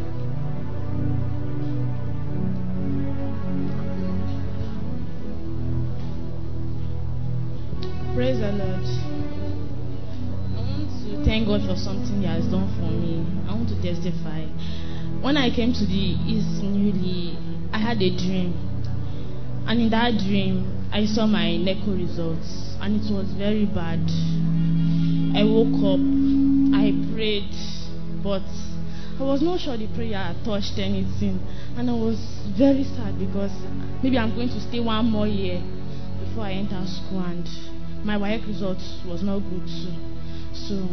Praise 8.16 8.40
the 8.40 8.52
Lord. 8.56 8.88
I 10.56 10.64
want 10.64 10.88
to 10.88 11.26
thank 11.26 11.48
God 11.48 11.60
for 11.68 11.76
something 11.76 12.22
He 12.22 12.28
has 12.28 12.48
done 12.48 12.72
for 12.80 12.88
me. 12.88 13.20
I 13.48 13.54
want 13.54 13.68
to 13.70 13.76
testify. 13.84 14.48
When 15.20 15.36
I 15.36 15.52
came 15.54 15.74
to 15.74 15.86
the 15.86 16.06
East 16.24 16.64
newly, 16.64 17.38
I 17.74 17.80
had 17.80 18.02
a 18.02 18.10
dream. 18.16 18.56
And 19.68 19.82
in 19.82 19.90
that 19.92 20.18
dream, 20.24 20.88
I 20.92 21.06
saw 21.06 21.28
my 21.28 21.58
NECO 21.58 21.96
results. 21.98 22.76
And 22.80 23.04
it 23.04 23.12
was 23.12 23.28
very 23.34 23.66
bad. 23.66 24.00
I 25.36 25.44
woke 25.44 26.00
up 26.00 26.21
I 26.74 26.94
prayed, 27.14 27.54
but 28.24 28.44
I 29.20 29.24
was 29.24 29.42
not 29.42 29.60
sure 29.60 29.78
the 29.78 29.88
prayer 29.88 30.36
touched 30.44 30.78
anything. 30.78 31.40
And 31.78 31.90
I 31.90 31.94
was 31.94 32.18
very 32.58 32.84
sad 32.84 33.20
because 33.20 33.52
maybe 34.04 34.18
I'm 34.18 34.34
going 34.36 34.50
to 34.50 34.60
stay 34.62 34.80
one 34.80 35.06
more 35.06 35.28
year 35.28 35.62
before 36.24 36.44
I 36.44 36.54
enter 36.54 36.82
school, 36.88 37.20
and 37.20 37.48
my 38.06 38.18
WAEC 38.18 38.48
results 38.48 39.00
was 39.06 39.22
not 39.22 39.40
good 39.40 39.68
too. 39.68 39.94
So 40.54 40.88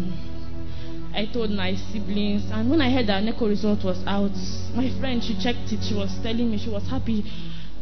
I 1.15 1.27
told 1.27 1.51
my 1.51 1.75
siblings, 1.75 2.51
and 2.51 2.71
when 2.71 2.81
I 2.81 2.91
heard 2.91 3.07
that 3.07 3.23
NECO 3.25 3.49
result 3.49 3.85
was 3.85 4.03
out, 4.07 4.35
my 4.75 4.91
friend 5.01 5.23
she 5.23 5.35
checked 5.41 5.73
it. 5.73 5.83
She 5.85 5.95
was 5.95 6.17
telling 6.23 6.51
me 6.51 6.59
she 6.59 6.71
was 6.71 6.87
happy, 6.89 7.25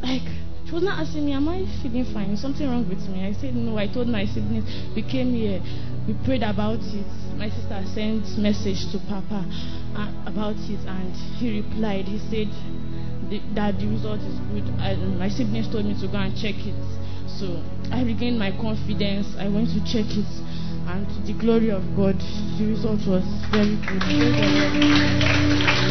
like 0.02 0.22
she 0.66 0.72
was 0.72 0.82
not 0.82 0.98
asking 1.00 1.26
me, 1.26 1.32
Am 1.32 1.48
I 1.48 1.64
feeling 1.82 2.04
fine? 2.12 2.30
Is 2.30 2.40
something 2.40 2.68
wrong 2.68 2.88
with 2.88 3.08
me? 3.08 3.24
I 3.24 3.32
said, 3.32 3.54
No. 3.54 3.78
I 3.78 3.86
told 3.86 4.08
my 4.08 4.26
siblings, 4.26 4.68
We 4.94 5.02
came 5.02 5.32
here, 5.32 5.62
we 6.06 6.14
prayed 6.24 6.42
about 6.42 6.80
it. 6.80 7.06
My 7.36 7.50
sister 7.50 7.84
sent 7.92 8.38
message 8.38 8.90
to 8.92 8.98
Papa 9.08 9.44
uh, 9.94 10.10
about 10.26 10.56
it, 10.56 10.80
and 10.88 11.12
he 11.36 11.60
replied. 11.60 12.06
He 12.08 12.18
said 12.32 12.48
that 13.54 13.78
the 13.78 13.86
result 13.86 14.20
is 14.20 14.40
good. 14.48 14.64
And 14.80 15.18
my 15.18 15.28
siblings 15.28 15.68
told 15.70 15.84
me 15.84 15.94
to 16.00 16.08
go 16.08 16.16
and 16.16 16.34
check 16.36 16.56
it. 16.56 16.74
So 17.28 17.60
I 17.92 18.02
regained 18.02 18.38
my 18.38 18.52
confidence. 18.52 19.28
I 19.38 19.48
went 19.48 19.68
to 19.76 19.80
check 19.84 20.08
it, 20.16 20.30
and 20.88 21.06
to 21.06 21.20
the 21.28 21.38
glory 21.38 21.70
of 21.70 21.84
God, 21.94 22.16
the 22.56 22.66
result 22.72 23.04
was 23.06 23.24
very 23.52 23.76
good. 23.84 24.00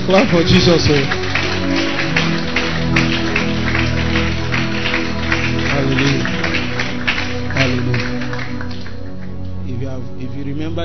Clap 0.10 0.26
for 0.34 0.42
Jesus. 0.42 0.88
Oh. 0.90 0.98
Hallelujah. 5.70 6.26
Hallelujah. 6.26 6.35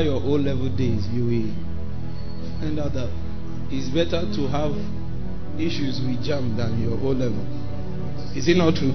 Your 0.03 0.17
O 0.17 0.41
level 0.41 0.69
days, 0.77 1.07
you 1.13 1.25
will 1.27 1.53
find 2.61 2.79
out 2.81 2.95
that 2.95 3.11
it's 3.71 3.89
better 3.89 4.25
to 4.35 4.49
have 4.49 4.73
issues 5.61 6.01
with 6.01 6.25
JAMB 6.25 6.57
than 6.57 6.81
your 6.83 6.97
O 6.99 7.13
level. 7.13 7.45
Is 8.35 8.49
it 8.49 8.57
not 8.57 8.75
true? 8.77 8.93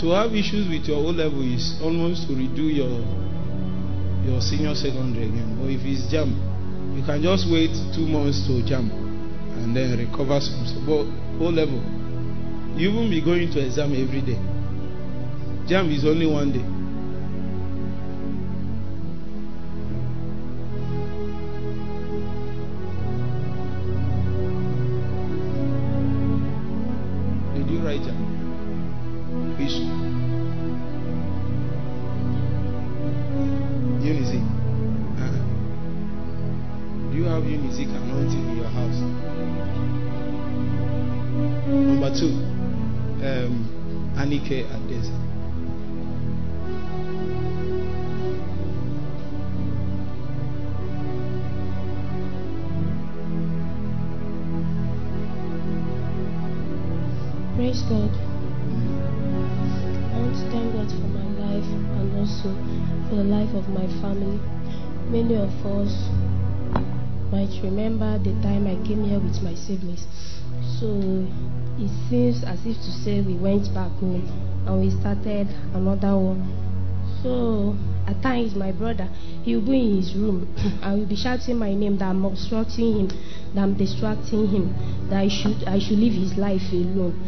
To 0.00 0.10
have 0.10 0.34
issues 0.34 0.68
with 0.68 0.88
your 0.88 0.98
O 0.98 1.10
level 1.10 1.42
is 1.42 1.78
almost 1.82 2.26
to 2.28 2.34
redo 2.34 2.66
your 2.66 2.96
your 4.24 4.40
senior 4.40 4.74
secondary 4.74 5.26
again. 5.28 5.58
But 5.60 5.70
if 5.70 5.84
it's 5.84 6.10
JAMB, 6.12 6.96
you 6.96 7.04
can 7.04 7.22
just 7.22 7.50
wait 7.50 7.70
two 7.94 8.06
months 8.06 8.46
to 8.46 8.62
JAMB 8.64 8.90
and 9.62 9.76
then 9.76 9.98
recover 9.98 10.40
some. 10.40 10.64
But 10.86 11.06
O 11.44 11.50
level, 11.50 11.78
you 12.78 12.90
won't 12.94 13.10
be 13.10 13.20
going 13.20 13.50
to 13.52 13.60
exam 13.64 13.92
every 13.92 14.22
day. 14.22 14.38
JAMB 15.68 15.92
is 15.92 16.04
only 16.04 16.26
one 16.26 16.52
day. 16.52 16.81
Remember 68.22 68.40
the 68.40 68.48
time 68.48 68.66
I 68.66 68.86
came 68.86 69.04
here 69.04 69.18
with 69.18 69.42
my 69.42 69.54
siblings. 69.54 70.06
So 70.78 71.26
it 71.78 71.90
seems 72.08 72.44
as 72.44 72.64
if 72.66 72.76
to 72.76 72.92
say 73.04 73.20
we 73.20 73.34
went 73.34 73.72
back 73.74 73.90
home 73.98 74.26
and 74.66 74.80
we 74.80 74.90
started 74.90 75.48
another 75.74 76.16
one. 76.16 76.58
So 77.22 77.76
at 78.06 78.20
times 78.22 78.54
my 78.54 78.72
brother 78.72 79.08
he 79.42 79.56
will 79.56 79.66
be 79.66 79.80
in 79.80 79.96
his 79.96 80.14
room 80.14 80.52
and 80.82 81.00
will 81.00 81.06
be 81.06 81.16
shouting 81.16 81.58
my 81.58 81.74
name 81.74 81.98
that 81.98 82.08
I'm 82.10 82.24
obstructing 82.24 83.00
him, 83.00 83.08
that 83.54 83.62
I'm 83.62 83.74
distracting 83.74 84.48
him, 84.48 85.08
that 85.08 85.18
I 85.18 85.28
should 85.28 85.64
I 85.64 85.78
should 85.78 85.98
live 85.98 86.14
his 86.14 86.36
life 86.36 86.62
alone. 86.72 87.20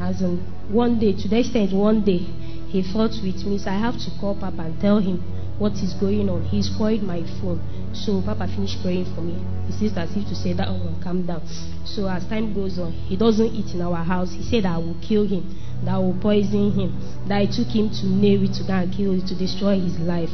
As 0.00 0.20
in 0.22 0.38
one 0.68 0.98
day, 0.98 1.12
to 1.12 1.28
the 1.28 1.38
extent 1.38 1.72
one 1.72 2.04
day 2.04 2.26
he 2.68 2.82
fought 2.82 3.12
with 3.22 3.44
me, 3.44 3.58
so 3.58 3.70
I 3.70 3.78
have 3.78 3.98
to 3.98 4.10
call 4.20 4.36
up 4.42 4.58
and 4.58 4.80
tell 4.80 4.98
him 4.98 5.22
what 5.58 5.72
is 5.74 5.94
going 5.94 6.28
on. 6.28 6.42
He 6.44 6.62
spoiled 6.62 7.02
my 7.02 7.22
phone. 7.40 7.62
So 7.94 8.22
Papa 8.22 8.48
finished 8.48 8.82
praying 8.82 9.14
for 9.14 9.20
me. 9.20 9.38
He 9.66 9.72
says 9.72 9.96
as 9.96 10.16
if 10.16 10.26
to 10.28 10.34
say 10.34 10.52
that 10.54 10.68
one 10.68 11.00
calm 11.02 11.26
down. 11.26 11.46
So 11.84 12.08
as 12.08 12.26
time 12.26 12.54
goes 12.54 12.78
on, 12.78 12.92
he 12.92 13.16
doesn't 13.16 13.54
eat 13.54 13.74
in 13.74 13.80
our 13.80 14.02
house. 14.02 14.32
He 14.32 14.42
said 14.42 14.66
I 14.66 14.78
will 14.78 14.96
kill 15.00 15.26
him, 15.26 15.54
that 15.84 15.94
I 15.94 15.98
will 15.98 16.18
poison 16.20 16.72
him, 16.72 17.28
that 17.28 17.38
I 17.38 17.46
took 17.46 17.68
him 17.68 17.90
to 17.90 18.06
Navy 18.06 18.48
to 18.48 18.64
go 18.66 18.74
and 18.74 18.92
kill 18.92 19.12
him 19.12 19.26
to 19.26 19.34
destroy 19.34 19.78
his 19.78 19.98
life. 19.98 20.30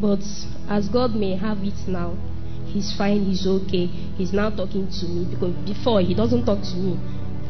But 0.00 0.24
as 0.68 0.88
God 0.88 1.14
may 1.14 1.36
have 1.36 1.58
it 1.62 1.86
now, 1.86 2.16
he's 2.66 2.92
fine, 2.96 3.24
he's 3.24 3.46
okay. 3.46 3.86
He's 3.86 4.32
now 4.32 4.50
talking 4.50 4.88
to 4.88 5.06
me 5.06 5.26
because 5.30 5.54
before 5.68 6.00
he 6.00 6.14
doesn't 6.14 6.46
talk 6.46 6.62
to 6.62 6.76
me. 6.76 6.98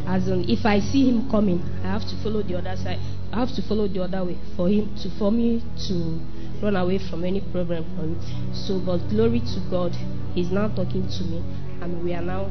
As 0.07 0.27
in, 0.27 0.49
if 0.49 0.67
I 0.67 0.81
see 0.81 1.09
him 1.09 1.31
coming, 1.31 1.63
I 1.85 1.93
have 1.93 2.03
to 2.09 2.17
follow 2.23 2.43
the 2.43 2.59
other 2.59 2.75
side. 2.77 2.99
I 3.33 3.39
have 3.39 3.55
to 3.55 3.63
follow 3.63 3.87
the 3.87 4.03
other 4.03 4.25
way 4.25 4.37
for 4.57 4.69
him 4.69 4.97
to 5.03 5.11
for 5.19 5.31
me 5.31 5.63
to 5.87 6.19
run 6.63 6.77
away 6.77 6.99
from 6.99 7.25
any 7.25 7.41
problem 7.53 7.85
from. 7.97 8.21
So, 8.55 8.79
but 8.81 8.99
glory 9.09 9.41
to 9.41 9.61
God, 9.71 9.93
he's 10.35 10.51
now 10.51 10.69
talking 10.69 11.09
to 11.09 11.25
me, 11.25 11.43
and 11.81 12.05
we 12.05 12.15
are 12.15 12.23
now. 12.23 12.51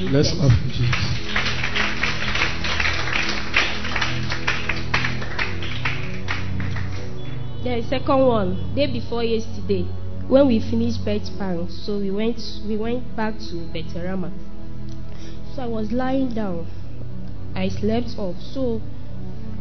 Let's 0.00 0.30
for 0.32 0.48
Jesus. 0.68 1.18
The 7.64 7.82
second 7.88 8.26
one, 8.26 8.74
day 8.74 8.86
before 8.86 9.24
yesterday, 9.24 9.82
when 10.28 10.46
we 10.46 10.60
finished 10.60 11.04
Beth 11.04 11.28
Pang, 11.38 11.68
so 11.68 11.98
we 11.98 12.10
went 12.10 12.40
we 12.66 12.76
went 12.76 13.16
back 13.16 13.34
to 13.50 13.54
Beterama. 13.74 14.30
So 15.54 15.62
I 15.62 15.66
was 15.66 15.90
lying 15.90 16.34
down. 16.34 16.66
I 17.56 17.68
slept 17.68 18.16
off. 18.18 18.36
So 18.40 18.80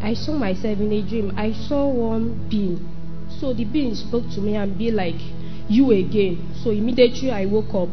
I 0.02 0.14
saw 0.14 0.34
myself 0.34 0.80
in 0.80 0.92
a 0.92 1.02
dream. 1.02 1.34
I 1.38 1.54
saw 1.54 1.90
one 1.90 2.48
being. 2.50 2.97
So 3.40 3.54
the 3.54 3.66
being 3.66 3.96
spoke 3.96 4.30
to 4.32 4.42
me 4.42 4.56
and 4.56 4.78
be 4.78 4.92
like, 4.92 5.20
You 5.70 5.92
again. 5.92 6.54
So 6.64 6.72
immediately 6.72 7.32
I 7.32 7.46
woke 7.46 7.74
up. 7.74 7.90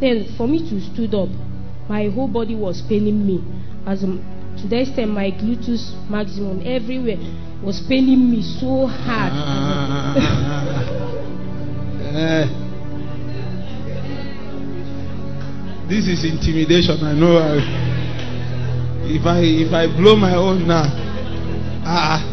Then 0.00 0.24
for 0.36 0.48
me 0.48 0.58
to 0.70 0.80
stood 0.80 1.14
up, 1.14 1.28
my 1.88 2.08
whole 2.08 2.28
body 2.28 2.54
was 2.54 2.82
paining 2.82 3.26
me. 3.26 3.42
As 3.86 4.00
to 4.00 4.66
the 4.66 4.80
extent 4.80 5.10
my 5.10 5.30
gluteus 5.30 5.94
maximum 6.10 6.60
everywhere 6.66 7.16
was 7.62 7.80
paining 7.88 8.30
me 8.30 8.42
so 8.42 8.86
hard. 8.86 9.32
Eh. 12.02 12.46
this 15.88 16.06
is 16.06 16.24
intimidation. 16.24 17.02
I 17.02 17.12
know. 17.12 17.38
I, 17.38 17.56
if 19.10 19.24
I 19.24 19.40
if 19.40 19.72
I 19.72 19.86
blow 19.96 20.16
my 20.16 20.34
own 20.34 20.66
now, 20.66 20.84
ah. 21.84 22.27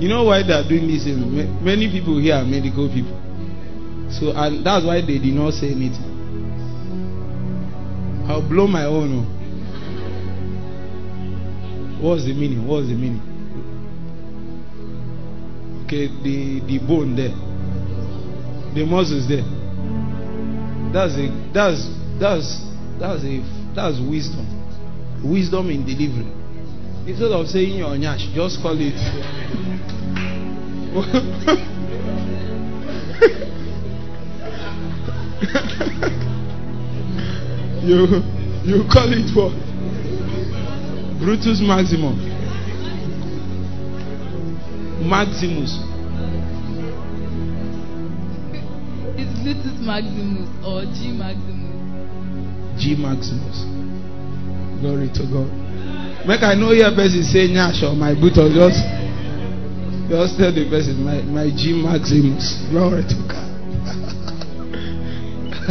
You 0.00 0.08
know 0.08 0.24
why 0.24 0.42
they 0.42 0.52
are 0.54 0.66
doing 0.66 0.88
this? 0.88 1.04
Ma- 1.06 1.60
Many 1.60 1.90
people 1.92 2.18
here 2.18 2.34
are 2.34 2.44
medical 2.44 2.88
people, 2.88 3.20
so 4.10 4.32
and 4.34 4.64
that's 4.64 4.84
why 4.84 5.00
they 5.02 5.18
did 5.18 5.34
not 5.34 5.52
say 5.52 5.70
anything. 5.72 6.08
I'll 8.26 8.40
blow 8.48 8.66
my 8.66 8.84
own. 8.86 9.12
oh. 9.20 9.26
What's 12.00 12.24
the 12.24 12.32
meaning? 12.32 12.66
What's 12.66 12.88
the 12.88 12.94
meaning? 12.94 13.20
Okay, 15.84 16.06
the 16.22 16.60
the 16.66 16.78
bone 16.86 17.14
there, 17.14 17.34
the 18.74 18.86
muscles 18.86 19.28
there. 19.28 19.44
That's 20.94 21.12
a 21.20 21.28
that's 21.52 21.84
that's 22.18 22.56
that's 22.98 23.22
a 23.24 23.42
that's 23.74 24.00
wisdom, 24.00 24.46
wisdom 25.22 25.68
in 25.68 25.84
delivery. 25.84 26.32
Instead 27.06 27.32
of 27.32 27.46
saying 27.48 27.76
your 27.78 27.90
nyash, 27.98 28.32
just 28.32 28.62
call 28.62 28.76
it. 28.80 28.96
you 30.90 30.98
you 38.66 38.82
call 38.90 39.06
it 39.14 39.30
what? 39.38 39.54
Brutus 41.22 41.62
maximum. 41.62 42.18
Maximus. 45.08 45.78
It's 49.14 49.30
Brutus 49.44 49.78
Maximus 49.86 50.50
or 50.66 50.82
G 50.90 51.14
Maximus. 51.14 52.82
G 52.82 52.96
Maximus. 52.98 53.62
Glory 54.80 55.06
to 55.14 55.22
God. 55.30 55.46
Make 56.26 56.42
I 56.42 56.54
know 56.58 56.72
your 56.72 56.90
person 56.96 57.22
say 57.22 57.46
Nyash 57.46 57.84
or 57.86 57.94
my 57.94 58.12
boot 58.12 58.36
or 58.38 58.50
just 58.50 58.99
just 60.10 60.38
tell 60.38 60.52
the 60.52 60.68
person 60.68 61.04
my, 61.04 61.22
my 61.22 61.46
G 61.54 61.70
Maximus. 61.72 62.66
Glory 62.70 63.06
to 63.06 63.14
God. 63.30 63.46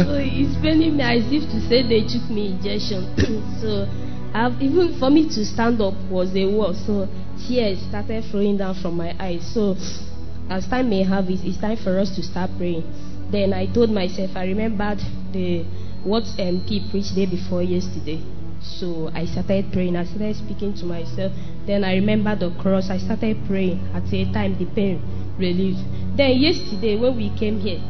so 0.00 0.16
it's 0.16 0.56
paining 0.64 0.96
me 0.96 1.04
as 1.04 1.28
if 1.28 1.44
to 1.52 1.60
say 1.68 1.84
they 1.84 2.08
took 2.08 2.24
me 2.32 2.56
injection. 2.56 3.04
so 3.60 3.84
I've, 4.32 4.56
even 4.62 4.98
for 4.98 5.10
me 5.10 5.28
to 5.28 5.44
stand 5.44 5.82
up 5.82 5.92
was 6.08 6.34
a 6.34 6.46
war. 6.48 6.72
So 6.72 7.06
tears 7.46 7.84
started 7.84 8.24
flowing 8.30 8.56
down 8.56 8.80
from 8.80 8.96
my 8.96 9.14
eyes. 9.20 9.44
So 9.52 9.76
as 10.48 10.66
time 10.66 10.88
may 10.88 11.02
have 11.04 11.28
it, 11.28 11.44
it's 11.44 11.60
time 11.60 11.76
for 11.76 11.98
us 11.98 12.08
to 12.16 12.22
start 12.22 12.50
praying. 12.56 12.88
Then 13.30 13.52
I 13.52 13.66
told 13.66 13.90
myself, 13.90 14.30
I 14.36 14.44
remembered 14.46 15.00
the 15.32 15.64
what 16.02 16.24
um, 16.40 16.64
MP 16.64 16.90
preached 16.90 17.14
day 17.14 17.26
before 17.26 17.62
yesterday. 17.62 18.24
So 18.60 19.10
I 19.14 19.24
started 19.26 19.72
praying. 19.72 19.96
I 19.96 20.04
started 20.04 20.36
speaking 20.36 20.74
to 20.74 20.84
myself. 20.84 21.32
Then 21.66 21.84
I 21.84 21.94
remembered 21.94 22.40
the 22.40 22.50
cross. 22.60 22.90
I 22.90 22.98
started 22.98 23.38
praying. 23.46 23.80
At 23.94 24.12
a 24.12 24.32
time, 24.32 24.58
the 24.58 24.66
pain 24.66 25.02
relieved. 25.38 25.80
Then 26.16 26.38
yesterday, 26.38 26.96
when 26.96 27.16
we 27.16 27.30
came 27.38 27.58
here, 27.60 27.80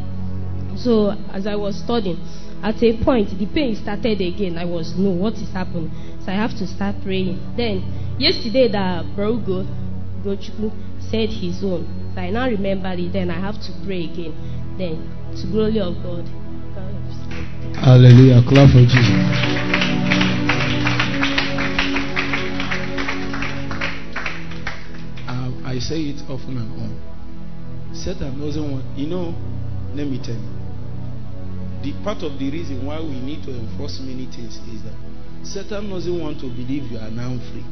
so 0.76 1.10
as 1.32 1.46
I 1.46 1.56
was 1.56 1.76
studying, 1.78 2.18
at 2.62 2.82
a 2.82 3.04
point 3.04 3.38
the 3.38 3.46
pain 3.46 3.74
started 3.74 4.20
again. 4.20 4.58
I 4.58 4.64
was 4.64 4.94
no, 4.96 5.10
what 5.10 5.34
is 5.34 5.50
happening? 5.50 5.90
So 6.24 6.32
I 6.32 6.36
have 6.36 6.56
to 6.58 6.66
start 6.66 6.96
praying. 7.02 7.40
Then 7.56 8.16
yesterday 8.18 8.68
the 8.68 9.04
Bro 9.16 9.38
Ugochukwu 9.38 10.70
said 11.10 11.30
his 11.30 11.64
own. 11.64 12.12
So 12.14 12.20
I 12.20 12.30
now 12.30 12.46
remember 12.46 12.92
it. 12.92 13.12
Then 13.12 13.30
I 13.30 13.40
have 13.40 13.60
to 13.62 13.72
pray 13.84 14.04
again. 14.04 14.34
Then 14.78 15.08
to 15.36 15.46
glory 15.50 15.80
of 15.80 15.94
God. 16.02 16.28
Hallelujah. 17.76 18.42
Clap 18.46 18.70
for 18.70 18.84
Jesus. 18.84 19.49
Say 25.80 26.00
it 26.00 26.22
often 26.28 26.56
and 26.56 26.72
on. 26.80 27.94
Satan 27.94 28.38
doesn't 28.40 28.70
want, 28.70 28.84
you 28.96 29.06
know, 29.06 29.34
let 29.94 30.06
me 30.06 30.20
tell 30.22 30.34
you. 30.34 30.60
The 31.82 31.92
part 32.04 32.22
of 32.22 32.38
the 32.38 32.50
reason 32.50 32.84
why 32.86 33.00
we 33.00 33.18
need 33.20 33.42
to 33.44 33.50
enforce 33.50 34.00
many 34.00 34.26
things 34.26 34.58
is 34.68 34.82
that 34.84 34.94
Satan 35.42 35.90
doesn't 35.90 36.20
want 36.20 36.38
to 36.40 36.46
believe 36.46 36.90
you 36.92 36.98
are 36.98 37.10
now 37.10 37.36
free. 37.50 37.64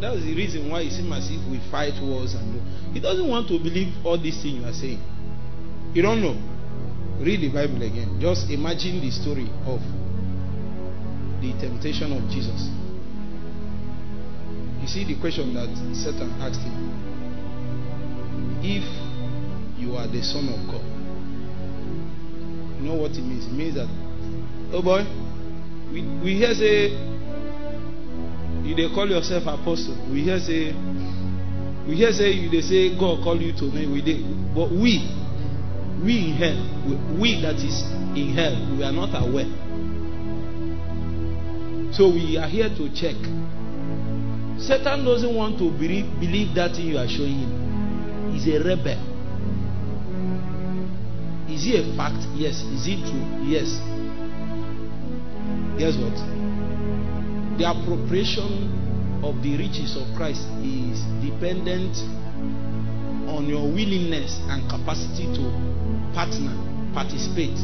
That's 0.00 0.22
the 0.24 0.34
reason 0.34 0.70
why 0.70 0.82
it 0.82 0.92
seems 0.92 1.12
as 1.12 1.28
if 1.30 1.44
we 1.50 1.60
fight 1.70 2.00
wars 2.00 2.34
and 2.34 2.94
he 2.94 3.00
doesn't 3.00 3.28
want 3.28 3.48
to 3.48 3.58
believe 3.58 3.92
all 4.04 4.16
these 4.16 4.40
things 4.40 4.62
you 4.62 4.64
are 4.64 4.72
saying. 4.72 5.02
You 5.92 6.02
don't 6.02 6.22
know. 6.22 6.38
Read 7.20 7.40
the 7.42 7.52
Bible 7.52 7.82
again. 7.82 8.18
Just 8.18 8.48
imagine 8.48 9.00
the 9.00 9.10
story 9.10 9.50
of 9.66 9.80
the 11.42 11.52
temptation 11.60 12.12
of 12.16 12.24
Jesus. 12.30 12.70
You 14.80 14.88
see 14.88 15.04
the 15.04 15.20
question 15.20 15.52
that 15.54 15.68
Satan 15.94 16.30
asked 16.40 16.60
him. 16.62 16.72
If 18.62 18.84
you 19.78 19.96
are 19.96 20.06
the 20.08 20.22
son 20.22 20.48
of 20.48 20.60
God, 20.68 20.84
you 22.80 22.88
know 22.88 22.94
what 22.96 23.12
it 23.12 23.20
means? 23.22 23.46
It 23.46 23.52
means 23.52 23.74
that, 23.74 23.88
oh 24.72 24.82
boy, 24.82 25.04
we, 25.92 26.00
we 26.24 26.34
hear 26.36 26.54
say, 26.54 26.88
you 28.64 28.74
they 28.76 28.88
call 28.94 29.08
yourself 29.08 29.44
apostle. 29.44 29.96
We 30.10 30.22
hear 30.24 30.38
say, 30.40 30.72
we 31.88 31.96
hear 31.96 32.12
say 32.12 32.30
you 32.32 32.48
they 32.50 32.60
say 32.62 32.96
God 32.98 33.22
call 33.24 33.40
you 33.40 33.52
to 33.52 33.64
me. 33.64 33.86
We 33.86 34.00
dey, 34.00 34.20
but 34.54 34.70
we, 34.70 35.04
we 36.04 36.32
in 36.32 36.36
hell, 36.40 36.56
we, 36.88 36.96
we 37.20 37.40
that 37.42 37.56
is 37.56 37.82
in 38.16 38.32
hell, 38.32 38.56
we 38.76 38.84
are 38.84 38.92
not 38.92 39.12
aware. 39.12 39.48
So 41.92 42.08
we 42.08 42.38
are 42.38 42.48
here 42.48 42.68
to 42.68 42.88
check. 42.94 43.16
Satan 44.60 45.04
doesn't 45.04 45.34
want 45.34 45.58
to 45.58 45.70
believe, 45.70 46.04
believe 46.20 46.54
that 46.54 46.76
thing 46.76 46.86
you 46.86 46.98
are 46.98 47.08
showing 47.08 47.38
him. 47.40 48.32
He's 48.32 48.46
a 48.48 48.62
rebel. 48.62 49.00
Is 51.48 51.66
it 51.66 51.80
a 51.80 51.96
fact? 51.96 52.22
Yes. 52.36 52.60
Is 52.62 52.86
it 52.86 53.00
true? 53.08 53.26
Yes. 53.42 53.80
Guess 55.80 55.96
what? 55.96 56.14
The 57.58 57.64
appropriation 57.66 58.70
of 59.24 59.42
the 59.42 59.56
riches 59.56 59.96
of 59.96 60.06
Christ 60.16 60.44
is 60.62 61.00
dependent 61.24 61.96
on 63.28 63.48
your 63.48 63.64
willingness 63.64 64.38
and 64.48 64.68
capacity 64.68 65.24
to 65.36 65.44
partner, 66.12 66.52
participate. 66.92 67.56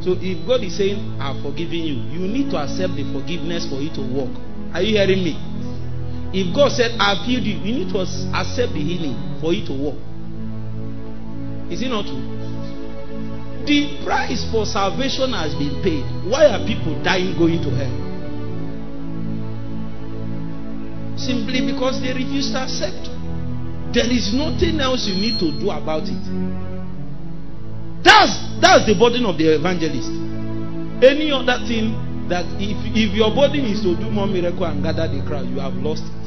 So 0.00 0.16
if 0.16 0.46
God 0.46 0.64
is 0.64 0.76
saying, 0.76 1.20
I've 1.20 1.42
forgiven 1.42 1.84
you, 1.84 1.96
you 2.08 2.26
need 2.26 2.50
to 2.50 2.56
accept 2.56 2.96
the 2.96 3.04
forgiveness 3.12 3.68
for 3.68 3.80
it 3.80 3.94
to 3.94 4.02
work. 4.02 4.32
Are 4.72 4.80
you 4.80 4.96
hearing 4.96 5.24
me? 5.24 5.49
If 6.32 6.54
God 6.54 6.70
said, 6.70 6.94
I've 6.98 7.26
healed 7.26 7.42
you, 7.42 7.58
you 7.58 7.84
need 7.84 7.90
to 7.92 7.98
accept 8.00 8.72
the 8.72 8.78
healing 8.80 9.18
for 9.40 9.52
it 9.52 9.66
to 9.66 9.74
work. 9.74 9.98
Is 11.70 11.82
it 11.82 11.88
not 11.88 12.06
true? 12.06 12.22
The 13.66 14.02
price 14.04 14.46
for 14.50 14.64
salvation 14.64 15.32
has 15.32 15.54
been 15.54 15.82
paid. 15.82 16.02
Why 16.30 16.46
are 16.46 16.62
people 16.66 16.94
dying 17.02 17.36
going 17.38 17.62
to 17.62 17.70
hell? 17.70 17.96
Simply 21.18 21.66
because 21.66 22.00
they 22.00 22.14
refuse 22.14 22.50
to 22.52 22.62
accept. 22.62 23.10
There 23.92 24.06
is 24.06 24.32
nothing 24.32 24.78
else 24.80 25.06
you 25.06 25.14
need 25.14 25.38
to 25.40 25.50
do 25.58 25.70
about 25.70 26.06
it. 26.06 26.24
That's 28.02 28.32
that's 28.62 28.86
the 28.86 28.94
burden 28.98 29.26
of 29.26 29.36
the 29.36 29.54
evangelist. 29.58 30.08
Any 31.02 31.30
other 31.30 31.58
thing 31.66 31.92
that 32.28 32.46
if 32.58 32.78
if 32.96 33.14
your 33.14 33.34
burden 33.34 33.66
is 33.66 33.82
to 33.82 33.94
do 33.96 34.10
more 34.10 34.26
miracle 34.26 34.64
and 34.64 34.82
gather 34.82 35.06
the 35.06 35.20
crowd, 35.26 35.46
you 35.50 35.58
have 35.58 35.74
lost 35.74 36.04
it. 36.06 36.19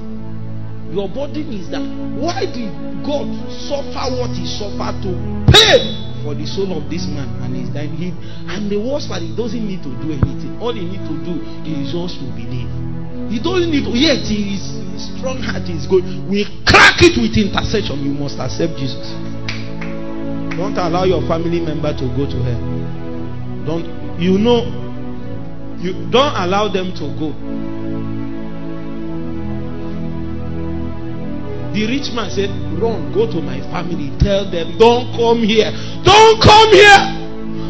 Your 0.94 1.10
burden 1.10 1.50
is 1.50 1.74
that 1.74 1.82
why 2.14 2.46
did 2.46 2.70
God 3.02 3.26
suffer 3.50 4.06
what 4.14 4.38
he 4.38 4.46
suffered 4.46 5.02
to 5.02 5.12
pay 5.50 5.82
for 6.22 6.38
the 6.38 6.46
soul 6.46 6.78
of 6.78 6.86
this 6.86 7.10
man 7.10 7.26
and 7.42 7.58
he's 7.58 7.74
dying? 7.74 7.98
He, 7.98 8.14
and 8.46 8.70
the 8.70 8.78
worst 8.78 9.10
part, 9.10 9.26
he 9.26 9.34
doesn't 9.34 9.58
need 9.58 9.82
to 9.82 9.90
do 9.98 10.14
anything. 10.14 10.54
All 10.62 10.70
he 10.70 10.86
needs 10.86 11.02
to 11.10 11.18
do 11.26 11.42
is 11.66 11.90
just 11.90 12.22
to 12.22 12.26
believe. 12.38 12.70
He 13.34 13.42
doesn't 13.42 13.74
need 13.74 13.90
to, 13.90 13.94
yet 13.98 14.22
his, 14.22 14.62
is 14.94 15.18
strong 15.18 15.42
heart 15.42 15.66
is 15.66 15.90
good. 15.90 16.06
We 16.30 16.46
crack 16.70 17.02
it 17.02 17.18
with 17.18 17.34
intercession. 17.34 18.06
You 18.06 18.14
must 18.14 18.38
accept 18.38 18.78
Jesus. 18.78 19.10
Don't 20.54 20.78
allow 20.78 21.10
your 21.10 21.26
family 21.26 21.58
member 21.58 21.90
to 21.90 22.06
go 22.14 22.30
to 22.30 22.38
hell. 22.46 22.62
Don't 23.66 23.90
you 24.22 24.38
know 24.38 24.70
you 25.82 25.94
don't 26.14 26.38
allow 26.38 26.70
them 26.70 26.94
to 26.94 27.10
go. 27.18 27.34
The 31.74 31.90
rich 31.90 32.14
man 32.14 32.30
said, 32.30 32.54
Run, 32.78 33.10
go 33.10 33.26
to 33.26 33.42
my 33.42 33.58
family, 33.74 34.14
tell 34.22 34.46
them, 34.46 34.78
don't 34.78 35.10
come 35.18 35.42
here. 35.42 35.74
Don't 36.06 36.38
come 36.38 36.70
here. 36.70 37.02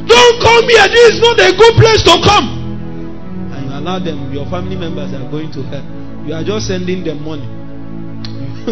Don't 0.03 0.37
come 0.43 0.67
here. 0.67 0.87
This 0.91 1.15
is 1.15 1.19
not 1.23 1.39
a 1.39 1.55
good 1.55 1.75
place 1.79 2.03
to 2.03 2.19
come. 2.19 2.51
And 3.55 3.63
you 3.63 3.71
allow 3.71 4.03
them, 4.03 4.27
your 4.35 4.43
family 4.51 4.75
members 4.75 5.15
are 5.15 5.23
going 5.31 5.55
to 5.55 5.63
hell. 5.71 5.87
You 6.27 6.35
are 6.35 6.43
just 6.43 6.67
sending 6.67 7.03
them 7.07 7.23
money. 7.23 7.47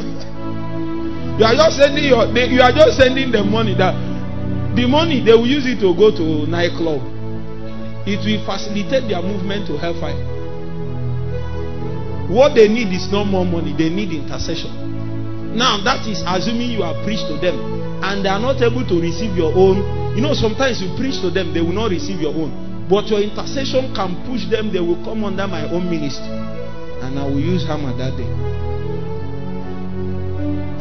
you 1.40 1.44
are 1.48 1.56
just 1.56 1.80
sending 1.80 2.12
your 2.12 2.28
they, 2.32 2.48
you 2.52 2.60
are 2.60 2.72
just 2.76 2.96
sending 3.00 3.32
them 3.32 3.52
money 3.52 3.76
that 3.76 3.92
the 4.76 4.88
money 4.88 5.24
they 5.24 5.32
will 5.32 5.48
use 5.48 5.64
it 5.68 5.80
to 5.80 5.96
go 5.96 6.12
to 6.12 6.44
nightclub. 6.48 7.00
It 8.04 8.20
will 8.20 8.44
facilitate 8.44 9.08
their 9.08 9.22
movement 9.24 9.68
to 9.68 9.78
hellfire. 9.80 10.16
What 12.28 12.56
they 12.56 12.68
need 12.68 12.92
is 12.96 13.12
not 13.12 13.26
more 13.28 13.46
money, 13.46 13.72
they 13.76 13.88
need 13.88 14.12
intercession. 14.12 14.81
Now 15.56 15.84
that 15.84 16.08
is 16.08 16.24
assuming 16.26 16.72
you 16.72 16.84
have 16.84 17.04
preached 17.04 17.28
to 17.28 17.36
them 17.38 17.60
and 18.04 18.24
they 18.24 18.30
are 18.30 18.40
not 18.40 18.62
able 18.62 18.88
to 18.88 18.96
receive 19.02 19.36
your 19.36 19.52
own. 19.54 19.84
You 20.16 20.22
know, 20.22 20.34
sometimes 20.34 20.82
you 20.82 20.92
preach 20.96 21.20
to 21.22 21.30
them, 21.30 21.54
they 21.54 21.62
will 21.62 21.76
not 21.76 21.92
receive 21.92 22.20
your 22.20 22.34
own. 22.34 22.88
But 22.90 23.08
your 23.08 23.22
intercession 23.22 23.94
can 23.96 24.16
push 24.28 24.48
them, 24.48 24.72
they 24.72 24.80
will 24.80 25.00
come 25.04 25.24
under 25.24 25.48
my 25.48 25.64
own 25.70 25.90
ministry 25.90 26.28
and 27.02 27.18
I 27.18 27.26
will 27.26 27.40
use 27.40 27.66
hammer 27.66 27.96
that 27.98 28.16
day. 28.16 28.30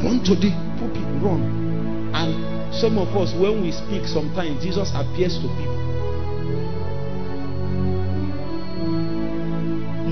Run 0.04 0.22
to 0.24 0.34
the 0.34 0.50
pulpit, 0.78 1.06
run. 1.22 2.12
And 2.14 2.74
some 2.74 2.98
of 2.98 3.08
us, 3.16 3.34
when 3.34 3.62
we 3.62 3.72
speak, 3.72 4.06
sometimes 4.06 4.62
Jesus 4.62 4.90
appears 4.94 5.36
to 5.38 5.48
people. 5.58 5.80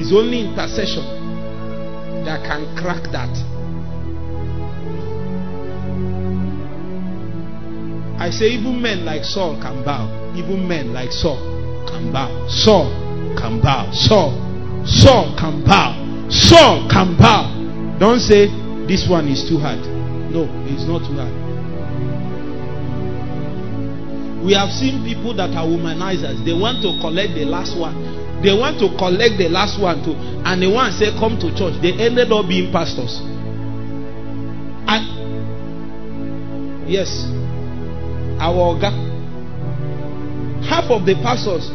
It's 0.00 0.12
only 0.12 0.46
intercession 0.46 1.04
that 2.24 2.44
can 2.44 2.76
crack 2.76 3.10
that. 3.12 3.57
I 8.18 8.30
say, 8.30 8.48
even 8.50 8.82
men 8.82 9.04
like 9.04 9.24
Saul 9.24 9.60
can 9.60 9.84
bow. 9.84 10.32
Even 10.34 10.66
men 10.66 10.92
like 10.92 11.12
Saul 11.12 11.38
can 11.88 12.12
bow. 12.12 12.48
Saul 12.48 12.90
can 13.38 13.60
bow. 13.60 13.90
Saul 13.92 14.48
Saul 14.88 15.36
can 15.38 15.62
bow. 15.64 15.92
Saul 16.30 16.88
can 16.88 17.16
bow. 17.16 17.52
Don't 17.98 18.20
say 18.20 18.46
this 18.86 19.06
one 19.08 19.28
is 19.28 19.48
too 19.48 19.58
hard. 19.58 19.80
No, 20.32 20.48
it's 20.64 20.84
not 20.84 21.04
too 21.06 21.14
hard. 21.14 21.32
We 24.44 24.54
have 24.54 24.70
seen 24.70 25.04
people 25.04 25.34
that 25.34 25.50
are 25.50 25.66
womanizers. 25.66 26.44
They 26.44 26.54
want 26.54 26.80
to 26.82 26.96
collect 27.00 27.34
the 27.34 27.44
last 27.44 27.76
one. 27.76 28.40
They 28.42 28.54
want 28.56 28.78
to 28.78 28.88
collect 28.96 29.36
the 29.36 29.48
last 29.48 29.78
one 29.80 30.02
too. 30.04 30.14
And 30.14 30.62
want 30.72 30.94
to 30.94 30.98
say, 30.98 31.10
come 31.18 31.38
to 31.40 31.50
church. 31.52 31.74
They 31.82 31.92
ended 31.92 32.32
up 32.32 32.48
being 32.48 32.72
pastors. 32.72 33.20
And 34.88 35.04
yes, 36.88 37.26
our 38.38 38.74
Oga, 38.74 38.90
half 40.64 40.90
of 40.90 41.04
the 41.06 41.14
pastors 41.22 41.70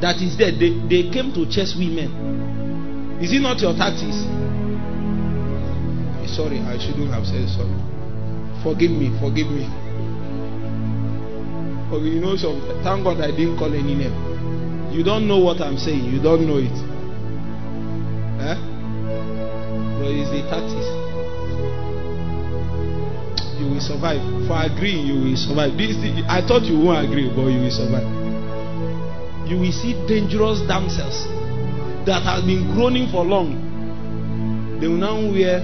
that 0.00 0.20
is 0.20 0.36
there, 0.36 0.52
they, 0.52 0.76
they 0.88 1.10
came 1.10 1.32
to 1.32 1.48
chase 1.50 1.74
women. 1.76 3.18
Is 3.20 3.32
it 3.32 3.40
not 3.40 3.58
your 3.60 3.72
tactics? 3.74 4.16
Sorry, 6.36 6.60
I 6.60 6.76
shouldn't 6.76 7.08
have 7.14 7.24
said 7.24 7.48
sorry. 7.48 7.72
Forgive 8.62 8.90
me, 8.90 9.08
forgive 9.20 9.48
me. 9.48 9.64
But 11.88 12.02
you 12.02 12.20
know 12.20 12.36
some 12.36 12.60
thank 12.82 13.04
God 13.04 13.20
I 13.22 13.30
didn't 13.30 13.56
call 13.56 13.72
any 13.72 13.94
name. 13.94 14.12
You 14.92 15.02
don't 15.02 15.26
know 15.26 15.38
what 15.38 15.60
I'm 15.60 15.78
saying, 15.78 16.04
you 16.04 16.20
don't 16.20 16.46
know 16.46 16.58
it. 16.58 16.76
Eh? 18.42 18.58
But 19.98 20.10
it's 20.12 20.30
the 20.30 20.42
tactics. 20.50 21.05
Survive. 23.86 24.20
For 24.50 24.58
agreeing, 24.58 25.06
you 25.06 25.14
will 25.30 25.36
survive. 25.38 25.78
This 25.78 25.94
I 26.26 26.42
thought 26.42 26.66
you 26.66 26.78
won't 26.78 27.06
agree, 27.06 27.30
but 27.30 27.46
you 27.46 27.60
will 27.62 27.70
survive. 27.70 28.08
You 29.46 29.58
will 29.62 29.72
see 29.72 29.94
dangerous 30.10 30.58
damsels 30.66 31.22
that 32.06 32.22
has 32.22 32.44
been 32.46 32.70
groaning 32.72 33.10
for 33.10 33.24
long, 33.24 33.58
they 34.80 34.86
will 34.86 34.96
now 34.96 35.18
wear 35.18 35.58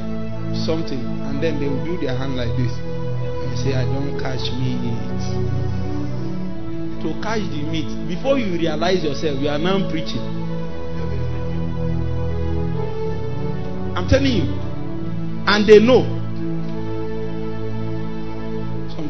something 0.67 0.99
and 0.99 1.39
then 1.41 1.61
they 1.63 1.69
will 1.71 1.85
do 1.87 1.97
their 2.03 2.19
hand 2.19 2.35
like 2.35 2.51
this 2.59 2.75
and 2.75 3.55
say, 3.63 3.75
I 3.79 3.87
don't 3.87 4.19
catch 4.19 4.51
meat. 4.59 4.83
To 7.07 7.15
catch 7.23 7.47
the 7.47 7.63
meat, 7.71 7.87
before 8.11 8.39
you 8.39 8.59
realize 8.59 9.05
yourself, 9.05 9.39
you 9.39 9.49
are 9.49 9.59
now 9.59 9.89
preaching. 9.89 10.23
I'm 13.95 14.09
telling 14.09 14.35
you. 14.35 14.47
And 15.47 15.67
they 15.67 15.79
know. 15.79 16.22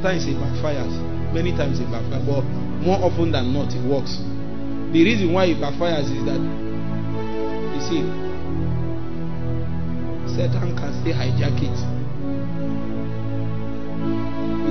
Sometimes 0.02 0.26
it 0.26 0.34
backfires. 0.34 1.32
Many 1.32 1.52
times 1.52 1.78
it 1.78 1.86
backfires. 1.86 2.26
But 2.26 2.42
more 2.82 2.98
often 3.06 3.30
than 3.30 3.54
not, 3.54 3.70
it 3.70 3.86
works. 3.86 4.18
The 4.90 4.98
reason 4.98 5.32
why 5.32 5.44
it 5.46 5.62
backfires 5.62 6.10
is 6.10 6.26
that 6.26 6.42
you 6.42 7.80
see, 7.86 8.02
Satan 10.26 10.74
can 10.74 10.90
still 10.98 11.14
hijack 11.14 11.54
it. 11.54 11.78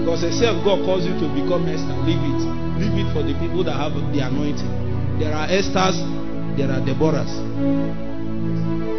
Because 0.03 0.27
except 0.27 0.67
God 0.67 0.83
calls 0.83 1.07
you 1.07 1.15
to 1.15 1.27
become 1.31 1.63
Esther, 1.63 1.95
leave 2.03 2.19
it. 2.19 2.43
Leave 2.83 2.99
it 2.99 3.07
for 3.15 3.23
the 3.23 3.31
people 3.39 3.63
that 3.63 3.79
have 3.79 3.95
the 4.11 4.19
anointing. 4.19 5.15
There 5.17 5.31
are 5.31 5.47
Esthers, 5.47 5.95
there 6.59 6.67
are 6.67 6.83
Deborahs. 6.83 7.31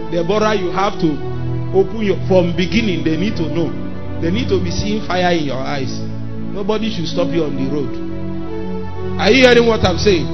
Deborah, 0.08 0.56
you 0.56 0.72
have 0.72 0.96
to 0.96 1.12
open 1.76 2.00
your 2.00 2.16
from 2.24 2.56
beginning. 2.56 3.04
They 3.04 3.20
need 3.20 3.36
to 3.36 3.52
know. 3.52 3.68
They 4.22 4.30
need 4.30 4.48
to 4.48 4.64
be 4.64 4.70
seeing 4.70 5.04
fire 5.06 5.36
in 5.36 5.44
your 5.44 5.60
eyes. 5.60 6.01
Nobody 6.52 6.94
should 6.94 7.08
stop 7.08 7.28
you 7.32 7.44
on 7.44 7.56
the 7.56 7.66
road. 7.72 7.92
Are 9.18 9.30
you 9.30 9.48
hearing 9.48 9.66
what 9.66 9.80
I'm 9.84 9.98
saying? 9.98 10.28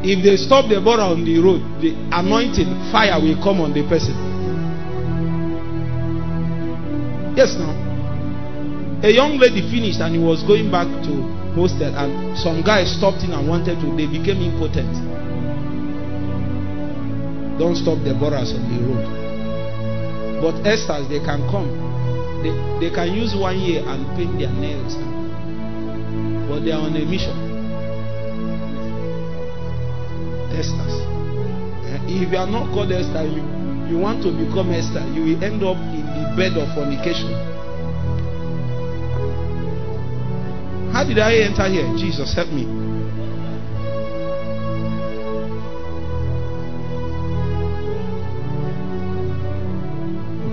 If 0.00 0.24
they 0.24 0.36
stop 0.36 0.70
the 0.70 0.80
border 0.80 1.02
on 1.02 1.24
the 1.24 1.36
road, 1.38 1.60
the 1.82 1.92
anointing, 2.16 2.70
fire 2.90 3.20
will 3.20 3.36
come 3.42 3.60
on 3.60 3.74
the 3.74 3.82
person. 3.84 4.16
Yes, 7.36 7.54
now. 7.58 7.74
A 9.02 9.10
young 9.12 9.38
lady 9.38 9.62
finished 9.70 10.00
and 10.00 10.14
he 10.16 10.20
was 10.22 10.42
going 10.42 10.70
back 10.70 10.88
to 11.06 11.12
hostel, 11.54 11.94
and 11.94 12.38
some 12.38 12.62
guy 12.62 12.84
stopped 12.84 13.22
in 13.22 13.32
and 13.32 13.46
wanted 13.46 13.78
to. 13.78 13.86
They 13.94 14.06
became 14.06 14.40
impotent. 14.42 14.90
Don't 17.58 17.74
stop 17.74 17.98
the 18.06 18.14
borers 18.14 18.54
on 18.54 18.62
the 18.70 18.78
road. 18.86 19.06
But 20.42 20.66
Esther's, 20.66 21.08
they 21.10 21.18
can 21.18 21.42
come. 21.50 21.87
They, 22.42 22.54
they 22.80 22.94
can 22.94 23.14
use 23.14 23.34
one 23.34 23.58
year 23.58 23.82
and 23.86 24.06
paint 24.16 24.38
their 24.38 24.52
nails. 24.52 24.94
But 26.48 26.64
they 26.64 26.72
are 26.72 26.80
on 26.80 26.94
a 26.94 27.04
mission. 27.04 27.34
Esther's. 30.54 30.96
Eh, 31.86 32.22
if 32.22 32.32
you 32.32 32.38
are 32.38 32.46
not 32.46 32.72
called 32.72 32.92
Esther, 32.92 33.26
you, 33.26 33.42
you 33.90 33.98
want 33.98 34.22
to 34.22 34.30
become 34.30 34.70
Esther, 34.70 35.02
you 35.14 35.22
will 35.22 35.44
end 35.44 35.62
up 35.62 35.76
in 35.94 36.06
the 36.06 36.34
bed 36.36 36.56
of 36.56 36.72
fornication. 36.74 37.32
How 40.92 41.04
did 41.04 41.18
I 41.18 41.36
enter 41.42 41.68
here? 41.68 41.86
Jesus, 41.96 42.34
help 42.34 42.48
me. 42.48 42.88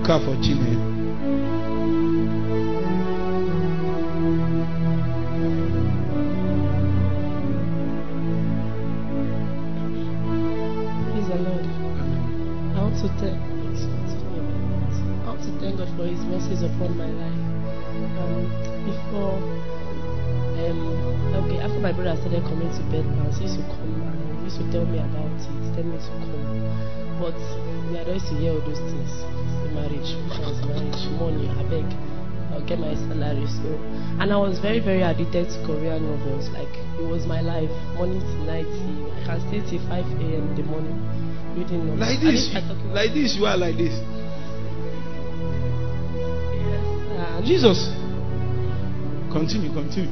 Look 0.06 0.22
for 0.22 0.40
Jimmy. 0.40 0.95
Upon 16.66 16.98
my 16.98 17.06
life. 17.06 17.42
Um, 18.18 18.42
before, 18.84 19.38
um, 20.58 21.46
okay, 21.46 21.58
after 21.62 21.80
my 21.80 21.92
brother 21.92 22.18
started 22.20 22.42
coming 22.44 22.70
to 22.74 22.82
bed 22.90 23.06
now, 23.14 23.30
he 23.30 23.46
used 23.46 23.56
to 23.56 23.64
come 23.70 24.02
and 24.02 24.18
he 24.42 24.50
used 24.50 24.58
to 24.58 24.66
tell 24.74 24.86
me 24.86 24.98
about 24.98 25.30
it, 25.30 25.62
tell 25.74 25.86
me 25.86 25.96
to 25.96 26.12
come. 26.20 26.66
But 27.22 27.38
I 27.96 28.04
don't 28.04 28.18
used 28.18 28.28
to 28.28 28.36
hear 28.36 28.52
all 28.52 28.64
those 28.66 28.82
things. 28.82 29.12
The 29.64 29.70
marriage, 29.72 30.10
was 30.42 30.58
marriage, 30.66 31.02
money, 31.16 31.48
I 31.48 31.62
beg. 31.70 31.88
I'll 32.52 32.64
get 32.64 32.78
my 32.78 32.94
salary. 32.94 33.46
So, 33.46 33.68
and 34.20 34.32
I 34.32 34.36
was 34.36 34.58
very, 34.58 34.80
very 34.80 35.02
addicted 35.02 35.48
to 35.48 35.56
Korean 35.64 36.04
novels. 36.04 36.48
Like 36.50 36.72
it 36.98 37.06
was 37.06 37.26
my 37.26 37.40
life, 37.40 37.70
morning 37.94 38.20
to 38.20 38.36
night. 38.44 38.68
I 38.68 39.38
can 39.38 39.38
stay 39.48 39.60
till 39.64 39.80
5 39.88 40.04
a.m. 40.20 40.50
in 40.50 40.54
the 40.56 40.64
morning 40.64 40.96
reading 41.56 41.86
novels. 41.88 42.00
Like 42.00 42.20
this, 42.20 42.52
like 42.92 43.12
this, 43.12 43.36
you 43.36 43.44
are 43.46 43.56
like 43.56 43.76
this. 43.76 43.96
Jesus. 47.46 47.94
Continue, 49.30 49.70
continue. 49.70 50.10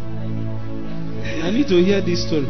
I 1.43 1.51
need 1.51 1.67
to 1.67 1.83
hear 1.83 2.01
this 2.01 2.23
story. 2.23 2.47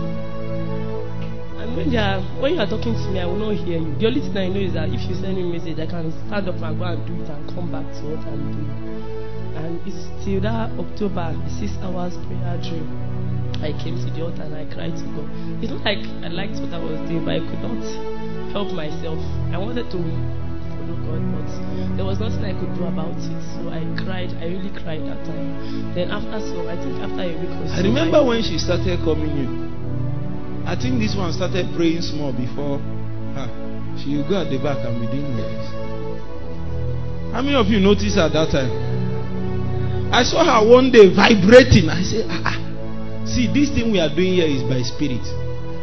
And 1.57 1.73
when 1.75 1.91
you 1.91 1.99
are 1.99 2.21
when 2.37 2.55
you 2.55 2.61
are 2.61 2.69
talking 2.69 2.93
to 2.93 3.09
me, 3.09 3.19
I 3.19 3.25
will 3.25 3.41
not 3.41 3.57
hear 3.65 3.81
you. 3.81 3.97
The 3.97 4.07
only 4.07 4.21
thing 4.21 4.37
I 4.37 4.49
know 4.53 4.61
is 4.61 4.75
that 4.75 4.93
if 4.93 5.01
you 5.09 5.17
send 5.17 5.41
me 5.41 5.43
a 5.43 5.47
message, 5.57 5.81
I 5.81 5.89
can 5.89 6.13
stand 6.29 6.53
up 6.53 6.61
and 6.61 6.77
go 6.77 6.85
and 6.85 7.01
do 7.09 7.17
it 7.17 7.31
and 7.33 7.49
come 7.57 7.73
back 7.73 7.89
to 7.97 8.03
what 8.13 8.29
I'm 8.29 8.45
doing. 8.53 8.69
And 9.57 9.81
it's 9.89 10.05
till 10.21 10.45
that 10.45 10.69
October, 10.77 11.33
six 11.49 11.73
hours 11.81 12.13
prayer 12.29 12.61
dream. 12.61 12.85
I 13.65 13.73
came 13.81 13.97
to 13.97 14.13
the 14.13 14.21
altar 14.21 14.45
and 14.45 14.53
I 14.53 14.69
cried 14.69 14.93
to 14.93 15.05
God. 15.17 15.33
It's 15.65 15.73
not 15.73 15.81
like 15.81 16.05
I 16.21 16.29
liked 16.29 16.61
what 16.61 16.77
I 16.77 16.79
was 16.85 17.01
doing, 17.09 17.25
but 17.25 17.41
I 17.41 17.41
could 17.41 17.65
not 17.65 17.81
help 18.53 18.69
myself. 18.77 19.17
I 19.49 19.57
wanted 19.57 19.89
to 19.97 20.44
there 21.97 22.05
was 22.05 22.19
nothing 22.21 22.45
I 22.45 22.53
could 22.59 22.75
do 22.75 22.85
about 22.85 23.15
it. 23.15 23.41
So 23.55 23.71
I 23.71 23.83
cried. 24.03 24.31
I 24.39 24.47
really 24.51 24.71
cried 24.71 25.03
that 25.07 25.21
time. 25.25 25.95
Then 25.95 26.11
after 26.11 26.41
so, 26.41 26.69
I 26.69 26.77
think 26.77 26.99
after 27.01 27.23
a 27.23 27.33
week 27.35 27.51
or 27.51 27.67
so, 27.69 27.75
I 27.75 27.81
remember 27.83 28.25
when 28.25 28.43
she 28.43 28.59
started 28.59 28.99
coming 29.05 29.31
in. 29.31 29.51
I 30.67 30.75
think 30.75 30.99
this 30.99 31.15
one 31.15 31.33
started 31.33 31.69
praying 31.77 32.03
small 32.03 32.33
before 32.33 32.79
her. 33.37 33.49
She 34.01 34.17
will 34.17 34.29
go 34.29 34.43
at 34.43 34.51
the 34.51 34.59
back 34.59 34.81
and 34.83 35.01
be 35.01 35.07
doing 35.07 35.37
this. 35.37 35.67
How 37.33 37.43
many 37.43 37.55
of 37.55 37.67
you 37.69 37.81
noticed 37.81 38.17
at 38.17 38.33
that 38.33 38.51
time? 38.51 38.73
I 40.13 40.23
saw 40.23 40.43
her 40.43 40.63
one 40.67 40.91
day 40.91 41.11
vibrating. 41.15 41.91
I 41.91 42.03
said, 42.03 42.27
ah, 42.31 42.55
ah. 42.55 42.59
See, 43.27 43.47
this 43.53 43.71
thing 43.71 43.91
we 43.93 44.01
are 44.01 44.09
doing 44.09 44.35
here 44.35 44.47
is 44.47 44.63
by 44.63 44.83
spirit. 44.83 45.23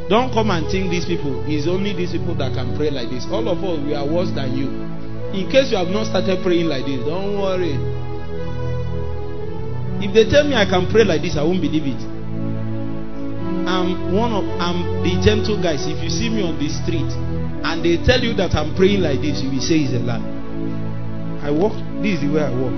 Don't 0.09 0.31
come 0.33 0.51
and 0.51 0.67
think 0.67 0.91
these 0.91 1.05
people. 1.05 1.43
It's 1.47 1.67
only 1.67 1.93
these 1.93 2.11
people 2.11 2.35
that 2.35 2.53
can 2.53 2.75
pray 2.75 2.91
like 2.91 3.09
this. 3.09 3.27
All 3.31 3.47
of 3.47 3.63
us, 3.63 3.79
we 3.85 3.93
are 3.95 4.03
worse 4.07 4.31
than 4.31 4.57
you. 4.57 4.90
In 5.33 5.49
case 5.49 5.71
you 5.71 5.77
have 5.77 5.87
not 5.87 6.07
started 6.07 6.43
praying 6.43 6.67
like 6.67 6.85
this, 6.85 6.99
don't 7.05 7.39
worry. 7.39 7.75
If 10.03 10.13
they 10.13 10.29
tell 10.29 10.43
me 10.43 10.55
I 10.55 10.65
can 10.65 10.89
pray 10.91 11.03
like 11.03 11.21
this, 11.21 11.37
I 11.37 11.43
won't 11.43 11.61
believe 11.61 11.85
it. 11.85 12.01
I'm 13.67 14.13
one 14.13 14.33
of 14.33 14.43
I'm 14.59 15.03
the 15.03 15.21
gentle 15.23 15.61
guys. 15.61 15.85
If 15.87 16.03
you 16.03 16.09
see 16.09 16.29
me 16.29 16.41
on 16.41 16.57
the 16.57 16.67
street 16.67 17.07
and 17.63 17.85
they 17.85 18.03
tell 18.03 18.19
you 18.19 18.33
that 18.33 18.55
I'm 18.55 18.75
praying 18.75 19.01
like 19.01 19.21
this, 19.21 19.41
you 19.41 19.51
will 19.51 19.61
say 19.61 19.85
it's 19.85 19.93
a 19.93 19.99
lie. 19.99 20.19
I 21.41 21.51
walk. 21.51 21.73
This 22.01 22.19
is 22.19 22.21
the 22.21 22.33
way 22.33 22.41
I 22.41 22.49
walk. 22.49 22.73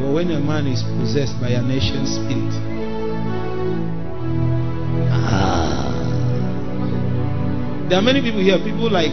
But 0.00 0.12
when 0.12 0.30
a 0.32 0.40
man 0.40 0.66
is 0.66 0.82
possessed 0.82 1.38
by 1.40 1.50
a 1.50 1.62
ancient 1.62 2.08
spirit, 2.08 2.52
ah, 5.12 5.89
there 7.90 7.98
are 7.98 8.02
many 8.06 8.22
people 8.22 8.38
here. 8.38 8.54
People 8.62 8.86
like 8.86 9.10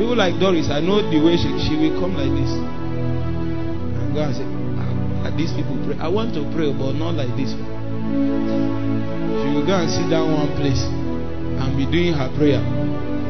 people 0.00 0.16
like 0.16 0.40
Doris. 0.40 0.72
I 0.72 0.80
know 0.80 1.04
the 1.04 1.20
way 1.20 1.36
she 1.36 1.52
she 1.60 1.76
will 1.76 2.00
come 2.00 2.16
like 2.16 2.32
this 2.32 2.48
and 2.48 4.08
go 4.16 4.24
and 4.24 4.32
say, 4.32 4.48
ah, 4.80 5.28
these 5.36 5.52
people 5.52 5.76
pray. 5.84 6.00
I 6.00 6.08
want 6.08 6.32
to 6.40 6.48
pray, 6.56 6.72
but 6.72 6.96
not 6.96 7.12
like 7.12 7.28
this. 7.36 7.52
She 7.52 9.48
will 9.52 9.68
go 9.68 9.76
and 9.76 9.92
sit 9.92 10.08
down 10.08 10.32
one 10.32 10.48
place 10.56 10.80
and 10.80 11.76
be 11.76 11.84
doing 11.84 12.16
her 12.16 12.32
prayer. 12.40 12.64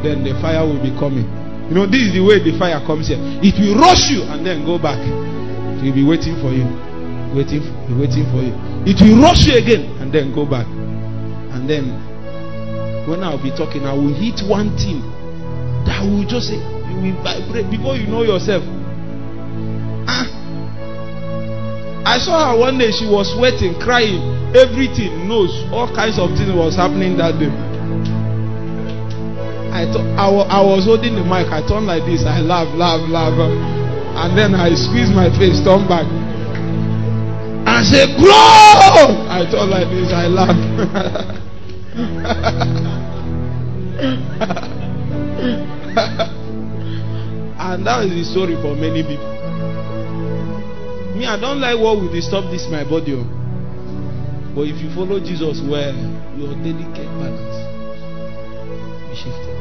Then 0.06 0.22
the 0.22 0.38
fire 0.38 0.62
will 0.62 0.78
be 0.78 0.94
coming. 0.94 1.26
You 1.66 1.74
know, 1.74 1.86
this 1.90 2.06
is 2.06 2.14
the 2.14 2.22
way 2.22 2.38
the 2.38 2.54
fire 2.62 2.78
comes 2.86 3.10
here. 3.10 3.18
It 3.42 3.58
will 3.58 3.74
rush 3.82 4.06
you 4.14 4.22
and 4.22 4.46
then 4.46 4.62
go 4.62 4.78
back. 4.78 5.02
It 5.02 5.82
will 5.82 5.98
be 5.98 6.06
waiting 6.06 6.38
for 6.38 6.54
you. 6.54 6.62
Waiting 7.34 7.58
waiting 7.98 8.22
for 8.30 8.38
you. 8.38 8.54
It 8.86 9.02
will 9.02 9.18
rush 9.18 9.50
you 9.50 9.58
again 9.58 9.98
and 9.98 10.14
then 10.14 10.30
go 10.30 10.46
back. 10.46 10.70
And 11.50 11.66
then 11.66 11.90
when 13.06 13.22
I'll 13.22 13.40
be 13.42 13.54
talking, 13.54 13.86
I 13.86 13.94
will 13.94 14.12
hit 14.12 14.42
one 14.42 14.74
thing 14.76 14.98
that 15.86 16.02
will 16.02 16.26
just 16.26 16.50
say, 16.50 16.58
you 16.58 16.96
will 16.98 17.18
vibrate 17.22 17.70
before 17.70 17.94
you 17.94 18.10
know 18.10 18.26
yourself. 18.26 18.66
Ah. 20.10 20.26
I 22.02 22.18
saw 22.18 22.50
her 22.50 22.58
one 22.58 22.78
day, 22.78 22.90
she 22.90 23.06
was 23.06 23.30
sweating, 23.38 23.78
crying, 23.78 24.18
everything, 24.58 25.30
nose, 25.30 25.54
all 25.70 25.86
kinds 25.94 26.18
of 26.18 26.34
things 26.34 26.50
was 26.50 26.74
happening 26.74 27.16
that 27.22 27.38
day. 27.38 27.50
I, 29.70 29.86
I, 30.18 30.26
I 30.26 30.60
was 30.66 30.86
holding 30.86 31.14
the 31.14 31.22
mic, 31.22 31.46
I 31.54 31.62
turned 31.62 31.86
like 31.86 32.02
this, 32.10 32.26
I 32.26 32.42
laugh, 32.42 32.66
laugh, 32.74 33.06
laugh, 33.06 33.38
and 33.38 34.34
then 34.34 34.54
I 34.58 34.74
squeeze 34.74 35.14
my 35.14 35.30
face, 35.38 35.62
turn 35.62 35.86
back. 35.86 36.06
And 37.70 37.86
say, 37.86 38.10
Grow! 38.18 39.30
I 39.30 39.46
turned 39.46 39.70
like 39.70 39.86
this, 39.94 40.10
I 40.10 40.26
laugh. 40.26 41.42
and 41.96 42.04
that 47.86 48.04
is 48.04 48.12
the 48.12 48.22
story 48.30 48.52
for 48.60 48.76
many 48.76 49.00
people. 49.00 49.32
Me, 51.16 51.24
I 51.24 51.40
don't 51.40 51.56
like 51.58 51.80
what 51.80 51.96
will 51.96 52.12
disturb 52.12 52.52
this 52.52 52.68
my 52.68 52.84
body. 52.84 53.16
oh. 53.16 53.24
But 54.54 54.68
if 54.68 54.76
you 54.84 54.92
follow 54.92 55.16
Jesus 55.20 55.62
well, 55.64 55.96
your 56.36 56.52
delicate 56.60 57.08
balance 57.16 57.56
will 59.08 59.16
shifted. 59.16 59.56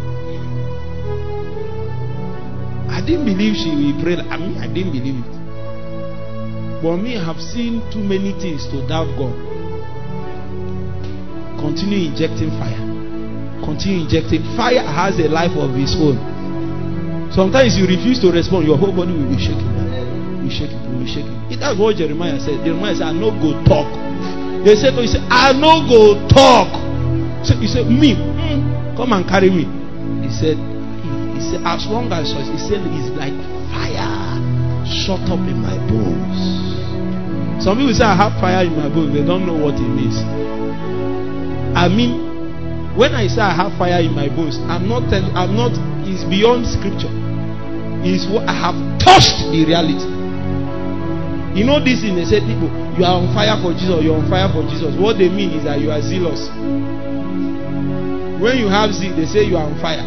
I 2.91 2.99
didn't 2.99 3.23
believe 3.23 3.55
she 3.55 3.71
will 3.71 3.95
pray. 4.03 4.19
I 4.19 4.35
mean, 4.35 4.59
I 4.59 4.67
didn't 4.67 4.91
believe 4.91 5.23
it. 5.23 5.31
But 6.83 6.97
me, 6.97 7.15
I 7.15 7.23
have 7.23 7.39
seen 7.39 7.79
too 7.93 8.03
many 8.03 8.33
things 8.43 8.67
to 8.75 8.83
doubt 8.89 9.07
God. 9.15 9.44
Continue 11.65 12.13
injecting 12.13 12.53
fire. 12.61 12.77
Continue 13.65 14.05
injecting. 14.05 14.45
Fire 14.53 14.85
has 14.85 15.17
a 15.17 15.25
life 15.25 15.57
of 15.57 15.73
its 15.73 15.97
own. 15.97 16.13
Sometimes 17.33 17.73
you 17.73 17.89
refuse 17.89 18.21
to 18.21 18.29
respond, 18.29 18.69
your 18.69 18.77
whole 18.77 18.93
body 18.93 19.17
will 19.17 19.25
be 19.33 19.41
shaking. 19.41 19.65
Will 19.65 20.45
be 20.45 20.53
shaking, 20.53 20.77
will 20.93 21.01
be 21.01 21.09
shaking. 21.09 21.33
That's 21.57 21.73
what 21.73 21.97
Jeremiah 21.97 22.37
said. 22.37 22.61
Jeremiah 22.61 22.93
said, 22.93 23.09
I 23.09 23.13
no 23.17 23.33
go 23.41 23.57
talk. 23.65 23.89
They 24.61 24.77
said, 24.77 24.93
he 24.93 25.09
said, 25.09 25.25
I 25.33 25.57
no 25.57 25.81
go 25.89 26.21
talk. 26.29 26.69
So 27.41 27.57
he 27.57 27.65
said, 27.65 27.89
Me, 27.89 28.13
mm, 28.13 28.93
come 28.95 29.13
and 29.17 29.25
carry 29.25 29.49
me. 29.49 29.65
He 30.21 30.29
said, 30.29 30.61
he 31.33 31.41
said, 31.41 31.65
as 31.65 31.89
long 31.89 32.13
as 32.13 32.29
he 32.29 32.57
said 32.61 32.85
it's 32.93 33.09
like 33.17 33.33
fire 33.73 34.37
shut 34.85 35.21
up 35.33 35.41
in 35.49 35.57
my 35.65 35.75
bones. 35.89 36.37
Some 37.65 37.77
people 37.77 37.93
say 37.93 38.05
I 38.05 38.15
have 38.15 38.37
fire 38.39 38.63
in 38.65 38.77
my 38.77 38.87
bones, 38.87 39.13
they 39.17 39.25
don't 39.25 39.45
know 39.49 39.57
what 39.57 39.73
it 39.75 39.89
means. 39.89 40.21
I 41.75 41.87
mean, 41.91 42.95
when 42.95 43.13
I 43.13 43.27
say 43.27 43.41
I 43.43 43.51
have 43.51 43.77
fire 43.77 43.99
in 43.99 44.15
my 44.15 44.31
bones, 44.31 44.55
I'm 44.71 44.87
not 44.87 45.11
telling 45.11 45.35
I'm 45.35 45.55
not 45.55 45.75
it's 46.07 46.23
beyond 46.23 46.63
scripture. 46.63 47.11
is 48.07 48.23
what 48.31 48.47
I 48.47 48.55
have 48.55 48.77
touched 49.03 49.51
the 49.51 49.67
reality. 49.67 50.07
You 51.59 51.67
know 51.67 51.83
this 51.83 52.03
in 52.03 52.15
they 52.15 52.23
say 52.23 52.39
people, 52.39 52.71
you 52.95 53.03
are 53.03 53.19
on 53.19 53.31
fire 53.35 53.55
for 53.59 53.71
Jesus, 53.75 54.03
you're 54.03 54.15
on 54.15 54.27
fire 54.31 54.47
for 54.51 54.63
Jesus. 54.67 54.95
What 54.95 55.17
they 55.19 55.27
mean 55.27 55.51
is 55.55 55.63
that 55.63 55.79
you 55.79 55.91
are 55.91 55.99
zealous. 55.99 56.47
When 58.39 58.59
you 58.59 58.67
have 58.67 58.91
zeal, 58.91 59.15
they 59.15 59.25
say 59.25 59.43
you 59.47 59.55
are 59.55 59.63
on 59.63 59.79
fire. 59.79 60.03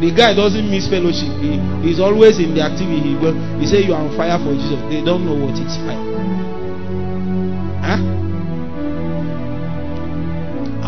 The 0.00 0.08
guy 0.12 0.32
doesn't 0.32 0.64
miss 0.70 0.88
fellowship. 0.88 1.28
He 1.40 1.60
is 1.92 2.00
always 2.00 2.38
in 2.40 2.54
the 2.56 2.64
activity. 2.64 3.16
He, 3.16 3.30
he 3.60 3.66
say 3.68 3.84
you 3.84 3.92
are 3.92 4.00
on 4.00 4.16
fire 4.16 4.38
for 4.40 4.56
Jesus. 4.56 4.80
They 4.88 5.04
don't 5.04 5.28
know 5.28 5.36
what 5.36 5.56
it's 5.60 5.76
fire. 5.84 6.07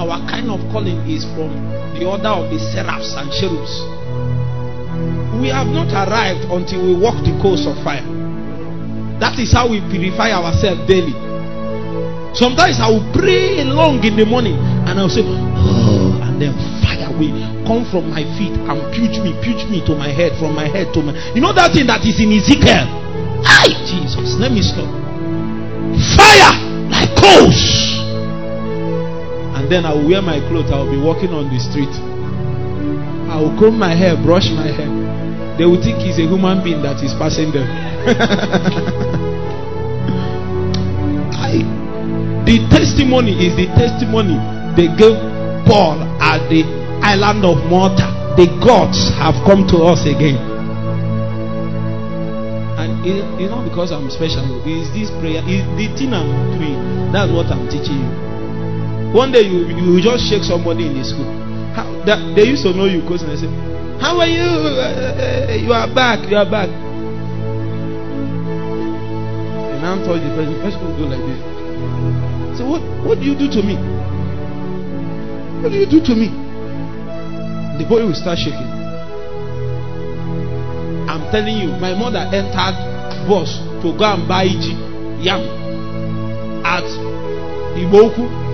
Our 0.01 0.17
kind 0.25 0.49
of 0.49 0.65
calling 0.73 1.05
is 1.05 1.29
from 1.37 1.53
the 1.93 2.09
order 2.09 2.33
of 2.33 2.49
the 2.49 2.57
seraphs 2.57 3.13
and 3.21 3.29
cherubs. 3.37 3.69
We 5.37 5.53
have 5.53 5.69
not 5.69 5.93
arrived 5.93 6.49
until 6.49 6.89
we 6.89 6.97
walk 6.97 7.21
the 7.21 7.37
course 7.37 7.69
of 7.69 7.77
fire. 7.85 8.01
That 9.21 9.37
is 9.37 9.53
how 9.53 9.69
we 9.69 9.85
purify 9.93 10.33
ourselves 10.33 10.89
daily. 10.89 11.13
Sometimes 12.33 12.81
I 12.81 12.89
will 12.89 13.05
pray 13.13 13.61
long 13.69 14.01
in 14.01 14.17
the 14.17 14.25
morning 14.25 14.57
and 14.89 14.97
I'll 14.97 15.13
say, 15.13 15.21
Oh, 15.21 16.17
and 16.25 16.41
then 16.41 16.57
fire 16.81 17.13
will 17.13 17.37
come 17.69 17.85
from 17.93 18.09
my 18.09 18.25
feet 18.41 18.57
and 18.57 18.81
puge 18.97 19.21
me, 19.21 19.37
puge 19.45 19.69
me 19.69 19.85
to 19.85 19.93
my 19.93 20.09
head, 20.09 20.33
from 20.41 20.57
my 20.57 20.65
head 20.65 20.97
to 20.97 21.05
my. 21.05 21.13
You 21.37 21.45
know 21.45 21.53
that 21.53 21.77
thing 21.77 21.85
that 21.93 22.01
is 22.09 22.17
in 22.17 22.33
Ezekiel? 22.33 22.89
Hi, 23.45 23.69
Jesus, 23.85 24.41
let 24.41 24.49
me 24.49 24.65
stop. 24.65 24.89
Fire 26.17 26.57
like 26.89 27.13
coals. 27.21 27.90
Then 29.71 29.87
I 29.87 29.95
will 29.95 30.03
wear 30.11 30.21
my 30.21 30.43
clothes, 30.51 30.67
I 30.75 30.83
will 30.83 30.91
be 30.91 30.99
walking 30.99 31.31
on 31.31 31.47
the 31.47 31.63
street. 31.63 31.95
I 33.31 33.39
will 33.39 33.55
comb 33.55 33.79
my 33.79 33.95
hair, 33.95 34.19
brush 34.19 34.51
my 34.51 34.67
hair. 34.67 34.91
They 35.57 35.65
will 35.65 35.79
think 35.79 36.03
he's 36.03 36.19
a 36.19 36.27
human 36.27 36.59
being 36.67 36.83
that 36.83 36.99
is 37.07 37.15
passing 37.15 37.55
them. 37.55 37.71
I, 41.39 41.63
the 42.43 42.67
testimony 42.67 43.31
is 43.47 43.55
the 43.55 43.71
testimony 43.79 44.35
they 44.75 44.91
gave 44.99 45.15
Paul 45.71 46.03
at 46.19 46.43
the 46.51 46.67
island 47.07 47.47
of 47.47 47.63
Malta. 47.71 48.11
The 48.35 48.51
gods 48.59 49.15
have 49.23 49.39
come 49.47 49.71
to 49.71 49.87
us 49.87 50.03
again. 50.03 50.35
And 52.75 53.07
it, 53.07 53.23
it's 53.39 53.55
not 53.55 53.63
because 53.71 53.93
I'm 53.95 54.11
special, 54.11 54.43
it's 54.67 54.91
this 54.91 55.15
prayer, 55.23 55.47
it's 55.47 55.63
the 55.79 55.87
thing 55.95 56.11
I'm 56.11 56.59
doing. 56.59 57.15
That's 57.15 57.31
what 57.31 57.47
I'm 57.55 57.71
teaching 57.71 58.03
you. 58.03 58.30
One 59.13 59.33
day 59.33 59.43
you, 59.43 59.67
you 59.69 60.01
just 60.03 60.29
shake 60.29 60.43
somebody 60.45 60.87
in 60.87 60.95
the 60.99 61.05
school. 61.05 61.27
How, 61.75 61.87
that, 62.07 62.19
they 62.37 62.45
used 62.45 62.63
to 62.65 62.73
know 62.73 62.85
you 62.87 63.03
because 63.03 63.23
they 63.27 63.37
say, 63.37 63.51
How 64.01 64.19
are 64.21 64.27
you? 64.29 64.43
Uh, 64.45 65.57
you 65.59 65.73
are 65.73 65.89
back, 65.93 66.29
you 66.31 66.37
are 66.37 66.49
back 66.49 66.69
touch 70.11 70.23
the 70.23 70.31
person, 70.35 70.55
the 70.55 70.61
person 70.61 70.81
will 70.83 70.97
go 70.99 71.07
like 71.07 71.23
this. 71.23 72.59
So 72.59 72.67
what 72.69 72.83
what 73.07 73.19
do 73.19 73.25
you 73.25 73.35
do 73.39 73.49
to 73.51 73.63
me? 73.63 73.77
What 75.63 75.71
do 75.73 75.79
you 75.79 75.87
do 75.87 76.01
to 76.03 76.15
me? 76.15 76.29
The 77.79 77.87
boy 77.89 78.05
will 78.05 78.15
start 78.15 78.39
shaking. 78.39 78.71
I'm 81.09 81.31
telling 81.33 81.57
you, 81.59 81.69
my 81.79 81.95
mother 81.95 82.19
entered 82.35 82.77
bus 83.29 83.59
to 83.83 83.95
go 83.97 84.05
and 84.05 84.27
buy 84.29 84.45
yam 85.23 85.41
at 86.65 86.85
Iboku. 87.79 88.50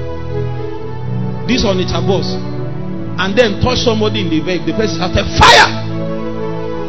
This 1.47 1.65
on 1.65 1.79
its 1.79 1.95
bus. 1.95 2.27
And 3.19 3.33
then 3.33 3.63
touch 3.65 3.81
somebody 3.87 4.23
in 4.23 4.29
the 4.29 4.43
vehicle. 4.45 4.67
The 4.67 4.75
person 4.77 5.01
started 5.01 5.27
fire. 5.41 5.71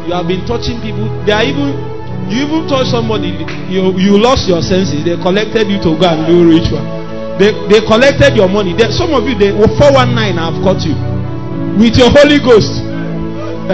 You 0.04 0.12
have 0.12 0.28
been 0.28 0.44
touching 0.44 0.82
people. 0.84 1.08
They 1.24 1.32
are 1.32 1.46
even 1.46 1.88
you 2.28 2.44
even 2.44 2.68
touch 2.68 2.92
somebody, 2.92 3.32
you, 3.72 3.96
you 3.96 4.20
lost 4.20 4.44
your 4.48 4.60
senses. 4.60 5.00
They 5.00 5.16
collected 5.16 5.64
you 5.72 5.80
to 5.80 5.96
go 5.96 6.04
and 6.04 6.28
do 6.28 6.44
ritual. 6.44 6.84
They, 7.40 7.56
they 7.72 7.80
collected 7.86 8.36
your 8.36 8.48
money. 8.52 8.76
They, 8.76 8.90
some 8.92 9.16
of 9.16 9.24
you, 9.24 9.32
they 9.38 9.56
419 9.56 10.36
have 10.36 10.60
caught 10.60 10.84
you 10.84 10.92
with 11.80 11.96
your 11.96 12.12
Holy 12.12 12.36
Ghost. 12.42 12.84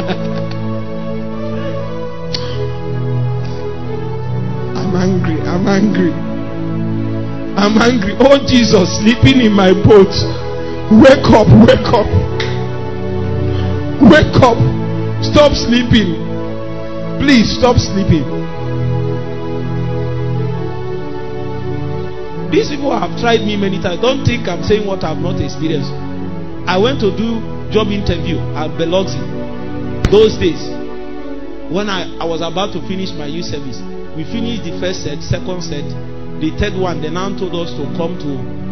I'm 4.79 4.95
angry. 4.95 5.43
I'm 5.43 5.67
angry. 5.67 6.13
I'm 7.59 7.75
angry. 7.83 8.15
Oh, 8.23 8.39
Jesus, 8.47 9.03
sleeping 9.03 9.41
in 9.43 9.51
my 9.51 9.75
boat. 9.75 10.15
Wake 10.93 11.25
up, 11.33 11.49
wake 11.65 11.89
up. 11.97 12.05
Wake 14.05 14.37
up. 14.45 14.59
Stop 15.25 15.57
sleeping. 15.57 16.13
Please 17.19 17.57
stop 17.57 17.77
sleeping. 17.81 18.25
These 22.53 22.69
people 22.69 22.93
have 22.93 23.19
tried 23.19 23.41
me 23.41 23.57
many 23.57 23.81
times. 23.81 24.01
Don't 24.03 24.25
think 24.25 24.47
I'm 24.47 24.63
saying 24.63 24.87
what 24.87 25.03
I've 25.05 25.17
not 25.19 25.41
experienced. 25.41 25.91
I 26.69 26.77
went 26.77 27.01
to 27.01 27.11
do 27.17 27.41
job 27.73 27.89
interview 27.89 28.37
at 28.55 28.77
Beloxi 28.77 29.19
those 30.13 30.37
days 30.37 30.61
when 31.73 31.89
I, 31.89 32.07
I 32.21 32.25
was 32.29 32.45
about 32.45 32.73
to 32.77 32.81
finish 32.87 33.11
my 33.17 33.27
youth 33.27 33.47
service. 33.47 33.81
We 34.15 34.23
finished 34.29 34.63
the 34.69 34.77
first 34.79 35.03
set, 35.03 35.19
second 35.25 35.65
set, 35.65 35.83
the 36.39 36.53
third 36.61 36.77
one. 36.79 37.01
They 37.01 37.11
now 37.11 37.33
told 37.33 37.57
us 37.57 37.73
to 37.73 37.89
come 37.97 38.21
to. 38.21 38.64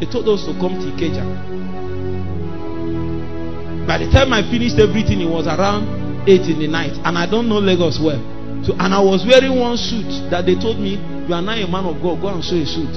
They 0.00 0.06
told 0.06 0.28
us 0.28 0.46
to 0.46 0.54
come 0.58 0.78
to 0.78 0.86
Ikeja. 0.94 1.58
By 3.88 3.98
the 3.98 4.10
time 4.12 4.32
I 4.32 4.42
finished 4.50 4.78
everything, 4.78 5.20
it 5.20 5.30
was 5.30 5.46
around 5.46 6.28
8 6.28 6.40
in 6.44 6.58
the 6.60 6.68
night. 6.68 6.92
And 7.04 7.16
I 7.16 7.24
don't 7.24 7.48
know 7.48 7.58
Lagos 7.58 7.98
well. 7.98 8.20
So, 8.62 8.74
and 8.76 8.92
I 8.92 9.00
was 9.00 9.24
wearing 9.24 9.58
one 9.58 9.76
suit 9.80 10.28
that 10.30 10.44
they 10.44 10.54
told 10.54 10.78
me, 10.78 11.00
You 11.26 11.32
are 11.32 11.40
now 11.40 11.56
a 11.56 11.66
man 11.66 11.88
of 11.88 12.02
God, 12.02 12.20
go 12.20 12.28
and 12.28 12.44
sew 12.44 12.60
a 12.60 12.66
suit. 12.66 12.94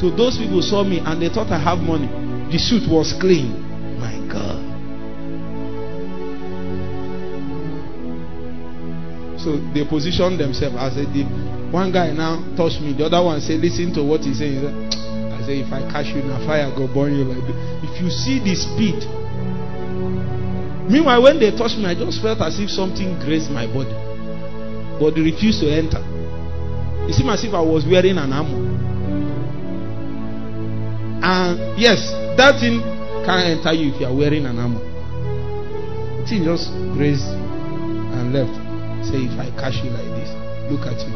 So 0.00 0.08
those 0.08 0.38
people 0.38 0.62
saw 0.62 0.82
me 0.82 1.00
and 1.04 1.20
they 1.20 1.28
thought 1.28 1.52
I 1.52 1.60
have 1.60 1.78
money. 1.84 2.08
The 2.50 2.58
suit 2.58 2.88
was 2.88 3.12
clean. 3.20 3.52
My 4.00 4.16
God. 4.32 4.72
So 9.36 9.60
they 9.74 9.84
positioned 9.84 10.40
themselves 10.40 10.76
as 10.78 10.96
a 10.96 11.04
deep. 11.12 11.28
One 11.74 11.92
guy 11.92 12.12
now 12.12 12.40
touched 12.56 12.80
me. 12.80 12.94
The 12.96 13.04
other 13.06 13.22
one 13.22 13.40
said, 13.40 13.60
Listen 13.60 13.92
to 13.94 14.02
what 14.02 14.22
he's 14.22 14.38
saying. 14.38 14.54
He 14.54 14.60
said, 14.64 15.01
I 15.42 15.46
say, 15.46 15.58
if 15.58 15.72
I 15.72 15.82
catch 15.90 16.14
you 16.14 16.22
in 16.22 16.30
a 16.30 16.38
fire, 16.46 16.70
go 16.70 16.86
burn 16.86 17.18
you 17.18 17.26
like 17.26 17.42
this. 17.42 17.58
If 17.82 17.98
you 17.98 18.10
see 18.14 18.38
the 18.38 18.54
speed. 18.54 19.02
Meanwhile, 20.86 21.22
when 21.22 21.42
they 21.42 21.50
touched 21.50 21.78
me, 21.82 21.86
I 21.86 21.94
just 21.98 22.22
felt 22.22 22.38
as 22.38 22.62
if 22.62 22.70
something 22.70 23.18
grazed 23.18 23.50
my 23.50 23.66
body. 23.66 23.90
But 25.02 25.18
they 25.18 25.22
refused 25.22 25.58
to 25.62 25.68
enter. 25.70 25.98
It 27.10 27.14
seemed 27.18 27.30
as 27.30 27.42
if 27.42 27.54
I 27.54 27.60
was 27.60 27.82
wearing 27.82 28.18
an 28.18 28.30
armor. 28.30 28.54
And 31.26 31.74
yes, 31.74 31.98
that 32.38 32.62
thing 32.62 32.78
can't 33.26 33.58
enter 33.58 33.74
you 33.74 33.90
if 33.94 34.00
you 34.00 34.06
are 34.06 34.14
wearing 34.14 34.46
an 34.46 34.58
armor. 34.58 34.82
The 36.22 36.26
thing 36.30 36.44
just 36.46 36.70
grazed 36.94 37.26
and 38.14 38.30
left. 38.30 38.54
Say, 39.10 39.26
if 39.26 39.34
I 39.42 39.50
catch 39.58 39.82
you 39.82 39.90
like 39.90 40.06
this, 40.14 40.30
look 40.70 40.86
at 40.86 41.02
you. 41.02 41.14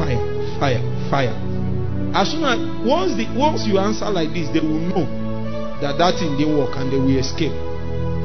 Fire, 0.00 0.20
fire, 0.56 0.80
fire. 1.12 1.47
As 2.18 2.34
soon 2.34 2.42
as 2.42 2.58
once 2.82 3.14
the 3.14 3.30
once 3.38 3.62
you 3.62 3.78
answer 3.78 4.10
like 4.10 4.34
this, 4.34 4.50
they 4.50 4.58
will 4.58 4.82
know 4.90 5.06
that 5.78 6.02
that 6.02 6.18
thing 6.18 6.34
didn't 6.34 6.58
work 6.58 6.74
and 6.74 6.90
they 6.90 6.98
will 6.98 7.14
escape. 7.14 7.54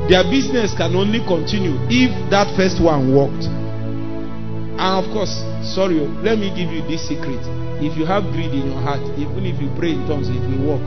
Their 0.10 0.26
business 0.34 0.74
can 0.74 0.98
only 0.98 1.22
continue 1.22 1.78
if 1.94 2.10
that 2.34 2.50
first 2.58 2.82
one 2.82 3.14
worked. 3.14 3.46
And 3.46 4.94
of 4.98 5.06
course, 5.14 5.38
sorry, 5.62 6.02
oh, 6.02 6.10
let 6.26 6.42
me 6.42 6.50
give 6.58 6.74
you 6.74 6.82
this 6.90 7.06
secret. 7.06 7.38
If 7.86 7.94
you 7.94 8.10
have 8.10 8.26
greed 8.34 8.50
in 8.50 8.74
your 8.74 8.82
heart, 8.82 9.06
even 9.14 9.46
if 9.46 9.62
you 9.62 9.70
pray 9.78 9.94
in 9.94 10.02
tongues, 10.10 10.26
it 10.26 10.42
will 10.42 10.74
work. 10.74 10.86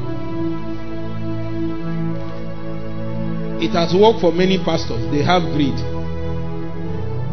It 3.62 3.70
has 3.70 3.94
worked 3.94 4.18
for 4.18 4.34
many 4.34 4.58
pastors. 4.58 4.98
They 5.14 5.22
have 5.22 5.46
greed. 5.54 5.78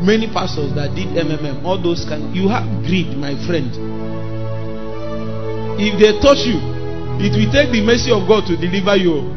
Many 0.05 0.29
pastors 0.29 0.69
that 0.77 0.93
did 0.93 1.17
MMM, 1.17 1.65
all 1.65 1.81
those 1.81 2.05
kind, 2.05 2.29
you 2.29 2.45
have 2.53 2.69
greed, 2.85 3.17
my 3.17 3.33
friend. 3.49 4.02
If 5.79 5.99
they 5.99 6.19
touch 6.21 6.45
you, 6.45 6.59
it 7.23 7.33
will 7.37 7.51
take 7.51 7.71
the 7.71 7.81
mercy 7.81 8.11
of 8.11 8.27
God 8.27 8.45
to 8.47 8.57
deliver 8.57 8.95
you. 8.97 9.33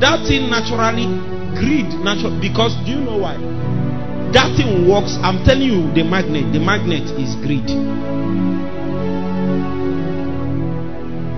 That 0.00 0.26
thing 0.28 0.50
naturally, 0.50 1.06
greed 1.56 1.88
natural 2.04 2.38
because 2.40 2.76
do 2.84 2.92
you 2.92 3.00
know 3.00 3.18
why? 3.18 3.36
That 4.32 4.56
thing 4.56 4.88
works. 4.88 5.16
I'm 5.22 5.44
telling 5.44 5.62
you, 5.64 5.88
the 5.94 6.04
magnet, 6.04 6.52
the 6.52 6.60
magnet 6.60 7.08
is 7.16 7.34
greed. 7.40 7.64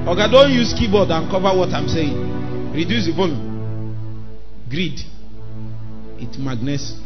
Okay, 0.08 0.26
don't 0.32 0.50
use 0.50 0.72
keyboard 0.72 1.10
and 1.10 1.30
cover 1.30 1.52
what 1.56 1.70
I'm 1.70 1.86
saying. 1.86 2.72
Reduce 2.72 3.06
the 3.06 3.12
volume. 3.12 3.94
Greed. 4.68 4.98
It 6.18 6.38
magnets. 6.40 6.98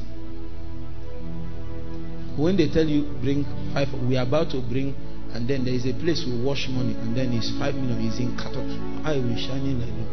When 2.37 2.57
they 2.57 2.69
tell 2.69 2.87
you 2.87 3.03
bring 3.21 3.45
five, 3.73 3.89
we 4.09 4.17
are 4.17 4.27
about 4.27 4.51
to 4.51 4.61
bring, 4.61 4.95
and 5.35 5.49
then 5.49 5.65
there 5.65 5.75
is 5.75 5.87
a 5.87 5.93
place 5.95 6.25
we 6.27 6.39
wash 6.43 6.69
money, 6.69 6.95
and 6.95 7.17
then 7.17 7.33
it's 7.33 7.51
five 7.59 7.75
million. 7.75 8.01
It's 8.07 8.19
in 8.19 8.37
carton. 8.37 9.03
I 9.05 9.17
will 9.17 9.37
shining 9.37 9.81
like 9.81 9.95
that. 9.97 10.11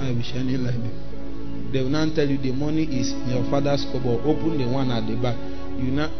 I 0.00 0.12
will 0.12 0.22
shining 0.22 0.64
like 0.64 0.76
this. 0.76 1.10
They 1.72 1.82
will 1.82 1.90
not 1.90 2.14
tell 2.14 2.26
you 2.28 2.38
the 2.38 2.52
money 2.52 2.84
is 2.84 3.12
in 3.12 3.30
your 3.30 3.44
father's 3.50 3.84
cupboard. 3.92 4.20
Open 4.26 4.58
the 4.58 4.66
one 4.66 4.90
at 4.90 5.06
the 5.06 5.14
back. 5.16 5.36
You 5.78 5.90
now 5.94 6.10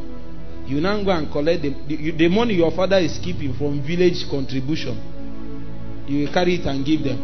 you 0.66 0.80
now 0.80 1.02
go 1.02 1.10
and 1.10 1.30
collect 1.32 1.62
the, 1.62 1.70
the, 1.88 2.12
the 2.12 2.28
money 2.28 2.54
your 2.54 2.70
father 2.70 2.98
is 2.98 3.18
keeping 3.18 3.52
from 3.54 3.82
village 3.82 4.22
contribution. 4.30 4.94
You 6.06 6.24
will 6.24 6.32
carry 6.32 6.54
it 6.62 6.66
and 6.66 6.86
give 6.86 7.02
them. 7.02 7.18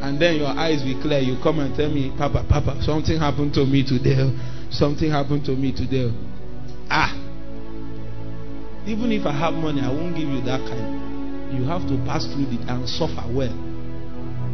And 0.00 0.20
then 0.20 0.36
your 0.36 0.48
eyes 0.48 0.82
will 0.84 1.00
clear. 1.02 1.18
You 1.18 1.36
come 1.42 1.58
and 1.58 1.74
tell 1.74 1.90
me, 1.90 2.12
Papa, 2.16 2.46
Papa, 2.48 2.80
something 2.82 3.18
happened 3.18 3.54
to 3.54 3.66
me 3.66 3.82
today. 3.82 4.16
Something 4.70 5.10
happened 5.10 5.44
to 5.46 5.56
me 5.56 5.72
today. 5.72 6.14
Ah. 6.90 7.14
Even 8.86 9.12
if 9.12 9.24
I 9.24 9.32
have 9.32 9.54
money, 9.54 9.80
I 9.80 9.88
won't 9.88 10.16
give 10.16 10.28
you 10.28 10.40
that 10.42 10.60
kind. 10.68 11.54
You 11.56 11.64
have 11.64 11.86
to 11.88 11.96
pass 12.06 12.26
through 12.26 12.46
it 12.50 12.68
and 12.68 12.88
suffer 12.88 13.24
well 13.30 13.54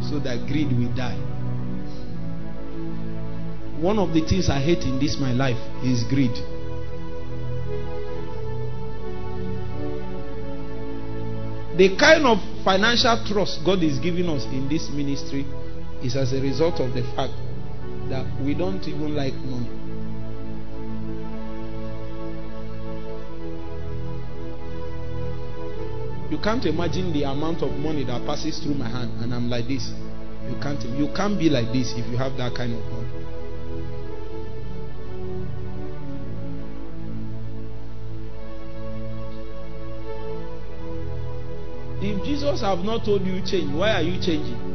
so 0.01 0.19
that 0.19 0.45
greed 0.47 0.71
will 0.71 0.93
die. 0.95 1.17
One 3.79 3.99
of 3.99 4.13
the 4.13 4.21
things 4.21 4.49
I 4.49 4.59
hate 4.59 4.83
in 4.83 4.99
this 4.99 5.17
my 5.19 5.31
life 5.31 5.57
is 5.83 6.03
greed. 6.03 6.33
The 11.77 11.95
kind 11.95 12.25
of 12.25 12.39
financial 12.65 13.23
trust 13.27 13.63
God 13.63 13.83
is 13.83 13.99
giving 13.99 14.27
us 14.29 14.45
in 14.45 14.67
this 14.67 14.89
ministry 14.89 15.45
is 16.03 16.15
as 16.15 16.33
a 16.33 16.41
result 16.41 16.79
of 16.79 16.93
the 16.93 17.03
fact 17.15 17.33
that 18.09 18.25
we 18.41 18.55
don't 18.55 18.81
even 18.87 19.15
like 19.15 19.35
money. 19.35 19.76
You 26.29 26.37
can't 26.37 26.65
imagine 26.65 27.13
the 27.13 27.23
amount 27.23 27.63
of 27.63 27.71
money 27.79 28.03
that 28.03 28.25
passes 28.25 28.59
through 28.59 28.75
my 28.75 28.89
hand, 28.89 29.23
and 29.23 29.33
I'm 29.33 29.49
like 29.49 29.67
this. 29.67 29.93
You 30.49 30.57
can't. 30.61 30.83
You 30.83 31.07
can't 31.15 31.39
be 31.39 31.49
like 31.49 31.71
this 31.71 31.93
if 31.95 32.05
you 32.11 32.17
have 32.17 32.35
that 32.37 32.53
kind 32.53 32.73
of 32.73 32.83
money. 32.91 33.07
If 41.99 42.23
Jesus 42.25 42.61
have 42.61 42.79
not 42.79 43.05
told 43.05 43.25
you 43.25 43.41
change, 43.45 43.73
why 43.73 43.91
are 43.91 44.01
you 44.01 44.21
changing? 44.21 44.67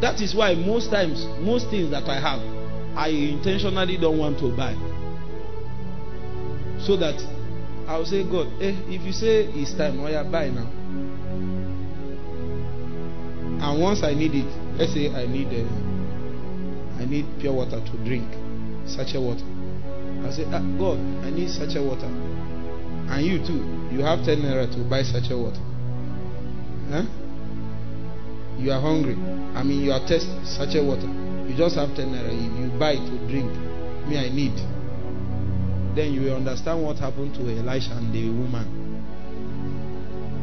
That 0.00 0.20
is 0.20 0.34
why 0.34 0.54
most 0.54 0.90
times, 0.90 1.26
most 1.40 1.68
things 1.70 1.90
that 1.90 2.08
I 2.08 2.18
have, 2.18 2.40
I 2.96 3.08
intentionally 3.08 3.98
don't 3.98 4.18
want 4.18 4.38
to 4.38 4.56
buy. 4.56 4.74
So 6.80 6.96
that 6.96 7.20
I'll 7.90 8.06
say, 8.06 8.22
God, 8.22 8.46
eh, 8.62 8.70
if 8.86 9.02
you 9.02 9.10
say 9.10 9.50
it's 9.50 9.74
time, 9.74 10.00
why 10.00 10.14
I 10.14 10.22
buy 10.22 10.46
now? 10.46 10.70
And 13.66 13.82
once 13.82 14.04
I 14.04 14.14
need 14.14 14.30
it, 14.30 14.46
let's 14.78 14.94
say 14.94 15.10
I 15.10 15.26
need 15.26 15.50
uh, 15.50 15.66
I 17.02 17.04
need 17.04 17.26
pure 17.40 17.52
water 17.52 17.82
to 17.82 17.94
drink, 18.06 18.30
such 18.86 19.18
a 19.18 19.20
water. 19.20 19.42
I 20.22 20.30
say, 20.30 20.46
ah, 20.54 20.62
God, 20.78 21.02
I 21.26 21.34
need 21.34 21.50
such 21.50 21.74
a 21.74 21.82
water. 21.82 22.06
And 23.10 23.26
you 23.26 23.42
too, 23.42 23.58
you 23.90 24.06
have 24.06 24.22
10 24.22 24.38
naira 24.38 24.70
to 24.70 24.86
buy 24.88 25.02
such 25.02 25.26
a 25.32 25.36
water. 25.36 25.58
Huh? 26.94 27.10
You 28.56 28.70
are 28.70 28.80
hungry. 28.80 29.18
I 29.58 29.64
mean, 29.66 29.82
you 29.82 29.90
are 29.90 30.06
thirsty, 30.06 30.30
such 30.46 30.78
a 30.78 30.82
water. 30.84 31.10
You 31.50 31.58
just 31.58 31.74
have 31.74 31.90
10 31.96 32.06
naira. 32.06 32.30
You 32.30 32.70
buy 32.78 32.94
to 32.94 33.14
drink, 33.26 33.50
me, 34.06 34.14
I 34.14 34.30
need 34.30 34.54
then 36.00 36.14
you 36.14 36.22
will 36.22 36.36
understand 36.36 36.82
what 36.82 36.96
happened 36.96 37.34
to 37.34 37.42
Elisha 37.42 37.92
and 37.92 38.08
the 38.14 38.24
woman. 38.30 38.64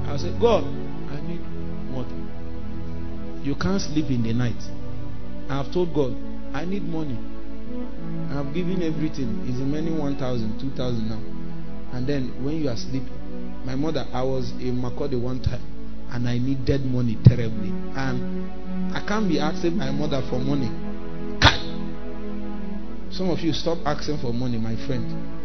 I 0.07 0.15
said, 0.17 0.39
God, 0.39 0.63
I 1.09 1.19
need 1.25 1.41
money. 1.89 2.13
You 3.41 3.55
can't 3.55 3.81
sleep 3.81 4.05
in 4.11 4.21
the 4.21 4.33
night. 4.33 4.61
I 5.49 5.63
have 5.63 5.73
told 5.73 5.95
God, 5.95 6.15
I 6.53 6.63
need 6.63 6.83
money. 6.83 7.17
I 8.29 8.35
have 8.35 8.53
given 8.53 8.83
everything. 8.83 9.49
It's 9.49 9.57
remaining 9.57 9.97
1,000, 9.97 10.59
2,000 10.59 11.09
now. 11.09 11.21
And 11.97 12.05
then 12.05 12.45
when 12.45 12.61
you 12.61 12.69
are 12.69 12.77
sleeping, 12.77 13.09
my 13.65 13.73
mother, 13.73 14.05
I 14.13 14.21
was 14.21 14.51
in 14.61 14.79
Makode 14.79 15.19
one 15.19 15.41
time 15.41 15.65
and 16.11 16.29
I 16.29 16.37
needed 16.37 16.85
money 16.85 17.17
terribly. 17.25 17.73
And 17.97 18.95
I 18.95 19.03
can't 19.07 19.27
be 19.27 19.39
asking 19.39 19.75
my 19.75 19.89
mother 19.89 20.21
for 20.29 20.37
money. 20.37 20.69
Some 23.09 23.31
of 23.31 23.39
you 23.39 23.53
stop 23.53 23.79
asking 23.85 24.19
for 24.19 24.31
money, 24.31 24.59
my 24.59 24.75
friend. 24.85 25.36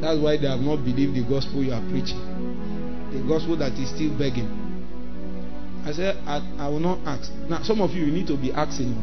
That's 0.00 0.18
why 0.20 0.36
they 0.36 0.46
have 0.46 0.60
not 0.60 0.84
believed 0.84 1.14
the 1.16 1.24
gospel 1.28 1.62
you 1.62 1.72
are 1.72 1.82
preaching. 1.90 2.20
The 3.12 3.20
gospel 3.26 3.56
that 3.56 3.72
is 3.72 3.90
still 3.90 4.16
begging. 4.16 4.46
I 5.84 5.92
said, 5.92 6.16
I, 6.26 6.38
I 6.58 6.68
will 6.68 6.80
not 6.80 6.98
ask. 7.06 7.32
Now, 7.48 7.62
some 7.62 7.80
of 7.80 7.90
you, 7.92 8.04
you 8.04 8.12
need 8.12 8.26
to 8.28 8.36
be 8.36 8.52
asking. 8.52 8.94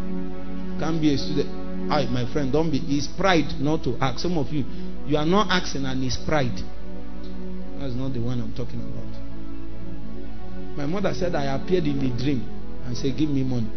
Can't 0.80 1.02
be 1.02 1.14
a 1.14 1.18
student. 1.18 1.92
I, 1.92 2.06
my 2.06 2.32
friend, 2.32 2.52
don't 2.52 2.72
be. 2.72 2.78
It's 2.88 3.08
pride 3.08 3.60
not 3.60 3.84
to 3.84 3.98
ask. 4.00 4.20
Some 4.20 4.38
of 4.38 4.50
you, 4.54 4.64
you 5.06 5.18
are 5.18 5.26
not 5.26 5.48
asking 5.50 5.86
and 5.86 6.04
it's 6.04 6.18
pride. 6.18 6.56
That's 7.80 7.94
not 7.94 8.14
the 8.14 8.20
one 8.22 8.40
I'm 8.40 8.54
talking 8.54 8.80
about. 8.80 9.04
My 10.78 10.86
mother 10.86 11.14
said 11.14 11.36
I 11.36 11.56
appeared 11.56 11.86
in 11.86 12.00
the 12.00 12.10
dream 12.24 12.44
and 12.86 12.96
said, 12.98 13.18
Give 13.18 13.30
me 13.30 13.44
money. 13.44 13.70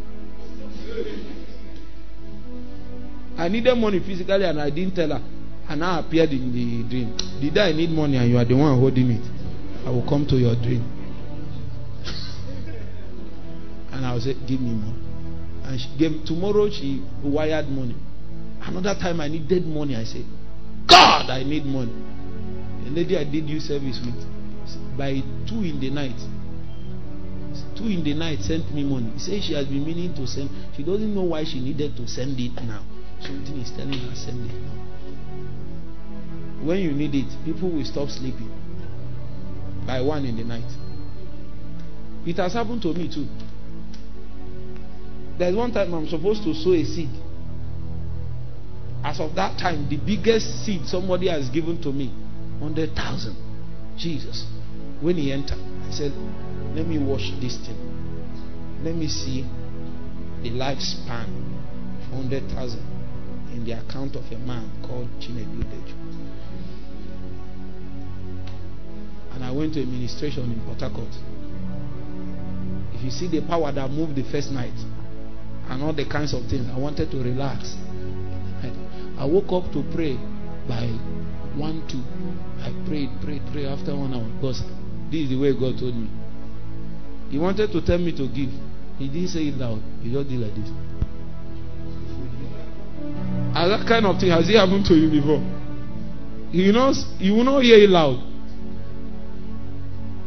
I 3.36 3.48
needed 3.48 3.74
money 3.76 4.00
physically 4.00 4.44
and 4.44 4.60
I 4.60 4.70
didn't 4.70 4.94
tell 4.94 5.10
her. 5.10 5.22
And 5.68 5.84
I 5.84 6.00
appeared 6.00 6.30
in 6.30 6.50
the 6.52 6.82
dream. 6.88 7.14
Did 7.40 7.58
I 7.58 7.72
need 7.72 7.90
money 7.90 8.16
and 8.16 8.30
you 8.30 8.38
are 8.38 8.44
the 8.44 8.54
one 8.54 8.78
holding 8.78 9.10
it? 9.10 9.20
I 9.86 9.90
will 9.90 10.06
come 10.08 10.26
to 10.26 10.36
your 10.36 10.54
dream. 10.56 10.80
and 13.92 14.06
I 14.06 14.12
will 14.14 14.20
say, 14.20 14.34
Give 14.46 14.60
me 14.60 14.72
money. 14.72 14.94
And 15.64 15.78
she 15.78 15.88
gave 15.98 16.24
tomorrow 16.24 16.70
she 16.70 17.02
wired 17.22 17.68
money. 17.68 17.94
Another 18.62 18.94
time 18.98 19.20
I 19.20 19.28
needed 19.28 19.66
money. 19.66 19.94
I 19.96 20.04
said, 20.04 20.24
God, 20.86 21.28
I 21.30 21.42
need 21.44 21.66
money. 21.66 21.92
The 22.84 22.90
lady 22.90 23.16
I 23.18 23.24
did 23.24 23.48
you 23.48 23.60
service 23.60 24.00
with 24.04 24.14
by 24.96 25.20
two 25.48 25.62
in 25.64 25.78
the 25.80 25.90
night. 25.90 26.16
Two 27.76 27.84
in 27.86 28.02
the 28.02 28.14
night 28.14 28.40
sent 28.40 28.72
me 28.74 28.84
money. 28.84 29.10
He 29.14 29.18
said 29.18 29.42
she 29.42 29.54
has 29.54 29.66
been 29.66 29.84
meaning 29.84 30.14
to 30.14 30.26
send. 30.26 30.50
She 30.76 30.82
doesn't 30.82 31.14
know 31.14 31.22
why 31.22 31.44
she 31.44 31.60
needed 31.60 31.96
to 31.96 32.06
send 32.08 32.38
it 32.40 32.54
now. 32.64 32.82
Something 33.20 33.60
is 33.60 33.70
telling 33.70 33.98
her 33.98 34.14
send 34.14 34.50
it 34.50 34.54
now. 34.54 34.88
When 36.62 36.78
you 36.78 36.92
need 36.92 37.14
it, 37.14 37.44
people 37.44 37.70
will 37.70 37.84
stop 37.84 38.08
sleeping 38.08 38.50
by 39.86 40.00
one 40.00 40.24
in 40.24 40.36
the 40.36 40.44
night. 40.44 40.70
It 42.26 42.36
has 42.36 42.52
happened 42.52 42.82
to 42.82 42.92
me 42.92 43.08
too. 43.12 43.26
There's 45.38 45.54
one 45.54 45.72
time 45.72 45.94
I'm 45.94 46.08
supposed 46.08 46.42
to 46.44 46.54
sow 46.54 46.72
a 46.72 46.84
seed. 46.84 47.10
As 49.04 49.20
of 49.20 49.34
that 49.36 49.58
time, 49.58 49.88
the 49.88 49.96
biggest 49.96 50.64
seed 50.64 50.86
somebody 50.86 51.28
has 51.28 51.48
given 51.50 51.80
to 51.82 51.92
me, 51.92 52.08
100,000. 52.58 53.36
Jesus. 53.98 54.46
When 55.00 55.16
he 55.16 55.32
entered, 55.32 55.58
I 55.58 55.90
said, 55.90 56.12
Let 56.74 56.86
me 56.86 56.98
watch 56.98 57.32
this 57.40 57.56
thing. 57.58 57.76
Let 58.82 58.94
me 58.94 59.08
see 59.08 59.44
the 60.42 60.50
lifespan 60.50 61.26
of 61.26 62.12
100,000 62.12 62.80
in 63.54 63.64
the 63.64 63.72
account 63.72 64.14
of 64.14 64.30
a 64.30 64.38
man 64.38 64.70
called 64.86 65.08
Chinedu 65.20 65.64
Deju. 65.64 66.07
And 69.34 69.44
I 69.44 69.50
went 69.50 69.74
to 69.74 69.82
a 69.82 69.86
ministration 69.86 70.44
in 70.44 70.60
Port. 70.60 70.82
If 72.94 73.04
you 73.04 73.10
see 73.10 73.28
the 73.28 73.46
power 73.46 73.70
that 73.70 73.90
moved 73.90 74.16
the 74.16 74.24
first 74.24 74.50
night 74.50 74.74
and 75.68 75.82
all 75.82 75.92
the 75.92 76.04
kinds 76.08 76.34
of 76.34 76.44
things, 76.46 76.68
I 76.72 76.78
wanted 76.78 77.10
to 77.10 77.18
relax. 77.18 77.76
I, 79.18 79.24
woke 79.24 79.52
up 79.52 79.72
to 79.72 79.82
pray 79.94 80.16
by 80.68 80.86
1 81.56 81.88
2. 81.88 81.98
I 82.62 82.70
prayed, 82.88 83.10
prayed, 83.22 83.42
prayed 83.52 83.66
after 83.66 83.94
one 83.94 84.14
hour 84.14 84.26
because 84.36 84.62
this 85.10 85.22
is 85.22 85.30
the 85.30 85.38
way 85.38 85.52
God 85.52 85.78
told 85.78 85.94
me. 85.94 86.08
He 87.30 87.38
wanted 87.38 87.72
to 87.72 87.80
tell 87.82 87.98
me 87.98 88.12
to 88.12 88.26
give. 88.28 88.50
He 88.98 89.08
didn't 89.08 89.28
say 89.28 89.48
it 89.48 89.54
loud. 89.56 89.82
He 90.02 90.12
just 90.12 90.28
did 90.28 90.40
like 90.40 90.54
this. 90.54 90.70
And 93.54 93.70
that 93.70 93.86
kind 93.88 94.06
of 94.06 94.18
thing 94.20 94.30
has 94.30 94.48
it 94.48 94.56
happened 94.56 94.86
to 94.86 94.94
you 94.94 95.10
before? 95.10 95.42
You 96.50 96.72
know, 96.72 96.92
you 97.18 97.34
will 97.34 97.44
not 97.44 97.62
hear 97.62 97.78
it 97.78 97.90
loud. 97.90 98.27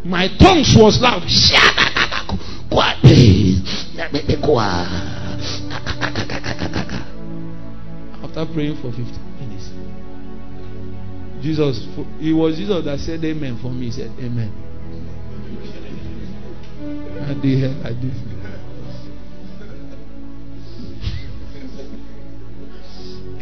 My 0.04 0.28
tongues 0.40 0.76
was 0.76 1.00
loud. 1.00 1.24
After 8.24 8.46
praying 8.54 8.78
for 8.78 8.92
15 8.92 9.06
minutes, 9.40 9.70
Jesus, 11.44 11.88
it 12.20 12.34
was 12.34 12.58
Jesus 12.58 12.86
that 12.86 13.00
said 13.00 13.24
amen 13.26 13.58
for 13.62 13.70
me. 13.70 13.86
He 13.86 13.92
said 13.92 14.12
amen. 14.20 14.52
I 17.28 17.34
did, 17.40 17.86
I 17.86 17.94
did. 17.94 18.14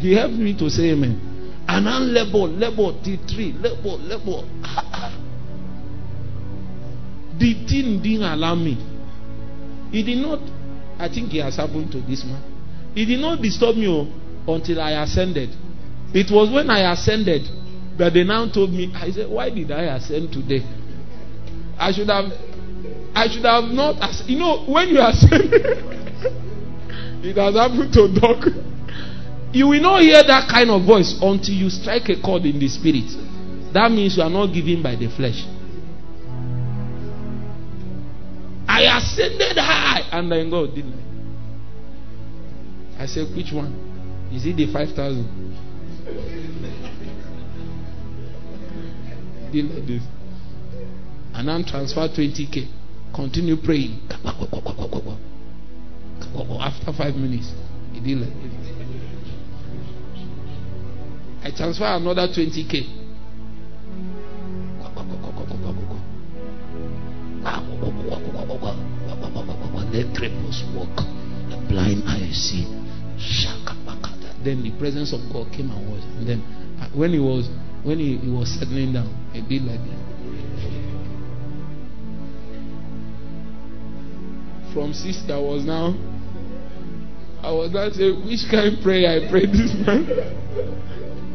He 0.00 0.12
helped 0.14 0.34
me 0.34 0.56
to 0.58 0.68
say 0.70 0.90
amen. 0.90 1.20
And 1.68 1.86
then 1.86 2.14
level, 2.14 2.48
labor, 2.48 2.92
T3, 3.00 3.62
labor, 3.62 3.96
labor. 4.02 4.44
The 7.40 7.54
thing 7.66 8.02
didn't 8.02 8.22
allow 8.22 8.54
me. 8.54 8.76
He 9.90 10.02
did 10.02 10.18
not, 10.18 10.38
I 10.98 11.08
think 11.08 11.32
it 11.34 11.42
has 11.42 11.56
happened 11.56 11.90
to 11.92 12.00
this 12.02 12.22
man. 12.24 12.42
He 12.94 13.06
did 13.06 13.20
not 13.20 13.40
disturb 13.40 13.76
me 13.76 13.88
oh, 13.88 14.06
until 14.52 14.80
I 14.80 15.02
ascended. 15.02 15.50
It 16.12 16.30
was 16.30 16.50
when 16.52 16.68
I 16.70 16.92
ascended 16.92 17.48
that 17.98 18.12
they 18.12 18.24
now 18.24 18.46
told 18.52 18.70
me, 18.72 18.92
I 18.94 19.10
said, 19.10 19.28
Why 19.28 19.48
did 19.48 19.72
I 19.72 19.96
ascend 19.96 20.32
today? 20.32 20.62
I 21.78 21.92
should 21.92 22.08
have 22.08 22.26
I 23.14 23.26
should 23.28 23.44
have 23.44 23.64
not 23.64 23.96
you 24.28 24.38
know 24.38 24.64
when 24.66 24.88
you 24.88 25.00
ascend 25.04 25.50
it 27.24 27.36
has 27.36 27.54
happened 27.54 27.92
to 27.94 28.20
Doc. 28.20 28.44
You 29.52 29.68
will 29.68 29.80
not 29.80 30.00
hear 30.02 30.22
that 30.22 30.48
kind 30.48 30.70
of 30.70 30.86
voice 30.86 31.18
until 31.20 31.54
you 31.54 31.68
strike 31.68 32.08
a 32.08 32.20
chord 32.22 32.44
in 32.44 32.58
the 32.58 32.68
spirit. 32.68 33.10
That 33.74 33.90
means 33.90 34.16
you 34.16 34.22
are 34.22 34.30
not 34.30 34.54
given 34.54 34.82
by 34.82 34.94
the 34.96 35.08
flesh. 35.08 35.44
I 38.86 38.98
ascended 38.98 39.56
high 39.56 40.08
and 40.12 40.30
then 40.30 40.50
God 40.50 40.74
didn't. 40.74 41.00
I 42.98 43.06
said, 43.06 43.34
which 43.34 43.52
one? 43.52 43.72
Is 44.32 44.44
it 44.46 44.56
the 44.56 44.72
5,000? 44.72 45.50
Did 49.52 49.64
like 49.74 49.86
this. 49.86 50.02
And 51.34 51.48
then 51.48 51.64
transfer 51.64 52.08
20k. 52.08 52.68
Continue 53.14 53.56
praying. 53.56 54.00
After 56.60 56.92
five 56.92 57.16
minutes, 57.16 57.52
he 57.92 58.00
did 58.00 58.18
like 58.18 58.32
this. 58.32 58.52
I 61.42 61.50
transfer 61.56 61.86
another 61.86 62.28
20k. 62.28 62.86
The 69.92 70.04
cripples 70.14 70.62
walk, 70.74 70.94
the 71.50 71.56
blind 71.68 72.04
eyes 72.06 72.36
see. 72.36 72.64
Then 74.44 74.62
the 74.62 74.70
presence 74.78 75.12
of 75.12 75.20
God 75.32 75.52
came 75.52 75.70
and 75.70 75.90
was. 75.90 76.02
And 76.16 76.26
then 76.26 76.40
uh, 76.80 76.88
when 76.94 77.12
he 77.12 77.18
was 77.18 77.48
when 77.82 77.98
he, 77.98 78.16
he 78.16 78.30
was 78.30 78.48
settling 78.58 78.92
down, 78.92 79.08
he 79.32 79.40
did 79.42 79.62
like 79.64 79.80
that. 79.80 80.00
From 84.72 84.94
sister 84.94 85.40
was 85.40 85.64
now 85.64 85.94
I 87.42 87.52
was 87.52 87.72
not 87.72 87.92
saying 87.92 88.26
which 88.26 88.44
kind 88.50 88.76
of 88.76 88.82
prayer 88.82 89.08
I 89.08 89.30
prayed 89.30 89.50
this 89.52 89.72
man. 89.86 90.04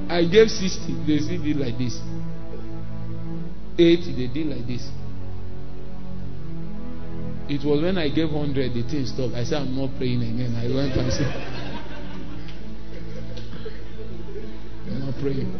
I 0.09 0.23
gave 0.25 0.49
60, 0.49 0.93
they 1.07 1.17
did 1.17 1.57
like 1.57 1.77
this. 1.77 1.99
80, 3.77 4.13
they 4.13 4.27
did 4.31 4.47
like 4.47 4.67
this. 4.67 4.87
It 7.47 7.63
was 7.63 7.79
when 7.79 7.97
I 7.99 8.09
gave 8.09 8.31
100, 8.31 8.73
the 8.73 8.81
thing 8.89 9.05
stopped. 9.05 9.35
I 9.35 9.43
said, 9.43 9.61
I'm 9.61 9.77
not 9.77 9.95
praying 9.97 10.23
again. 10.23 10.55
I 10.55 10.65
went 10.73 10.97
and 10.97 11.13
said, 11.13 11.29
I'm 14.87 14.99
not 15.05 15.13
praying. 15.21 15.53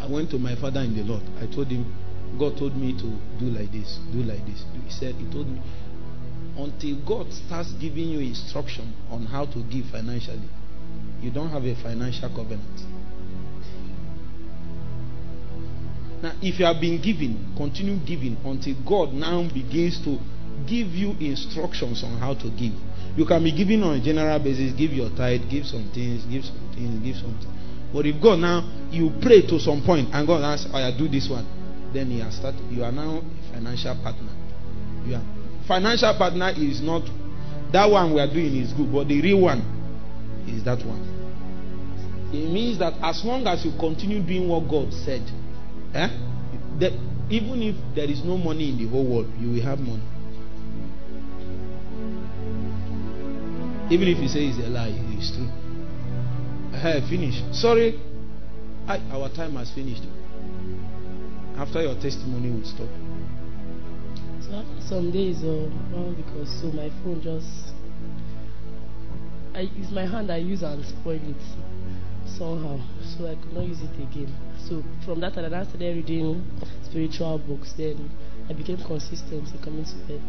I 0.00 0.06
went 0.08 0.30
to 0.30 0.38
my 0.38 0.56
father 0.56 0.80
in 0.80 0.96
the 0.96 1.04
Lord. 1.04 1.22
I 1.40 1.46
told 1.46 1.68
him, 1.68 1.86
God 2.40 2.58
told 2.58 2.76
me 2.76 2.94
to 2.98 3.18
do 3.38 3.46
like 3.46 3.70
this, 3.70 4.00
do 4.12 4.24
like 4.24 4.44
this. 4.44 4.64
He 4.84 4.90
said, 4.90 5.14
He 5.14 5.30
told 5.30 5.48
me, 5.48 5.60
until 6.58 6.96
God 7.06 7.32
starts 7.32 7.70
giving 7.74 8.08
you 8.08 8.18
instruction 8.18 8.92
on 9.08 9.26
how 9.26 9.46
to 9.46 9.62
give 9.70 9.86
financially, 9.86 10.48
you 11.20 11.30
don't 11.30 11.50
have 11.50 11.64
a 11.64 11.74
financial 11.76 12.28
covenant. 12.28 12.95
Now, 16.22 16.32
if 16.40 16.58
you 16.58 16.64
have 16.64 16.80
been 16.80 17.00
giving, 17.00 17.54
continue 17.56 17.96
giving 18.04 18.36
until 18.44 18.74
God 18.86 19.12
now 19.12 19.46
begins 19.52 20.00
to 20.04 20.18
give 20.66 20.88
you 20.88 21.12
instructions 21.20 22.02
on 22.02 22.16
how 22.18 22.34
to 22.34 22.48
give. 22.50 22.72
You 23.16 23.24
can 23.24 23.42
be 23.44 23.52
giving 23.52 23.82
on 23.82 23.96
a 23.96 24.00
general 24.00 24.38
basis, 24.38 24.72
give 24.72 24.92
your 24.92 25.10
tithe, 25.10 25.48
give 25.50 25.66
some 25.66 25.90
things, 25.92 26.24
give 26.24 26.44
some 26.44 26.70
things, 26.74 27.04
give 27.04 27.16
something. 27.16 27.52
But 27.92 28.06
if 28.06 28.20
God 28.20 28.40
now 28.40 28.64
you 28.90 29.12
pray 29.22 29.42
to 29.42 29.58
some 29.60 29.82
point 29.84 30.08
and 30.12 30.26
God 30.26 30.42
asks, 30.42 30.68
"I 30.72 30.82
oh, 30.88 30.98
do 30.98 31.08
this 31.08 31.28
one," 31.28 31.46
then 31.92 32.10
He 32.10 32.20
has 32.20 32.36
started. 32.36 32.60
You 32.70 32.84
are 32.84 32.92
now 32.92 33.20
a 33.22 33.52
financial 33.52 33.94
partner. 34.02 34.32
You 35.06 35.16
are 35.16 35.22
financial 35.66 36.14
partner 36.14 36.52
is 36.56 36.80
not 36.80 37.02
that 37.72 37.90
one 37.90 38.14
we 38.14 38.20
are 38.20 38.32
doing 38.32 38.56
is 38.56 38.72
good, 38.72 38.92
but 38.92 39.08
the 39.08 39.20
real 39.20 39.40
one 39.40 39.60
is 40.48 40.62
that 40.64 40.84
one. 40.84 41.02
It 42.32 42.50
means 42.50 42.78
that 42.78 42.94
as 43.02 43.24
long 43.24 43.46
as 43.46 43.64
you 43.64 43.72
continue 43.78 44.20
doing 44.20 44.48
what 44.48 44.68
God 44.68 44.92
said, 44.92 45.22
Eh? 45.96 46.08
That 46.78 46.92
even 47.30 47.62
if 47.62 47.76
there 47.94 48.04
is 48.04 48.22
no 48.22 48.36
money 48.36 48.68
in 48.68 48.76
the 48.76 48.86
whole 48.86 49.04
world, 49.04 49.32
you 49.40 49.52
will 49.52 49.62
have 49.62 49.78
money. 49.78 50.02
Even 53.90 54.08
if 54.08 54.18
you 54.18 54.28
say 54.28 54.46
it's 54.46 54.58
a 54.58 54.68
lie, 54.68 54.92
it's 55.16 55.30
true. 55.32 55.48
I 56.76 57.00
finish. 57.08 57.40
Sorry, 57.52 57.98
I, 58.86 58.98
our 59.10 59.30
time 59.30 59.56
has 59.56 59.70
finished. 59.72 60.02
After 61.56 61.80
your 61.80 61.94
testimony 61.94 62.50
will 62.50 62.66
stop. 62.66 62.90
So 64.44 64.52
after 64.52 64.80
some 64.86 65.10
days, 65.10 65.42
uh, 65.42 65.70
well, 65.90 66.12
because 66.12 66.60
so 66.60 66.66
my 66.72 66.90
phone 67.02 67.22
just, 67.22 67.72
I 69.54 69.60
use 69.60 69.90
my 69.90 70.04
hand, 70.04 70.30
I 70.30 70.36
use 70.36 70.62
and 70.62 70.84
spoil 70.84 71.18
it 71.22 71.42
somehow, 72.26 72.78
so 73.16 73.26
I 73.26 73.34
could 73.36 73.54
not 73.54 73.64
use 73.64 73.80
it 73.80 73.96
again. 73.96 74.34
So 74.68 74.82
from 75.04 75.20
that 75.20 75.38
I 75.38 75.48
started 75.48 75.96
reading 75.96 76.44
spiritual 76.82 77.38
books. 77.38 77.72
Then 77.74 78.10
I 78.50 78.52
became 78.52 78.78
consistent 78.78 79.48
in 79.52 79.58
coming 79.62 79.84
to 79.84 79.94
bed 80.08 80.20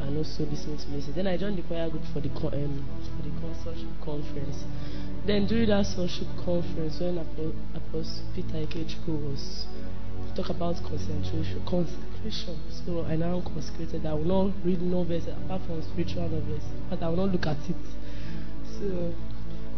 and 0.00 0.16
also 0.16 0.44
listening 0.46 0.78
to 0.78 0.88
music. 0.88 1.14
Then 1.14 1.26
I 1.26 1.36
joined 1.36 1.58
the 1.58 1.62
choir 1.62 1.90
group 1.90 2.02
for 2.14 2.20
the 2.20 2.30
um, 2.30 2.86
for 3.12 3.22
the 3.22 3.30
consortium 3.44 3.92
conference. 4.02 4.64
Then 5.26 5.46
during 5.46 5.68
that 5.68 5.84
sonship 5.84 6.28
conference, 6.42 6.98
when 7.00 7.18
Apostle 7.18 8.24
Peter 8.34 8.64
Ikechukwu 8.64 9.30
was 9.30 9.66
talk 10.34 10.48
about 10.48 10.76
concentration, 10.82 11.62
consecration. 11.66 12.58
So 12.86 13.04
I 13.04 13.16
now 13.16 13.42
consecrated. 13.42 14.06
I 14.06 14.14
will 14.14 14.24
not 14.24 14.54
read 14.64 14.80
novels 14.80 15.26
apart 15.28 15.60
from 15.66 15.82
spiritual 15.82 16.28
novels, 16.28 16.62
but 16.88 17.02
I 17.02 17.08
will 17.10 17.16
not 17.16 17.32
look 17.32 17.46
at 17.46 17.58
it. 17.68 17.76
So 18.78 19.12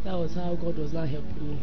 that 0.04 0.14
was 0.14 0.34
how 0.34 0.54
God 0.54 0.78
was 0.78 0.92
now 0.92 1.06
helping 1.06 1.50
me. 1.50 1.58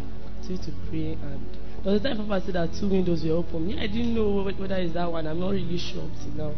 To 0.50 0.72
pray 0.90 1.14
and 1.14 1.59
there 1.84 1.94
was 1.94 2.02
a 2.02 2.04
time 2.04 2.18
Papa 2.18 2.46
said 2.46 2.56
that 2.56 2.74
two 2.74 2.90
windows 2.90 3.24
were 3.24 3.32
open. 3.32 3.70
Yeah, 3.70 3.84
I 3.84 3.88
didn't 3.88 4.14
know 4.14 4.44
whether 4.44 4.76
it's 4.76 4.94
that 4.94 5.10
one. 5.12 5.26
I'm 5.26 5.40
not 5.40 5.52
really 5.52 5.78
sure 5.78 6.04
until 6.04 6.52
now 6.52 6.56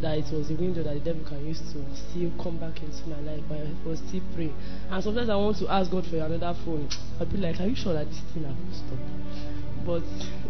that 0.00 0.18
it 0.18 0.32
was 0.32 0.50
a 0.50 0.54
window 0.54 0.82
that 0.82 0.94
the 0.94 1.00
devil 1.00 1.24
can 1.24 1.46
use 1.46 1.60
to 1.60 1.84
still 1.94 2.32
come 2.42 2.58
back 2.58 2.82
into 2.82 3.06
my 3.08 3.20
life, 3.20 3.42
but 3.48 3.58
I 3.58 3.68
was 3.86 4.00
still 4.08 4.22
praying. 4.34 4.54
And 4.90 5.04
sometimes 5.04 5.28
I 5.28 5.36
want 5.36 5.58
to 5.58 5.68
ask 5.68 5.90
God 5.90 6.06
for 6.06 6.16
another 6.16 6.56
phone. 6.64 6.88
I'll 7.20 7.26
be 7.26 7.36
like, 7.36 7.60
Are 7.60 7.66
you 7.66 7.76
sure 7.76 7.92
that 7.92 8.08
this 8.08 8.20
thing 8.32 8.44
has 8.44 8.56
stop? 8.78 8.98
But 9.84 10.02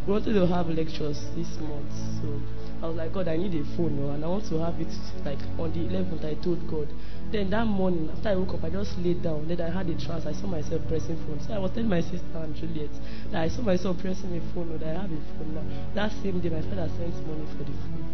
we 0.06 0.12
wanted 0.12 0.34
to 0.34 0.46
have 0.46 0.68
lectures 0.68 1.18
this 1.34 1.48
month, 1.58 1.92
so 2.20 2.40
I 2.82 2.88
was 2.88 2.96
like, 2.96 3.12
God, 3.12 3.28
I 3.28 3.36
need 3.36 3.54
a 3.54 3.64
phone, 3.76 3.98
and 3.98 4.24
I 4.24 4.28
want 4.28 4.46
to 4.48 4.58
have 4.58 4.78
it 4.80 4.92
like 5.24 5.38
on 5.58 5.72
the 5.72 5.82
11th. 5.90 6.24
I 6.24 6.34
told 6.42 6.66
God. 6.70 6.88
Then 7.32 7.48
that 7.48 7.64
morning, 7.64 8.10
after 8.14 8.28
I 8.28 8.34
woke 8.36 8.52
up, 8.52 8.64
I 8.64 8.68
just 8.68 8.98
laid 8.98 9.22
down. 9.22 9.48
Then 9.48 9.62
I 9.62 9.70
had 9.70 9.88
a 9.88 9.98
trance. 9.98 10.26
I 10.26 10.32
saw 10.32 10.46
myself 10.46 10.82
pressing 10.86 11.16
phone. 11.24 11.40
So 11.40 11.54
I 11.54 11.58
was 11.58 11.70
telling 11.70 11.88
my 11.88 12.02
sister 12.02 12.20
and 12.34 12.54
Juliet 12.54 12.90
that 13.30 13.42
I 13.44 13.48
saw 13.48 13.62
myself 13.62 13.96
pressing 14.00 14.36
a 14.36 14.40
phone. 14.52 14.70
Or 14.70 14.76
that 14.76 14.94
I 14.94 15.00
have 15.00 15.10
a 15.10 15.16
phone 15.16 15.54
now. 15.54 15.64
That 15.94 16.12
same 16.22 16.40
day, 16.40 16.50
my 16.50 16.60
father 16.60 16.90
sent 16.98 17.26
money 17.26 17.46
for 17.56 17.64
the 17.64 17.72
phone. 17.72 18.04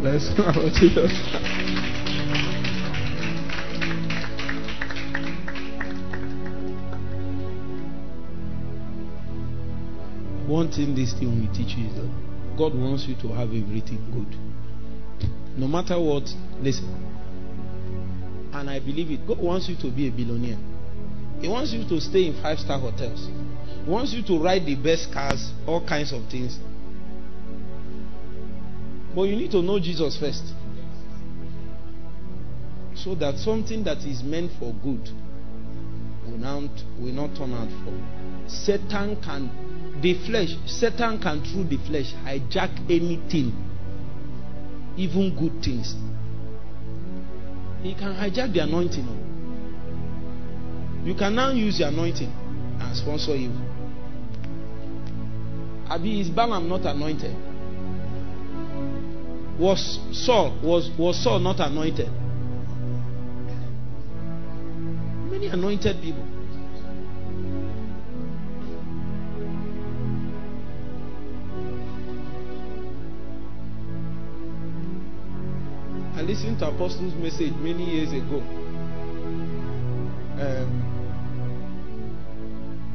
Let's 0.00 0.28
go. 0.30 0.52
Jesus. 0.78 1.10
One 10.46 10.70
thing 10.70 10.94
this 10.94 11.14
thing 11.14 11.40
will 11.40 11.52
teach 11.52 11.74
you 11.76 11.88
is 11.88 11.94
that 11.96 12.08
God 12.56 12.74
wants 12.76 13.06
you 13.08 13.16
to 13.22 13.28
have 13.34 13.48
everything 13.48 13.98
good. 14.14 14.38
No 15.58 15.66
matter 15.66 15.98
what, 15.98 16.32
listen, 16.62 17.07
and 18.52 18.70
I 18.70 18.80
believe 18.80 19.10
it. 19.10 19.26
God 19.26 19.38
wants 19.38 19.68
you 19.68 19.76
to 19.76 19.90
be 19.90 20.08
a 20.08 20.10
billionaire. 20.10 20.58
He 21.40 21.48
wants 21.48 21.72
you 21.72 21.84
to 21.88 22.00
stay 22.00 22.26
in 22.26 22.42
five 22.42 22.58
star 22.58 22.78
hotels. 22.78 23.28
He 23.84 23.90
wants 23.90 24.12
you 24.12 24.22
to 24.24 24.42
ride 24.42 24.66
the 24.66 24.74
best 24.74 25.12
cars, 25.12 25.52
all 25.66 25.86
kinds 25.86 26.12
of 26.12 26.28
things. 26.30 26.58
But 29.14 29.22
you 29.22 29.36
need 29.36 29.50
to 29.52 29.62
know 29.62 29.78
Jesus 29.78 30.18
first. 30.18 30.44
So 32.94 33.14
that 33.16 33.38
something 33.38 33.84
that 33.84 33.98
is 33.98 34.22
meant 34.22 34.52
for 34.58 34.72
good 34.82 35.08
will 36.26 36.38
not, 36.38 36.70
will 36.98 37.12
not 37.12 37.36
turn 37.36 37.52
out 37.52 37.68
for. 37.84 38.48
Satan 38.48 39.16
can, 39.22 40.00
the 40.02 40.14
flesh, 40.26 40.50
Satan 40.66 41.20
can 41.20 41.42
through 41.44 41.64
the 41.64 41.78
flesh 41.86 42.12
hijack 42.24 42.74
anything, 42.90 43.52
even 44.96 45.34
good 45.38 45.62
things. 45.62 45.94
He 47.82 47.94
can 47.94 48.14
hijack 48.14 48.52
the 48.52 48.60
anointing. 48.60 49.06
You 51.04 51.14
can 51.14 51.34
now 51.34 51.50
use 51.52 51.78
the 51.78 51.88
anointing 51.88 52.32
and 52.80 52.96
sponsor 52.96 53.36
you. 53.36 53.52
Abi, 55.88 56.20
is 56.20 56.28
Balaam 56.28 56.68
not 56.68 56.84
anointed? 56.84 57.34
Was 59.58 59.98
Saul 60.12 60.58
was 60.62 60.90
was 60.98 61.22
Saul 61.22 61.38
not 61.40 61.60
anointed? 61.60 62.10
Many 65.30 65.46
anointed 65.46 66.02
people. 66.02 66.37
I 76.18 76.22
listened 76.22 76.58
to 76.58 76.66
Apostle's 76.68 77.14
message 77.14 77.52
many 77.60 77.84
years 77.94 78.10
ago. 78.12 78.40
Um, 80.42 80.82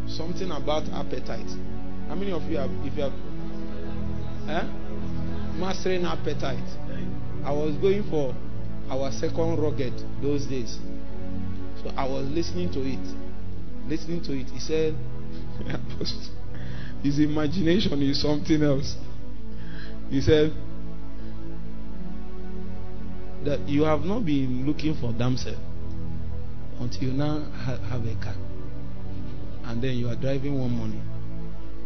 something 0.09 0.51
about 0.51 0.89
appetite. 0.89 1.47
How 2.09 2.15
many 2.15 2.33
of 2.33 2.43
you 2.51 2.57
have, 2.57 2.69
if 2.83 2.97
you 2.97 3.03
have, 3.03 3.13
eh? 4.49 4.67
mastering 5.57 6.03
appetite? 6.03 6.67
I 7.45 7.53
was 7.53 7.77
going 7.77 8.03
for 8.09 8.35
our 8.89 9.09
second 9.13 9.57
rugged 9.57 9.93
those 10.21 10.45
days. 10.45 10.77
So 11.81 11.91
I 11.95 12.05
was 12.05 12.27
listening 12.27 12.73
to 12.73 12.81
it. 12.81 13.07
Listening 13.87 14.21
to 14.23 14.33
it. 14.33 14.49
He 14.49 14.59
said, 14.59 14.97
his 17.01 17.19
imagination 17.19 18.01
is 18.01 18.21
something 18.21 18.61
else. 18.61 18.97
He 20.09 20.19
said, 20.19 20.51
that 23.45 23.67
you 23.67 23.83
have 23.83 24.01
not 24.01 24.25
been 24.25 24.65
looking 24.65 24.95
for 24.95 25.11
damsel 25.13 25.55
until 26.79 27.03
you 27.03 27.13
now 27.13 27.43
have 27.55 28.05
a 28.05 28.15
car. 28.23 28.35
And 29.65 29.81
then 29.81 29.97
you 29.97 30.09
are 30.09 30.15
driving 30.15 30.59
one 30.59 30.71
morning. 30.71 31.01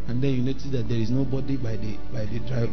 And 0.08 0.24
then 0.24 0.34
you 0.34 0.42
notice 0.42 0.70
that 0.72 0.88
there 0.88 0.98
is 0.98 1.10
nobody 1.10 1.58
by 1.58 1.76
the 1.76 1.98
by 2.14 2.26
the 2.26 2.40
drive 2.48 2.70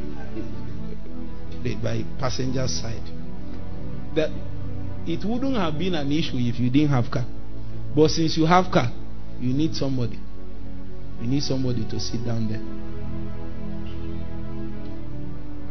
the, 1.62 1.74
by 1.82 2.04
passenger 2.18 2.66
side. 2.68 3.02
That 4.14 4.30
it 5.06 5.24
wouldn't 5.24 5.56
have 5.56 5.78
been 5.78 5.94
an 5.94 6.10
issue 6.12 6.36
if 6.36 6.60
you 6.60 6.70
didn't 6.70 6.90
have 6.90 7.10
car. 7.10 7.26
But 7.94 8.08
since 8.10 8.36
you 8.36 8.46
have 8.46 8.70
car, 8.72 8.90
you 9.40 9.52
need 9.52 9.74
somebody. 9.74 10.18
You 11.20 11.26
need 11.26 11.42
somebody 11.42 11.84
to 11.88 12.00
sit 12.00 12.24
down 12.24 12.48
there. 12.48 12.62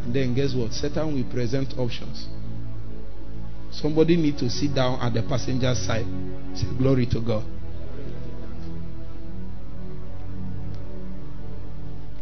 And 0.04 0.14
then 0.14 0.36
guess 0.36 0.54
what? 0.54 0.74
Satan 0.74 1.16
will 1.16 1.32
present 1.32 1.78
options. 1.78 2.28
Somebody 3.74 4.16
need 4.18 4.38
to 4.38 4.50
sit 4.50 4.76
down 4.76 5.00
at 5.02 5.14
the 5.14 5.24
passenger 5.24 5.74
side. 5.76 6.06
Say 6.56 6.68
glory 6.78 7.08
to 7.08 7.20
God. 7.20 7.44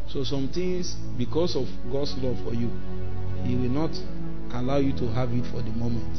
So 0.07 0.23
some 0.23 0.49
things, 0.49 0.95
because 1.18 1.56
of 1.56 1.68
God's 1.91 2.15
love 2.18 2.38
for 2.44 2.53
you, 2.53 2.69
He 3.44 3.56
will 3.56 3.69
not 3.69 3.91
allow 4.53 4.78
you 4.78 4.91
to 4.98 5.07
have 5.11 5.32
it 5.32 5.45
for 5.52 5.61
the 5.61 5.72
moment. 5.72 6.11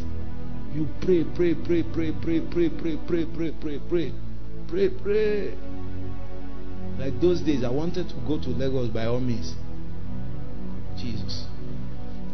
You 0.74 0.88
pray, 1.02 1.24
pray, 1.36 1.54
pray, 1.54 1.82
pray, 1.82 2.12
pray, 2.22 2.40
pray, 2.40 2.70
pray, 2.70 2.96
pray, 3.06 3.26
pray, 3.26 3.52
pray, 3.60 3.78
pray, 3.88 4.12
pray, 4.68 4.88
pray. 4.88 5.54
Like 6.98 7.20
those 7.20 7.40
days, 7.42 7.64
I 7.64 7.70
wanted 7.70 8.08
to 8.08 8.14
go 8.26 8.40
to 8.40 8.48
Lagos 8.50 8.88
by 8.88 9.06
all 9.06 9.20
means. 9.20 9.54
Jesus. 10.96 11.46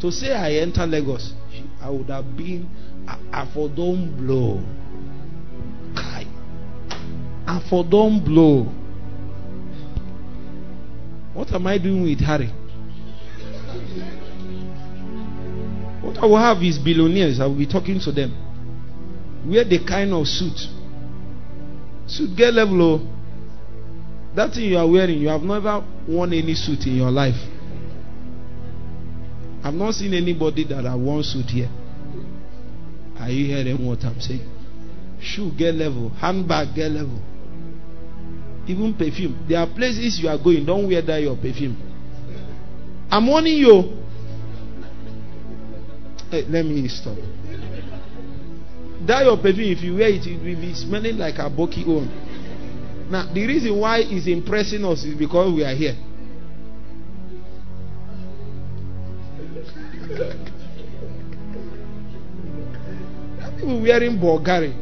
To 0.01 0.13
say 0.13 0.33
I 0.33 0.63
enter 0.63 0.87
Lagos, 0.87 1.33
I 1.81 1.91
would 1.91 2.09
have 2.09 2.37
been 2.37 2.71
don't 3.75 4.17
blow. 4.17 4.63
Kai. 5.95 6.27
don't 7.91 8.25
blow. 8.25 8.65
What 11.35 11.53
am 11.53 11.67
I 11.67 11.79
doing 11.79 12.03
with 12.03 12.21
Harry? 12.21 12.53
What 16.03 16.19
I 16.19 16.27
will 16.27 16.39
have 16.39 16.63
is 16.63 16.79
billionaires. 16.79 17.41
I 17.41 17.47
will 17.47 17.59
be 17.59 17.67
talking 17.67 18.01
to 18.01 18.13
them. 18.13 18.33
Wear 19.47 19.65
the 19.65 19.85
kind 19.85 20.13
of 20.13 20.27
suit. 20.27 20.59
Suit 22.07 22.37
get 22.37 22.55
level. 22.55 22.83
Oh. 22.83 23.15
That 24.35 24.55
thing 24.55 24.65
you 24.65 24.79
are 24.79 24.89
wearing, 24.89 25.19
you 25.19 25.29
have 25.29 25.43
never 25.43 25.85
worn 26.07 26.33
any 26.33 26.55
suit 26.55 26.87
in 26.87 26.97
your 26.97 27.11
life. 27.11 27.37
I've 29.65 29.75
not 29.75 29.95
seen 29.95 30.15
anybody 30.15 30.65
that 30.65 30.85
have 30.85 30.99
worn 30.99 31.23
suit 31.23 31.47
here. 31.47 31.71
Are 33.29 33.31
you 33.31 33.45
hearing 33.45 33.87
what 33.87 34.03
I'm 34.05 34.19
saying? 34.23 34.41
Shoe 35.21 35.53
get 35.55 35.75
level, 35.75 36.09
handbag 36.09 36.75
get 36.75 36.91
level. 36.91 37.21
Even 38.67 38.95
perfume. 38.95 39.45
There 39.47 39.59
are 39.61 39.67
places 39.67 40.19
you 40.19 40.31
are 40.31 40.39
going, 40.39 40.65
don't 40.65 40.89
wear 40.89 41.03
that 41.03 41.21
your 41.21 41.37
perfume. 41.37 41.77
I'm 43.11 43.27
warning 43.27 43.59
you. 43.59 44.03
Hey, 46.31 46.47
let 46.49 46.65
me 46.65 46.89
stop. 46.89 47.19
That 49.07 49.27
your 49.27 49.37
perfume, 49.37 49.77
if 49.77 49.83
you 49.83 49.97
wear 49.97 50.09
it, 50.09 50.27
it 50.27 50.39
will 50.39 50.59
be 50.59 50.73
smelling 50.73 51.19
like 51.19 51.35
a 51.35 51.51
Boki 51.51 51.87
own. 51.87 52.09
Now, 53.11 53.31
the 53.31 53.47
reason 53.47 53.79
why 53.79 53.99
it's 53.99 54.27
impressing 54.27 54.83
us 54.87 55.05
is 55.05 55.15
because 55.15 55.53
we 55.53 55.65
are 55.65 55.75
here. 55.75 55.97
People 63.59 63.83
wearing 63.83 64.19
Bulgari. 64.19 64.73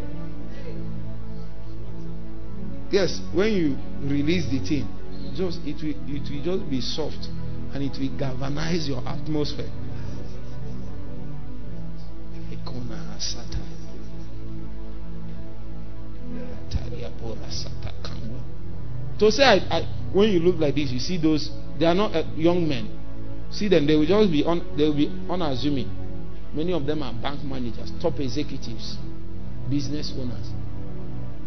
Yes, 2.92 3.20
when 3.32 3.52
you 3.52 3.76
release 4.06 4.44
the 4.52 4.60
thing, 4.60 4.86
just 5.34 5.58
it 5.64 5.80
will 5.82 5.96
it 6.06 6.28
will 6.30 6.44
just 6.44 6.70
be 6.70 6.80
soft 6.80 7.28
and 7.72 7.82
it 7.82 7.96
will 7.98 8.16
galvanize 8.18 8.86
your 8.86 9.00
atmosphere. 9.08 9.70
To 19.18 19.32
say, 19.32 19.44
I, 19.44 19.54
I, 19.70 19.82
when 20.12 20.30
you 20.30 20.40
look 20.40 20.56
like 20.60 20.74
this, 20.74 20.90
you 20.90 20.98
see 20.98 21.16
those, 21.16 21.50
they 21.78 21.86
are 21.86 21.94
not 21.94 22.14
uh, 22.14 22.24
young 22.36 22.68
men. 22.68 22.90
See 23.50 23.68
them, 23.68 23.86
they 23.86 23.96
will 23.96 24.04
just 24.04 24.30
be 24.30 24.44
on, 24.44 24.76
they 24.76 24.84
will 24.84 24.96
be 24.96 25.08
unassuming. 25.30 25.88
Many 26.54 26.72
of 26.72 26.86
them 26.86 27.02
are 27.02 27.12
bank 27.12 27.42
managers, 27.44 27.92
top 28.00 28.18
executives, 28.20 28.96
business 29.68 30.12
owners. 30.18 30.50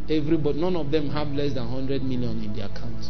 Everybody, 0.09 0.59
none 0.59 0.75
of 0.75 0.91
them 0.91 1.09
have 1.09 1.29
less 1.29 1.53
than 1.53 1.65
100 1.65 2.03
million 2.03 2.43
in 2.43 2.53
their 2.55 2.65
account. 2.65 3.09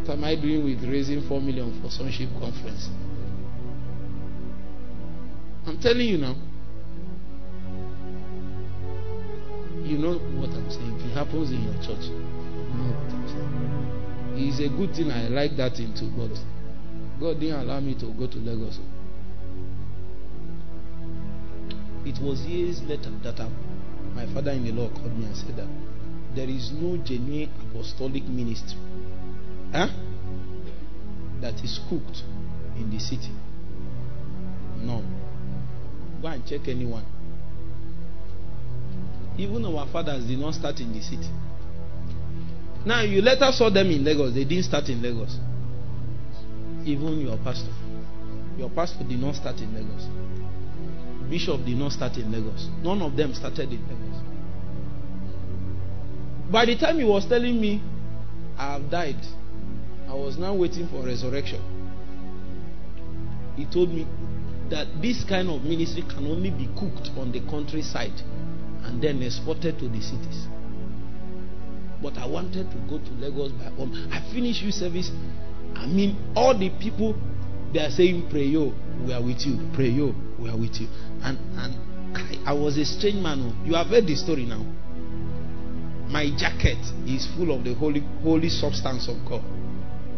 What 0.00 0.18
am 0.18 0.24
I 0.24 0.34
doing 0.34 0.64
with 0.64 0.82
raising 0.84 1.26
4 1.26 1.40
million 1.40 1.80
for 1.80 1.90
sonship 1.90 2.28
conference? 2.38 2.88
I'm 5.66 5.80
telling 5.80 6.06
you 6.06 6.18
now. 6.18 6.36
You 9.82 9.98
know 9.98 10.18
what 10.40 10.50
I'm 10.50 10.70
saying. 10.70 10.96
If 10.98 11.06
it 11.06 11.14
happens 11.14 11.50
in 11.50 11.62
your 11.62 11.74
church, 11.74 12.04
you 12.04 12.76
know 12.76 12.92
what 12.92 13.12
I'm 13.12 13.28
saying. 13.28 14.48
It's 14.48 14.60
a 14.60 14.68
good 14.68 14.94
thing 14.94 15.10
I 15.10 15.28
like 15.28 15.56
that 15.56 15.76
too, 15.76 16.10
but 16.16 16.32
God 17.20 17.40
didn't 17.40 17.60
allow 17.60 17.80
me 17.80 17.94
to 17.94 18.06
go 18.12 18.26
to 18.26 18.38
Lagos. 18.38 18.78
It 22.04 22.18
was 22.22 22.40
years 22.42 22.82
later 22.82 23.10
that 23.22 23.40
I, 23.40 23.48
my 24.14 24.26
father 24.34 24.52
in 24.52 24.76
law 24.76 24.88
called 24.90 25.18
me 25.18 25.24
and 25.24 25.36
said 25.36 25.56
that 25.56 25.68
there 26.34 26.48
is 26.48 26.72
no 26.72 26.96
genuine 26.98 27.50
apostolic 27.70 28.24
ministry 28.24 28.78
huh, 29.72 29.88
that 31.40 31.54
is 31.64 31.80
cooked 31.88 32.22
in 32.76 32.90
the 32.90 32.98
city. 32.98 33.30
No. 34.78 35.02
Go 36.20 36.28
and 36.28 36.46
check 36.46 36.68
anyone. 36.68 37.04
Even 39.38 39.64
our 39.64 39.86
fathers 39.88 40.24
did 40.24 40.38
not 40.38 40.54
start 40.54 40.78
in 40.80 40.92
the 40.92 41.00
city. 41.00 41.28
Now 42.86 43.02
you 43.02 43.22
later 43.22 43.50
saw 43.52 43.70
them 43.70 43.90
in 43.90 44.04
Lagos. 44.04 44.34
They 44.34 44.44
didn't 44.44 44.64
start 44.64 44.88
in 44.88 45.02
Lagos. 45.02 45.38
Even 46.84 47.20
your 47.20 47.38
pastor. 47.38 47.72
Your 48.58 48.70
pastor 48.70 49.04
did 49.04 49.18
not 49.18 49.34
start 49.34 49.58
in 49.58 49.74
Lagos. 49.74 50.06
Bishop 51.28 51.64
did 51.64 51.76
not 51.76 51.92
start 51.92 52.16
in 52.16 52.30
Lagos. 52.30 52.68
None 52.82 53.00
of 53.02 53.16
them 53.16 53.34
started 53.34 53.72
in 53.72 53.82
Lagos. 53.82 54.22
By 56.50 56.66
the 56.66 56.76
time 56.76 56.98
he 56.98 57.04
was 57.04 57.26
telling 57.26 57.60
me, 57.60 57.82
I 58.56 58.74
have 58.74 58.90
died, 58.90 59.16
I 60.08 60.14
was 60.14 60.38
now 60.38 60.54
waiting 60.54 60.86
for 60.88 61.04
resurrection. 61.04 61.62
He 63.56 63.64
told 63.66 63.90
me 63.90 64.06
that 64.70 64.86
this 65.00 65.24
kind 65.24 65.48
of 65.48 65.62
ministry 65.62 66.02
can 66.02 66.26
only 66.26 66.50
be 66.50 66.66
cooked 66.78 67.10
on 67.18 67.32
the 67.32 67.40
countryside 67.50 68.14
and 68.84 69.02
then 69.02 69.22
exported 69.22 69.78
to 69.78 69.88
the 69.88 70.00
cities. 70.00 70.46
But 72.02 72.18
I 72.18 72.26
wanted 72.26 72.70
to 72.70 72.76
go 72.88 72.98
to 72.98 73.10
Lagos 73.12 73.52
by 73.52 73.64
home. 73.70 74.08
I 74.12 74.20
finished 74.32 74.62
your 74.62 74.72
service. 74.72 75.10
I 75.74 75.86
mean, 75.86 76.16
all 76.36 76.56
the 76.56 76.70
people 76.70 77.16
they 77.72 77.80
are 77.80 77.90
saying, 77.90 78.28
Pray 78.30 78.44
yo, 78.44 78.72
we 79.04 79.12
are 79.12 79.22
with 79.22 79.44
you. 79.44 79.58
Pray 79.74 79.88
yo, 79.88 80.14
we 80.38 80.48
are 80.48 80.56
with 80.56 80.80
you. 80.80 80.86
And 81.24 81.38
and 81.58 82.46
I, 82.46 82.52
was 82.52 82.76
a 82.76 82.84
strange 82.84 83.16
man. 83.16 83.40
Oh. 83.40 83.66
You 83.66 83.74
have 83.74 83.88
heard 83.88 84.06
the 84.06 84.14
story 84.14 84.44
now. 84.44 84.64
My 86.08 86.30
jacket 86.36 86.78
is 87.06 87.26
full 87.34 87.50
of 87.56 87.64
the 87.64 87.74
holy 87.74 88.00
holy 88.22 88.50
substance 88.50 89.08
of 89.08 89.16
God. 89.26 89.42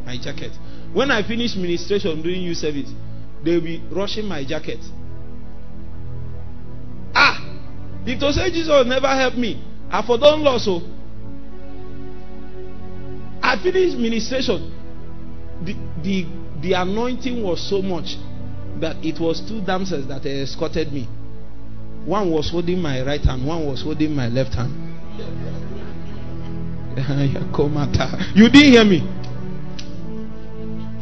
my 0.04 0.18
jacket. 0.18 0.52
When 0.92 1.10
I 1.10 1.26
finish 1.26 1.56
ministration 1.56 2.22
doing 2.22 2.42
youth 2.42 2.58
service, 2.58 2.90
they'll 3.44 3.60
be 3.60 3.82
rushing 3.90 4.26
my 4.26 4.44
jacket. 4.44 4.80
Ah! 7.14 7.40
If 8.04 8.20
to 8.20 8.32
say 8.32 8.50
Jesus 8.50 8.86
never 8.86 9.08
helped 9.08 9.36
me, 9.36 9.62
I 9.90 10.04
for 10.06 10.18
done 10.18 10.42
loss. 10.42 10.64
So 10.64 10.80
oh. 10.82 10.96
I 13.42 13.62
finished 13.62 13.96
ministration. 13.96 14.72
The, 15.64 15.74
the, 16.02 16.26
the 16.60 16.72
anointing 16.74 17.42
was 17.42 17.68
so 17.68 17.80
much 17.80 18.16
that 18.80 18.96
it 19.04 19.20
was 19.20 19.40
two 19.40 19.60
damsels 19.64 20.06
that 20.08 20.24
uh, 20.24 20.28
escorted 20.28 20.92
me. 20.92 21.08
One 22.04 22.30
was 22.30 22.50
holding 22.50 22.80
my 22.80 23.02
right 23.02 23.20
hand, 23.20 23.46
one 23.46 23.66
was 23.66 23.82
holding 23.82 24.14
my 24.14 24.28
left 24.28 24.54
hand. 24.54 24.72
you 28.34 28.48
didn't 28.48 28.72
hear 28.72 28.84
me. 28.84 29.02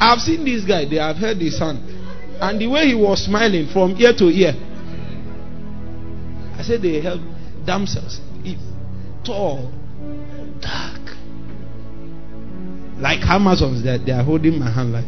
I've 0.01 0.19
seen 0.19 0.45
this 0.45 0.65
guy, 0.65 0.85
they 0.89 0.97
have 0.97 1.17
heard 1.17 1.39
his 1.39 1.59
hand. 1.59 1.79
And 2.41 2.61
the 2.61 2.67
way 2.67 2.89
he 2.89 2.95
was 2.95 3.25
smiling 3.25 3.69
from 3.73 3.97
ear 3.97 4.13
to 4.19 4.25
ear. 4.25 4.55
I 6.59 6.63
said 6.63 6.83
they 6.83 7.01
held 7.01 7.21
damsels. 7.65 8.21
If 8.45 8.59
tall, 9.25 9.73
dark. 10.61 11.01
Like 12.99 13.21
Amazons 13.23 13.83
that 13.85 14.05
they 14.07 14.13
are 14.13 14.23
holding 14.23 14.59
my 14.59 14.71
hand 14.71 14.93
like. 14.93 15.05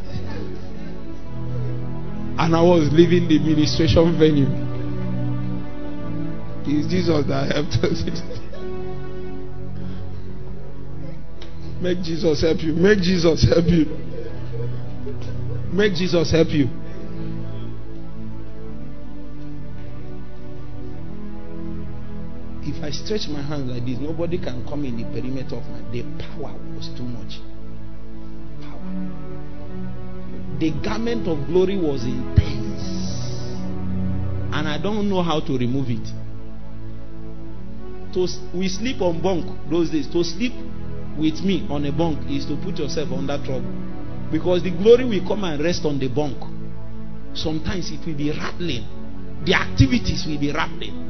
And 2.38 2.54
I 2.54 2.62
was 2.62 2.90
leaving 2.92 3.28
the 3.28 3.38
ministration 3.38 4.18
venue. 4.18 4.46
It's 6.68 6.88
Jesus 6.88 7.24
that 7.26 7.52
helped 7.52 7.76
us. 7.84 8.02
Make 11.80 12.02
Jesus 12.02 12.42
help 12.42 12.62
you. 12.62 12.72
Make 12.72 12.98
Jesus 13.00 13.44
help 13.44 13.66
you. 13.66 13.86
Make 15.72 15.94
Jesus 15.94 16.30
help 16.32 16.48
you. 16.48 16.68
If 22.62 22.82
I 22.82 22.90
stretch 22.90 23.28
my 23.28 23.42
hand 23.42 23.70
like 23.70 23.84
this, 23.84 23.98
nobody 23.98 24.38
can 24.38 24.66
come 24.66 24.84
in 24.84 24.96
the 24.96 25.04
perimeter 25.04 25.56
of 25.56 25.66
my. 25.68 25.80
The 25.92 26.02
power 26.18 26.52
was 26.74 26.88
too 26.96 27.04
much. 27.04 27.38
Power. 28.62 29.25
The 30.58 30.70
garment 30.82 31.28
of 31.28 31.46
glory 31.46 31.76
was 31.76 32.04
intense. 32.04 32.82
And 34.54 34.66
I 34.66 34.78
don't 34.82 35.08
know 35.10 35.22
how 35.22 35.40
to 35.40 35.58
remove 35.58 35.90
it. 35.90 36.06
To, 38.14 38.26
we 38.54 38.68
sleep 38.68 39.02
on 39.02 39.20
bunk 39.20 39.70
those 39.70 39.90
days. 39.90 40.06
To 40.08 40.24
sleep 40.24 40.54
with 41.18 41.42
me 41.42 41.66
on 41.68 41.84
a 41.84 41.92
bunk 41.92 42.30
is 42.30 42.46
to 42.46 42.56
put 42.56 42.78
yourself 42.78 43.12
under 43.12 43.36
trouble. 43.44 43.70
Because 44.32 44.62
the 44.62 44.70
glory 44.70 45.04
will 45.04 45.28
come 45.28 45.44
and 45.44 45.62
rest 45.62 45.84
on 45.84 45.98
the 45.98 46.08
bunk. 46.08 46.38
Sometimes 47.34 47.90
it 47.90 48.00
will 48.06 48.16
be 48.16 48.30
rattling. 48.30 48.86
The 49.44 49.52
activities 49.54 50.24
will 50.26 50.40
be 50.40 50.50
rattling. 50.52 51.04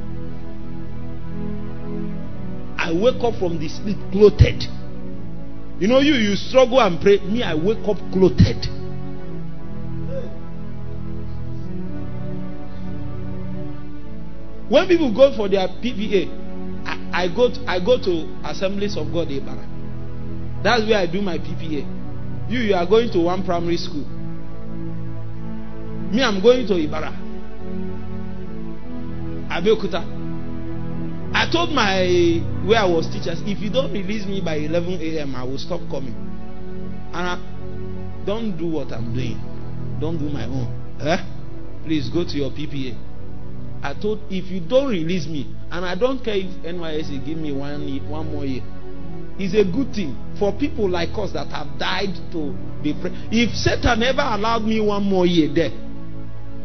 I 2.76 2.92
wake 2.92 3.22
up 3.22 3.38
from 3.38 3.60
the 3.60 3.68
sleep 3.68 3.98
clothed. 4.10 4.66
You 5.78 5.86
know, 5.86 6.00
you 6.00 6.14
you 6.14 6.34
struggle 6.34 6.80
and 6.80 7.00
pray. 7.00 7.20
Me, 7.20 7.42
I 7.44 7.54
wake 7.54 7.86
up 7.86 7.98
clothed. 8.12 8.75
When 14.68 14.88
people 14.88 15.14
go 15.14 15.34
for 15.36 15.48
their 15.48 15.68
PPA, 15.68 16.86
I, 16.86 17.24
I 17.24 17.34
go 17.34 17.50
to, 17.50 17.64
I 17.68 17.78
go 17.84 17.98
to 18.02 18.38
Assemblies 18.44 18.96
of 18.96 19.12
God 19.12 19.28
Ibara. 19.28 20.62
That's 20.62 20.82
where 20.84 20.98
I 20.98 21.06
do 21.06 21.20
my 21.22 21.38
PPA. 21.38 22.50
You, 22.50 22.58
you 22.60 22.74
are 22.74 22.86
going 22.86 23.10
to 23.12 23.20
one 23.20 23.44
primary 23.44 23.76
school. 23.76 24.04
Me, 26.10 26.22
I'm 26.22 26.42
going 26.42 26.66
to 26.66 26.74
Ibara. 26.74 27.14
Abeokuta. 29.48 30.14
I 31.34 31.50
told 31.52 31.70
my 31.70 32.40
where 32.66 32.80
I 32.80 32.86
was 32.86 33.06
teachers, 33.08 33.40
if 33.46 33.58
you 33.60 33.70
don't 33.70 33.92
release 33.92 34.26
me 34.26 34.40
by 34.40 34.56
11 34.56 35.00
a.m., 35.00 35.34
I 35.36 35.44
will 35.44 35.58
stop 35.58 35.80
coming. 35.90 36.14
And 37.12 37.16
I, 37.16 37.38
don't 38.26 38.56
do 38.58 38.66
what 38.66 38.92
I'm 38.92 39.14
doing. 39.14 39.38
Don't 40.00 40.18
do 40.18 40.28
my 40.28 40.44
own. 40.44 40.66
Eh? 41.00 41.16
Please 41.84 42.08
go 42.10 42.24
to 42.24 42.36
your 42.36 42.50
PPA. 42.50 43.05
I 43.86 43.94
told 43.94 44.18
if 44.30 44.50
you 44.50 44.58
don't 44.58 44.88
release 44.90 45.26
me, 45.28 45.54
and 45.70 45.84
I 45.84 45.94
don't 45.94 46.18
care 46.24 46.34
if 46.34 46.46
NYSC 46.66 47.24
give 47.24 47.38
me 47.38 47.52
one 47.52 48.08
one 48.08 48.32
more 48.32 48.44
year, 48.44 48.62
is 49.38 49.54
a 49.54 49.62
good 49.64 49.94
thing 49.94 50.16
for 50.40 50.52
people 50.52 50.90
like 50.90 51.10
us 51.16 51.32
that 51.32 51.46
have 51.48 51.78
died 51.78 52.10
to 52.32 52.52
be 52.82 52.94
pre- 52.94 53.12
if 53.30 53.54
satan 53.54 54.02
ever 54.02 54.22
allowed 54.22 54.64
me 54.64 54.80
one 54.80 55.04
more 55.04 55.26
year 55.26 55.52
there 55.54 55.70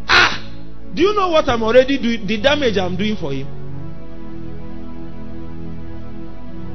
ah 0.07 0.39
do 0.93 1.01
you 1.01 1.13
know 1.13 1.29
what 1.29 1.47
i'm 1.49 1.61
already 1.63 1.97
doing 1.97 2.25
the 2.25 2.41
damage 2.41 2.77
i'm 2.77 2.95
doing 2.95 3.15
for 3.15 3.31
him? 3.33 3.47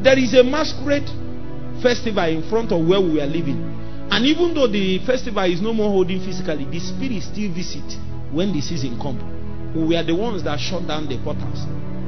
There 0.03 0.19
is 0.19 0.35
a 0.35 0.45
masquerade 0.45 1.09
festival 1.83 2.25
in 2.29 2.49
front 2.49 2.71
of 2.71 2.87
where 2.87 3.01
we 3.01 3.21
are 3.21 3.27
living 3.27 3.59
and 4.11 4.25
even 4.25 4.55
though 4.55 4.69
the 4.69 4.99
festival 5.05 5.43
is 5.45 5.61
no 5.61 5.73
more 5.73 5.91
holding 5.91 6.21
physically 6.21 6.65
the 6.67 6.79
spirit 6.79 7.23
still 7.23 7.51
visit 7.53 7.99
when 8.31 8.53
the 8.53 8.61
season 8.61 9.01
come 9.01 9.36
we 9.85 9.97
are 9.97 10.05
the 10.05 10.15
ones 10.15 10.43
that 10.45 10.59
shut 10.59 10.87
down 10.87 11.09
the 11.09 11.19
portals 11.23 11.67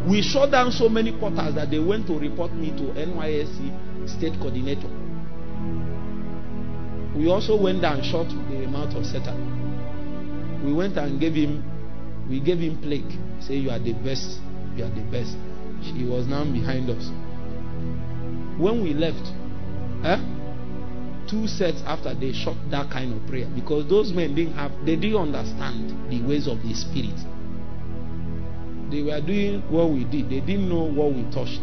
we 0.09 0.23
shut 0.23 0.51
down 0.51 0.73
so 0.73 0.89
many 0.89 1.13
portals 1.13 1.55
that 1.57 1.71
they 1.71 1.79
went 1.79 2.07
to 2.07 2.19
report 2.19 2.55
me 2.55 2.71
to 2.71 2.85
NYSC 2.97 4.09
state 4.09 4.33
coordinator. 4.41 4.89
We 7.15 7.29
also 7.29 7.61
went 7.61 7.85
and 7.85 8.03
shut 8.03 8.29
the 8.29 8.67
mouth 8.69 8.95
of 8.97 9.05
Satan. 9.05 10.65
We 10.65 10.73
went 10.73 10.97
and 10.97 11.21
gave 11.21 11.35
him, 11.35 11.63
we 12.31 12.41
gave 12.41 12.59
him 12.59 12.81
plague. 12.81 13.11
Say 13.43 13.57
you 13.57 13.69
are 13.69 13.79
the 13.79 13.93
best, 13.93 14.41
you 14.77 14.85
are 14.85 14.91
the 14.91 15.05
best. 15.13 15.37
She 15.83 16.07
was 16.07 16.27
now 16.27 16.45
behind 16.45 16.89
us. 16.89 17.11
When 18.59 18.83
we 18.83 18.95
left, 18.95 19.21
eh, 20.05 20.17
two 21.29 21.47
sets 21.47 21.83
after 21.85 22.15
they 22.15 22.33
shot 22.33 22.57
that 22.71 22.91
kind 22.91 23.13
of 23.13 23.29
prayer 23.29 23.47
because 23.55 23.87
those 23.91 24.11
men 24.11 24.35
didn't 24.35 24.55
have, 24.55 24.73
they 24.87 24.97
didn't 24.97 25.35
understand 25.35 26.11
the 26.11 26.23
ways 26.27 26.49
of 26.49 26.63
the 26.63 26.73
spirit. 26.73 27.19
They 28.91 29.03
were 29.03 29.21
doing 29.21 29.61
what 29.71 29.91
we 29.91 30.05
did, 30.05 30.31
they 30.31 30.41
didn't 30.41 30.69
know 30.69 30.85
what 30.85 31.13
we 31.13 31.23
touched. 31.31 31.61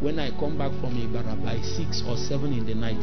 When 0.00 0.18
I 0.20 0.30
come 0.38 0.56
back 0.58 0.70
from 0.78 0.94
Ibara 0.94 1.34
by 1.42 1.60
6 1.60 2.02
or 2.06 2.16
7 2.16 2.52
in 2.52 2.66
the 2.66 2.74
night, 2.74 3.00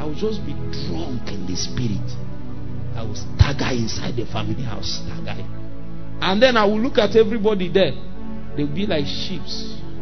I 0.00 0.04
will 0.04 0.14
just 0.14 0.44
be 0.44 0.52
drunk 0.88 1.28
in 1.30 1.46
the 1.46 1.54
spirit. 1.54 2.10
I 2.96 3.04
will 3.04 3.14
stagger 3.14 3.70
inside 3.70 4.16
the 4.16 4.26
family 4.26 4.62
house, 4.62 5.00
stagger. 5.04 5.46
And 6.22 6.42
then 6.42 6.56
I 6.56 6.64
will 6.64 6.80
look 6.80 6.98
at 6.98 7.14
everybody 7.14 7.68
there. 7.68 7.92
They'll 8.56 8.66
be 8.66 8.86
like 8.86 9.06
sheep 9.06 9.42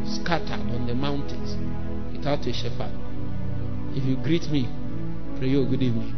scattered 0.06 0.64
on 0.72 0.86
the 0.86 0.94
mountains 0.94 1.52
without 2.16 2.46
a 2.46 2.52
shepherd. 2.52 2.92
If 3.92 4.04
you 4.04 4.16
greet 4.16 4.48
me, 4.50 4.68
pray 5.38 5.48
you 5.48 5.66
good 5.66 5.82
evening. 5.82 6.14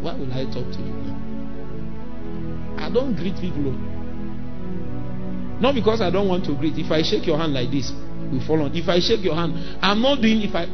Why 0.00 0.14
will 0.14 0.32
I 0.32 0.44
talk 0.46 0.72
to 0.72 0.78
you 0.78 0.94
now? 1.04 1.31
I 2.78 2.90
don't 2.90 3.14
greet 3.16 3.36
people. 3.36 3.68
Oh. 3.68 3.92
Not 5.60 5.74
because 5.76 6.00
I 6.00 6.10
don't 6.10 6.26
want 6.28 6.44
to 6.46 6.56
greet. 6.56 6.76
If 6.76 6.90
I 6.90 7.02
shake 7.02 7.26
your 7.26 7.38
hand 7.38 7.54
like 7.54 7.70
this, 7.70 7.92
we 8.32 8.44
fall 8.44 8.60
on. 8.62 8.74
If 8.74 8.88
I 8.88 8.98
shake 8.98 9.22
your 9.22 9.36
hand, 9.36 9.78
I'm 9.80 10.02
not 10.02 10.20
doing 10.20 10.42
if 10.42 10.54
I 10.54 10.66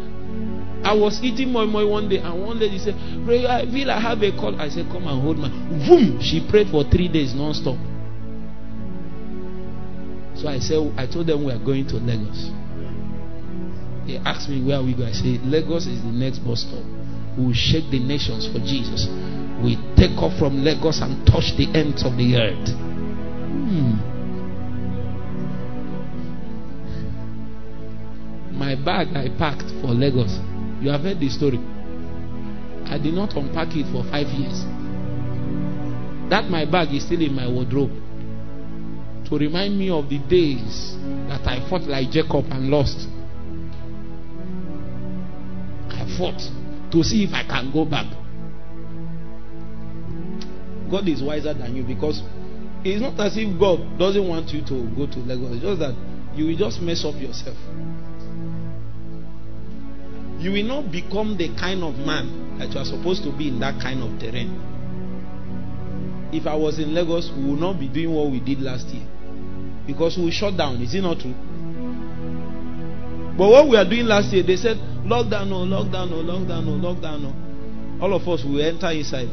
I 0.83 0.95
was 0.95 1.21
eating 1.23 1.53
moi 1.53 1.67
moi 1.67 1.85
one 1.87 2.09
day 2.09 2.19
and 2.19 2.41
one 2.41 2.59
lady 2.59 2.79
said, 2.79 2.95
Pray, 3.27 3.45
I 3.45 3.67
feel 3.67 3.91
I 3.91 4.01
have 4.01 4.23
a 4.23 4.31
call. 4.33 4.59
I 4.61 4.71
said, 4.71 4.87
Come 4.91 5.07
and 5.07 5.21
hold 5.21 5.37
my 5.37 5.51
boom. 5.51 6.21
She 6.23 6.47
prayed 6.49 6.69
for 6.71 6.85
three 6.85 7.09
days 7.09 7.35
non-stop. 7.35 7.77
So 10.41 10.49
I 10.49 10.59
said, 10.61 10.79
I 10.97 11.07
told 11.07 11.27
them 11.27 11.45
we 11.45 11.53
are 11.53 11.59
going 11.59 11.87
to 11.89 11.97
Lagos. 11.97 12.49
They 14.07 14.17
asked 14.25 14.49
me 14.49 14.65
where 14.65 14.81
we 14.83 14.95
go. 14.95 15.05
I 15.05 15.13
said, 15.13 15.45
Lagos 15.45 15.87
is 15.87 16.01
the 16.01 16.15
next 16.15 16.39
bus 16.39 16.63
stop. 16.63 16.85
We 17.37 17.45
will 17.45 17.53
shake 17.53 17.91
the 17.91 17.99
nations 17.99 18.47
for 18.47 18.61
Jesus 18.61 19.05
we 19.63 19.77
take 19.97 20.17
off 20.19 20.39
from 20.39 20.63
Lagos 20.63 21.01
and 21.01 21.27
touch 21.27 21.57
the 21.57 21.67
ends 21.75 22.05
of 22.05 22.17
the 22.17 22.37
earth. 22.37 22.69
Hmm. 22.69 23.99
My 28.57 28.75
bag 28.75 29.17
I 29.17 29.29
packed 29.37 29.71
for 29.81 29.95
Lagos. 29.95 30.39
You 30.81 30.91
have 30.91 31.03
heard 31.03 31.19
the 31.19 31.29
story. 31.29 31.59
I 32.87 32.99
did 33.03 33.15
not 33.15 33.35
unpack 33.37 33.75
it 33.75 33.87
for 33.93 34.05
five 34.11 34.29
years. 34.29 34.65
That 36.31 36.45
my 36.51 36.65
bag 36.65 36.95
is 36.95 37.05
still 37.05 37.21
in 37.21 37.35
my 37.35 37.49
wardrobe 37.49 37.91
to 39.29 39.37
remind 39.37 39.79
me 39.79 39.91
of 39.91 40.09
the 40.09 40.19
days 40.19 40.97
that 41.29 41.47
I 41.47 41.69
fought 41.69 41.83
like 41.83 42.11
Jacob 42.11 42.47
and 42.51 42.71
lost. 42.71 43.09
I 45.91 46.07
fought 46.17 46.41
to 46.93 47.03
see 47.03 47.25
if 47.25 47.35
I 47.35 47.45
can 47.45 47.71
go 47.73 47.85
back. 47.85 48.07
God 50.91 51.09
is 51.09 51.23
wiser 51.23 51.55
than 51.55 51.77
you 51.77 51.83
because 51.85 52.23
it's 52.85 53.01
not 53.01 53.19
as 53.21 53.37
if 53.37 53.59
God 53.59 53.99
doesn't 53.99 54.27
want 54.27 54.51
you 54.51 54.63
to 54.63 54.77
go 54.97 55.07
to 55.07 55.19
Lagos. 55.21 55.57
It's 55.57 55.63
just 55.63 55.81
that 55.81 55.95
you 56.35 56.47
will 56.47 56.57
just 56.57 56.81
mess 56.81 57.05
up 57.05 57.15
yourself. 57.21 57.57
you 60.39 60.53
will 60.53 60.63
not 60.63 60.93
become 60.93 61.37
the 61.37 61.49
kind 61.59 61.83
of 61.83 61.95
man 62.07 62.59
that 62.59 62.71
you 62.71 62.79
are 62.79 62.85
supposed 62.85 63.25
to 63.25 63.37
be 63.37 63.49
in 63.49 63.59
that 63.59 63.81
kind 63.83 64.03
of 64.03 64.21
terrain. 64.21 64.55
If 66.33 66.47
I 66.47 66.55
was 66.55 66.79
in 66.79 66.95
Lagos, 66.95 67.31
we 67.37 67.51
would 67.51 67.59
not 67.61 67.81
be 67.81 67.89
doing 67.89 68.15
what 68.15 68.31
we 68.31 68.39
did 68.39 68.61
last 68.61 68.87
year. 68.89 69.07
Because 69.87 70.17
we 70.17 70.31
shut 70.31 70.57
down. 70.57 70.81
Is 70.81 70.95
it 70.95 71.01
not 71.01 71.19
true? 71.19 71.35
But 73.37 73.49
what 73.49 73.69
we 73.69 73.77
are 73.77 73.89
doing 73.89 74.07
last 74.07 74.33
year, 74.33 74.43
they 74.45 74.57
said, 74.57 74.77
lockdown, 75.03 75.49
no, 75.49 75.67
lockdown, 75.67 76.11
no, 76.11 76.23
lockdown, 76.23 76.67
no, 76.67 76.73
lockdown, 76.79 77.23
no. 77.23 78.05
All 78.05 78.15
of 78.15 78.23
us 78.29 78.45
will 78.45 78.61
enter 78.61 78.91
inside. 78.91 79.29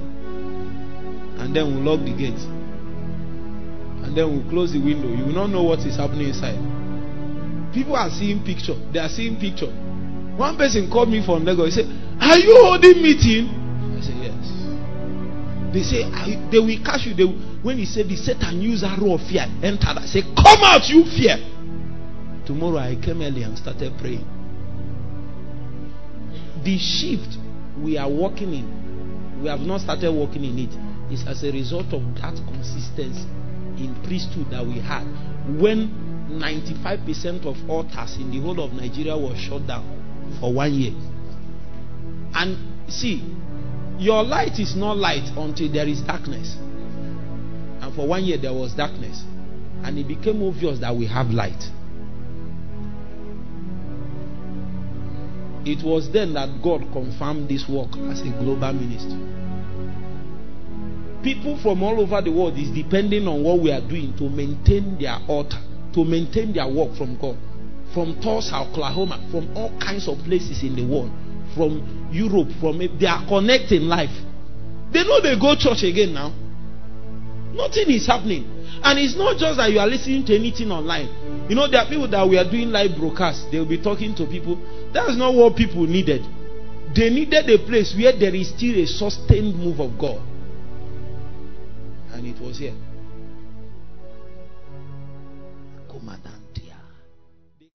And 1.38 1.56
then 1.56 1.68
we'll 1.74 1.95
lock 1.95 2.06
the 2.06 2.14
gate. 2.16 2.40
And 4.06 4.16
then 4.16 4.32
we'll 4.32 4.49
close 4.49 4.74
the 4.74 4.80
window. 4.80 5.10
You 5.10 5.26
will 5.26 5.34
not 5.34 5.49
know 5.49 5.64
what 5.64 5.80
is 5.80 5.98
happening 5.98 6.30
inside. 6.30 6.60
People 7.74 7.95
are 7.95 8.10
seeing 8.10 8.44
picture. 8.44 8.76
They 8.94 8.99
are 8.99 9.10
seeing 9.10 9.40
picture. 9.40 9.68
One 10.38 10.57
person 10.57 10.90
called 10.91 11.10
me 11.10 11.26
from 11.26 11.44
Lagos. 11.44 11.76
He 11.76 11.82
said, 11.82 11.88
Are 12.22 12.38
you 12.38 12.56
holding 12.64 13.02
meeting? 13.02 13.48
I 13.95 14.02
said, 14.02 14.16
Yes. 14.20 14.56
They 15.74 15.84
say, 15.84 16.03
They 16.52 16.60
will 16.60 16.80
catch 16.84 17.06
you. 17.07 17.14
They 17.16 17.26
will, 17.26 17.40
when 17.64 17.78
he 17.78 17.86
said, 17.86 18.07
The 18.07 18.16
Satan 18.16 18.62
used 18.62 18.84
arrow 18.84 19.16
of 19.16 19.22
fear, 19.28 19.44
entered. 19.64 19.98
I 19.99 20.06
said, 20.06 20.24
Come 20.36 20.64
out, 20.64 20.88
you 20.88 21.03
fear. 21.03 21.36
Tomorrow 22.45 22.78
I 22.78 22.95
came 22.95 23.22
early 23.22 23.44
and 23.44 23.57
started 23.57 23.91
praying. 23.98 24.24
The 26.64 26.78
shift 26.78 27.38
we 27.82 27.98
are 27.98 28.10
walking 28.10 28.53
in, 28.53 29.41
we 29.41 29.49
have 29.49 29.60
not 29.60 29.82
started 29.82 30.12
walking 30.12 30.45
in 30.45 30.60
it, 30.60 30.74
is 31.11 31.26
as 31.27 31.44
a 31.44 31.52
result 31.52 31.94
of 31.94 32.02
that 32.15 32.36
consistency 32.48 33.27
in 33.77 33.95
priesthood 34.03 34.49
that 34.52 34.65
we 34.65 34.80
had 34.80 35.03
when 35.60 35.90
95% 36.30 37.45
of 37.45 37.69
altars 37.69 38.15
in 38.18 38.32
the 38.32 38.40
whole 38.40 38.60
of 38.60 38.73
Nigeria 38.73 39.15
was 39.18 39.38
shut 39.38 39.65
down 39.68 39.84
for 40.40 40.53
one 40.53 40.73
year. 40.73 40.94
And 42.34 42.57
see, 42.91 43.23
your 43.98 44.23
light 44.23 44.60
is 44.60 44.76
not 44.76 44.98
light 44.98 45.30
until 45.38 45.72
there 45.72 45.88
is 45.88 46.02
darkness. 46.02 46.56
And 47.82 47.94
for 47.95 48.07
one 48.07 48.23
year 48.23 48.38
there 48.38 48.53
was 48.53 48.73
darkness. 48.73 49.23
And 49.84 49.99
it 49.99 50.07
became 50.07 50.41
obvious 50.41 50.80
that 50.80 50.95
we 50.95 51.06
have 51.07 51.30
light. 51.30 51.64
It 55.65 55.84
was 55.84 56.11
then 56.11 56.34
that 56.34 56.61
God 56.61 56.82
confirmed 56.91 57.49
this 57.49 57.68
work 57.69 57.95
as 58.11 58.22
a 58.22 58.30
global 58.40 58.73
ministry. 58.73 59.18
People 61.26 61.57
from 61.57 61.81
all 61.81 61.99
over 61.99 62.22
the 62.22 62.31
world 62.31 62.53
is 62.57 62.69
depending 62.69 63.27
on 63.27 63.41
what 63.41 63.60
we 63.60 63.72
are 63.72 63.81
doing 63.81 64.14
to 64.18 64.30
maintain 64.30 64.95
their 65.02 65.18
altar, 65.27 65.57
to 65.93 66.06
maintain 66.06 66.53
their 66.53 66.69
work 66.69 66.95
from 66.95 67.18
God 67.18 67.35
from 67.95 68.19
Tulsa, 68.22 68.57
Oklahoma, 68.57 69.26
from 69.31 69.47
all 69.56 69.72
kinds 69.80 70.10
of 70.10 70.19
places 70.27 70.61
in 70.64 70.76
the 70.76 70.84
world, 70.84 71.10
from 71.56 71.80
Europe, 72.11 72.52
from 72.60 72.77
they 72.77 73.07
are 73.07 73.26
connecting 73.26 73.88
life. 73.88 74.11
They 74.91 75.07
know 75.07 75.23
they 75.23 75.39
go 75.39 75.56
church 75.56 75.84
again 75.88 76.14
now. 76.14 76.35
Nothing 77.56 77.88
is 77.95 78.06
happening. 78.06 78.43
And 78.84 78.99
it's 78.99 79.15
not 79.15 79.39
just 79.39 79.56
that 79.57 79.72
you 79.72 79.80
are 79.80 79.88
listening 79.88 80.26
to 80.27 80.35
anything 80.35 80.69
online. 80.72 81.47
You 81.47 81.56
know, 81.56 81.72
there 81.72 81.80
are 81.80 81.88
people 81.88 82.10
that 82.11 82.27
we 82.27 82.38
are 82.38 82.43
doing 82.43 82.69
live 82.69 82.99
broadcasts. 82.99 83.47
They 83.49 83.57
will 83.57 83.72
be 83.72 83.81
talking 83.81 84.14
to 84.15 84.27
people. 84.27 84.60
That's 84.91 85.15
not 85.15 85.34
what 85.34 85.56
people 85.56 85.88
needed. 85.88 86.22
They 86.93 87.10
needed 87.10 87.49
a 87.49 87.57
place 87.65 87.95
where 87.95 88.11
there 88.11 88.35
is 88.35 88.49
still 88.52 88.76
a 88.76 88.85
sustained 88.85 89.56
move 89.56 89.80
of 89.80 89.97
God. 89.97 90.19
And 92.16 92.26
it 92.26 92.40
was 92.40 92.58
here. 92.58 92.94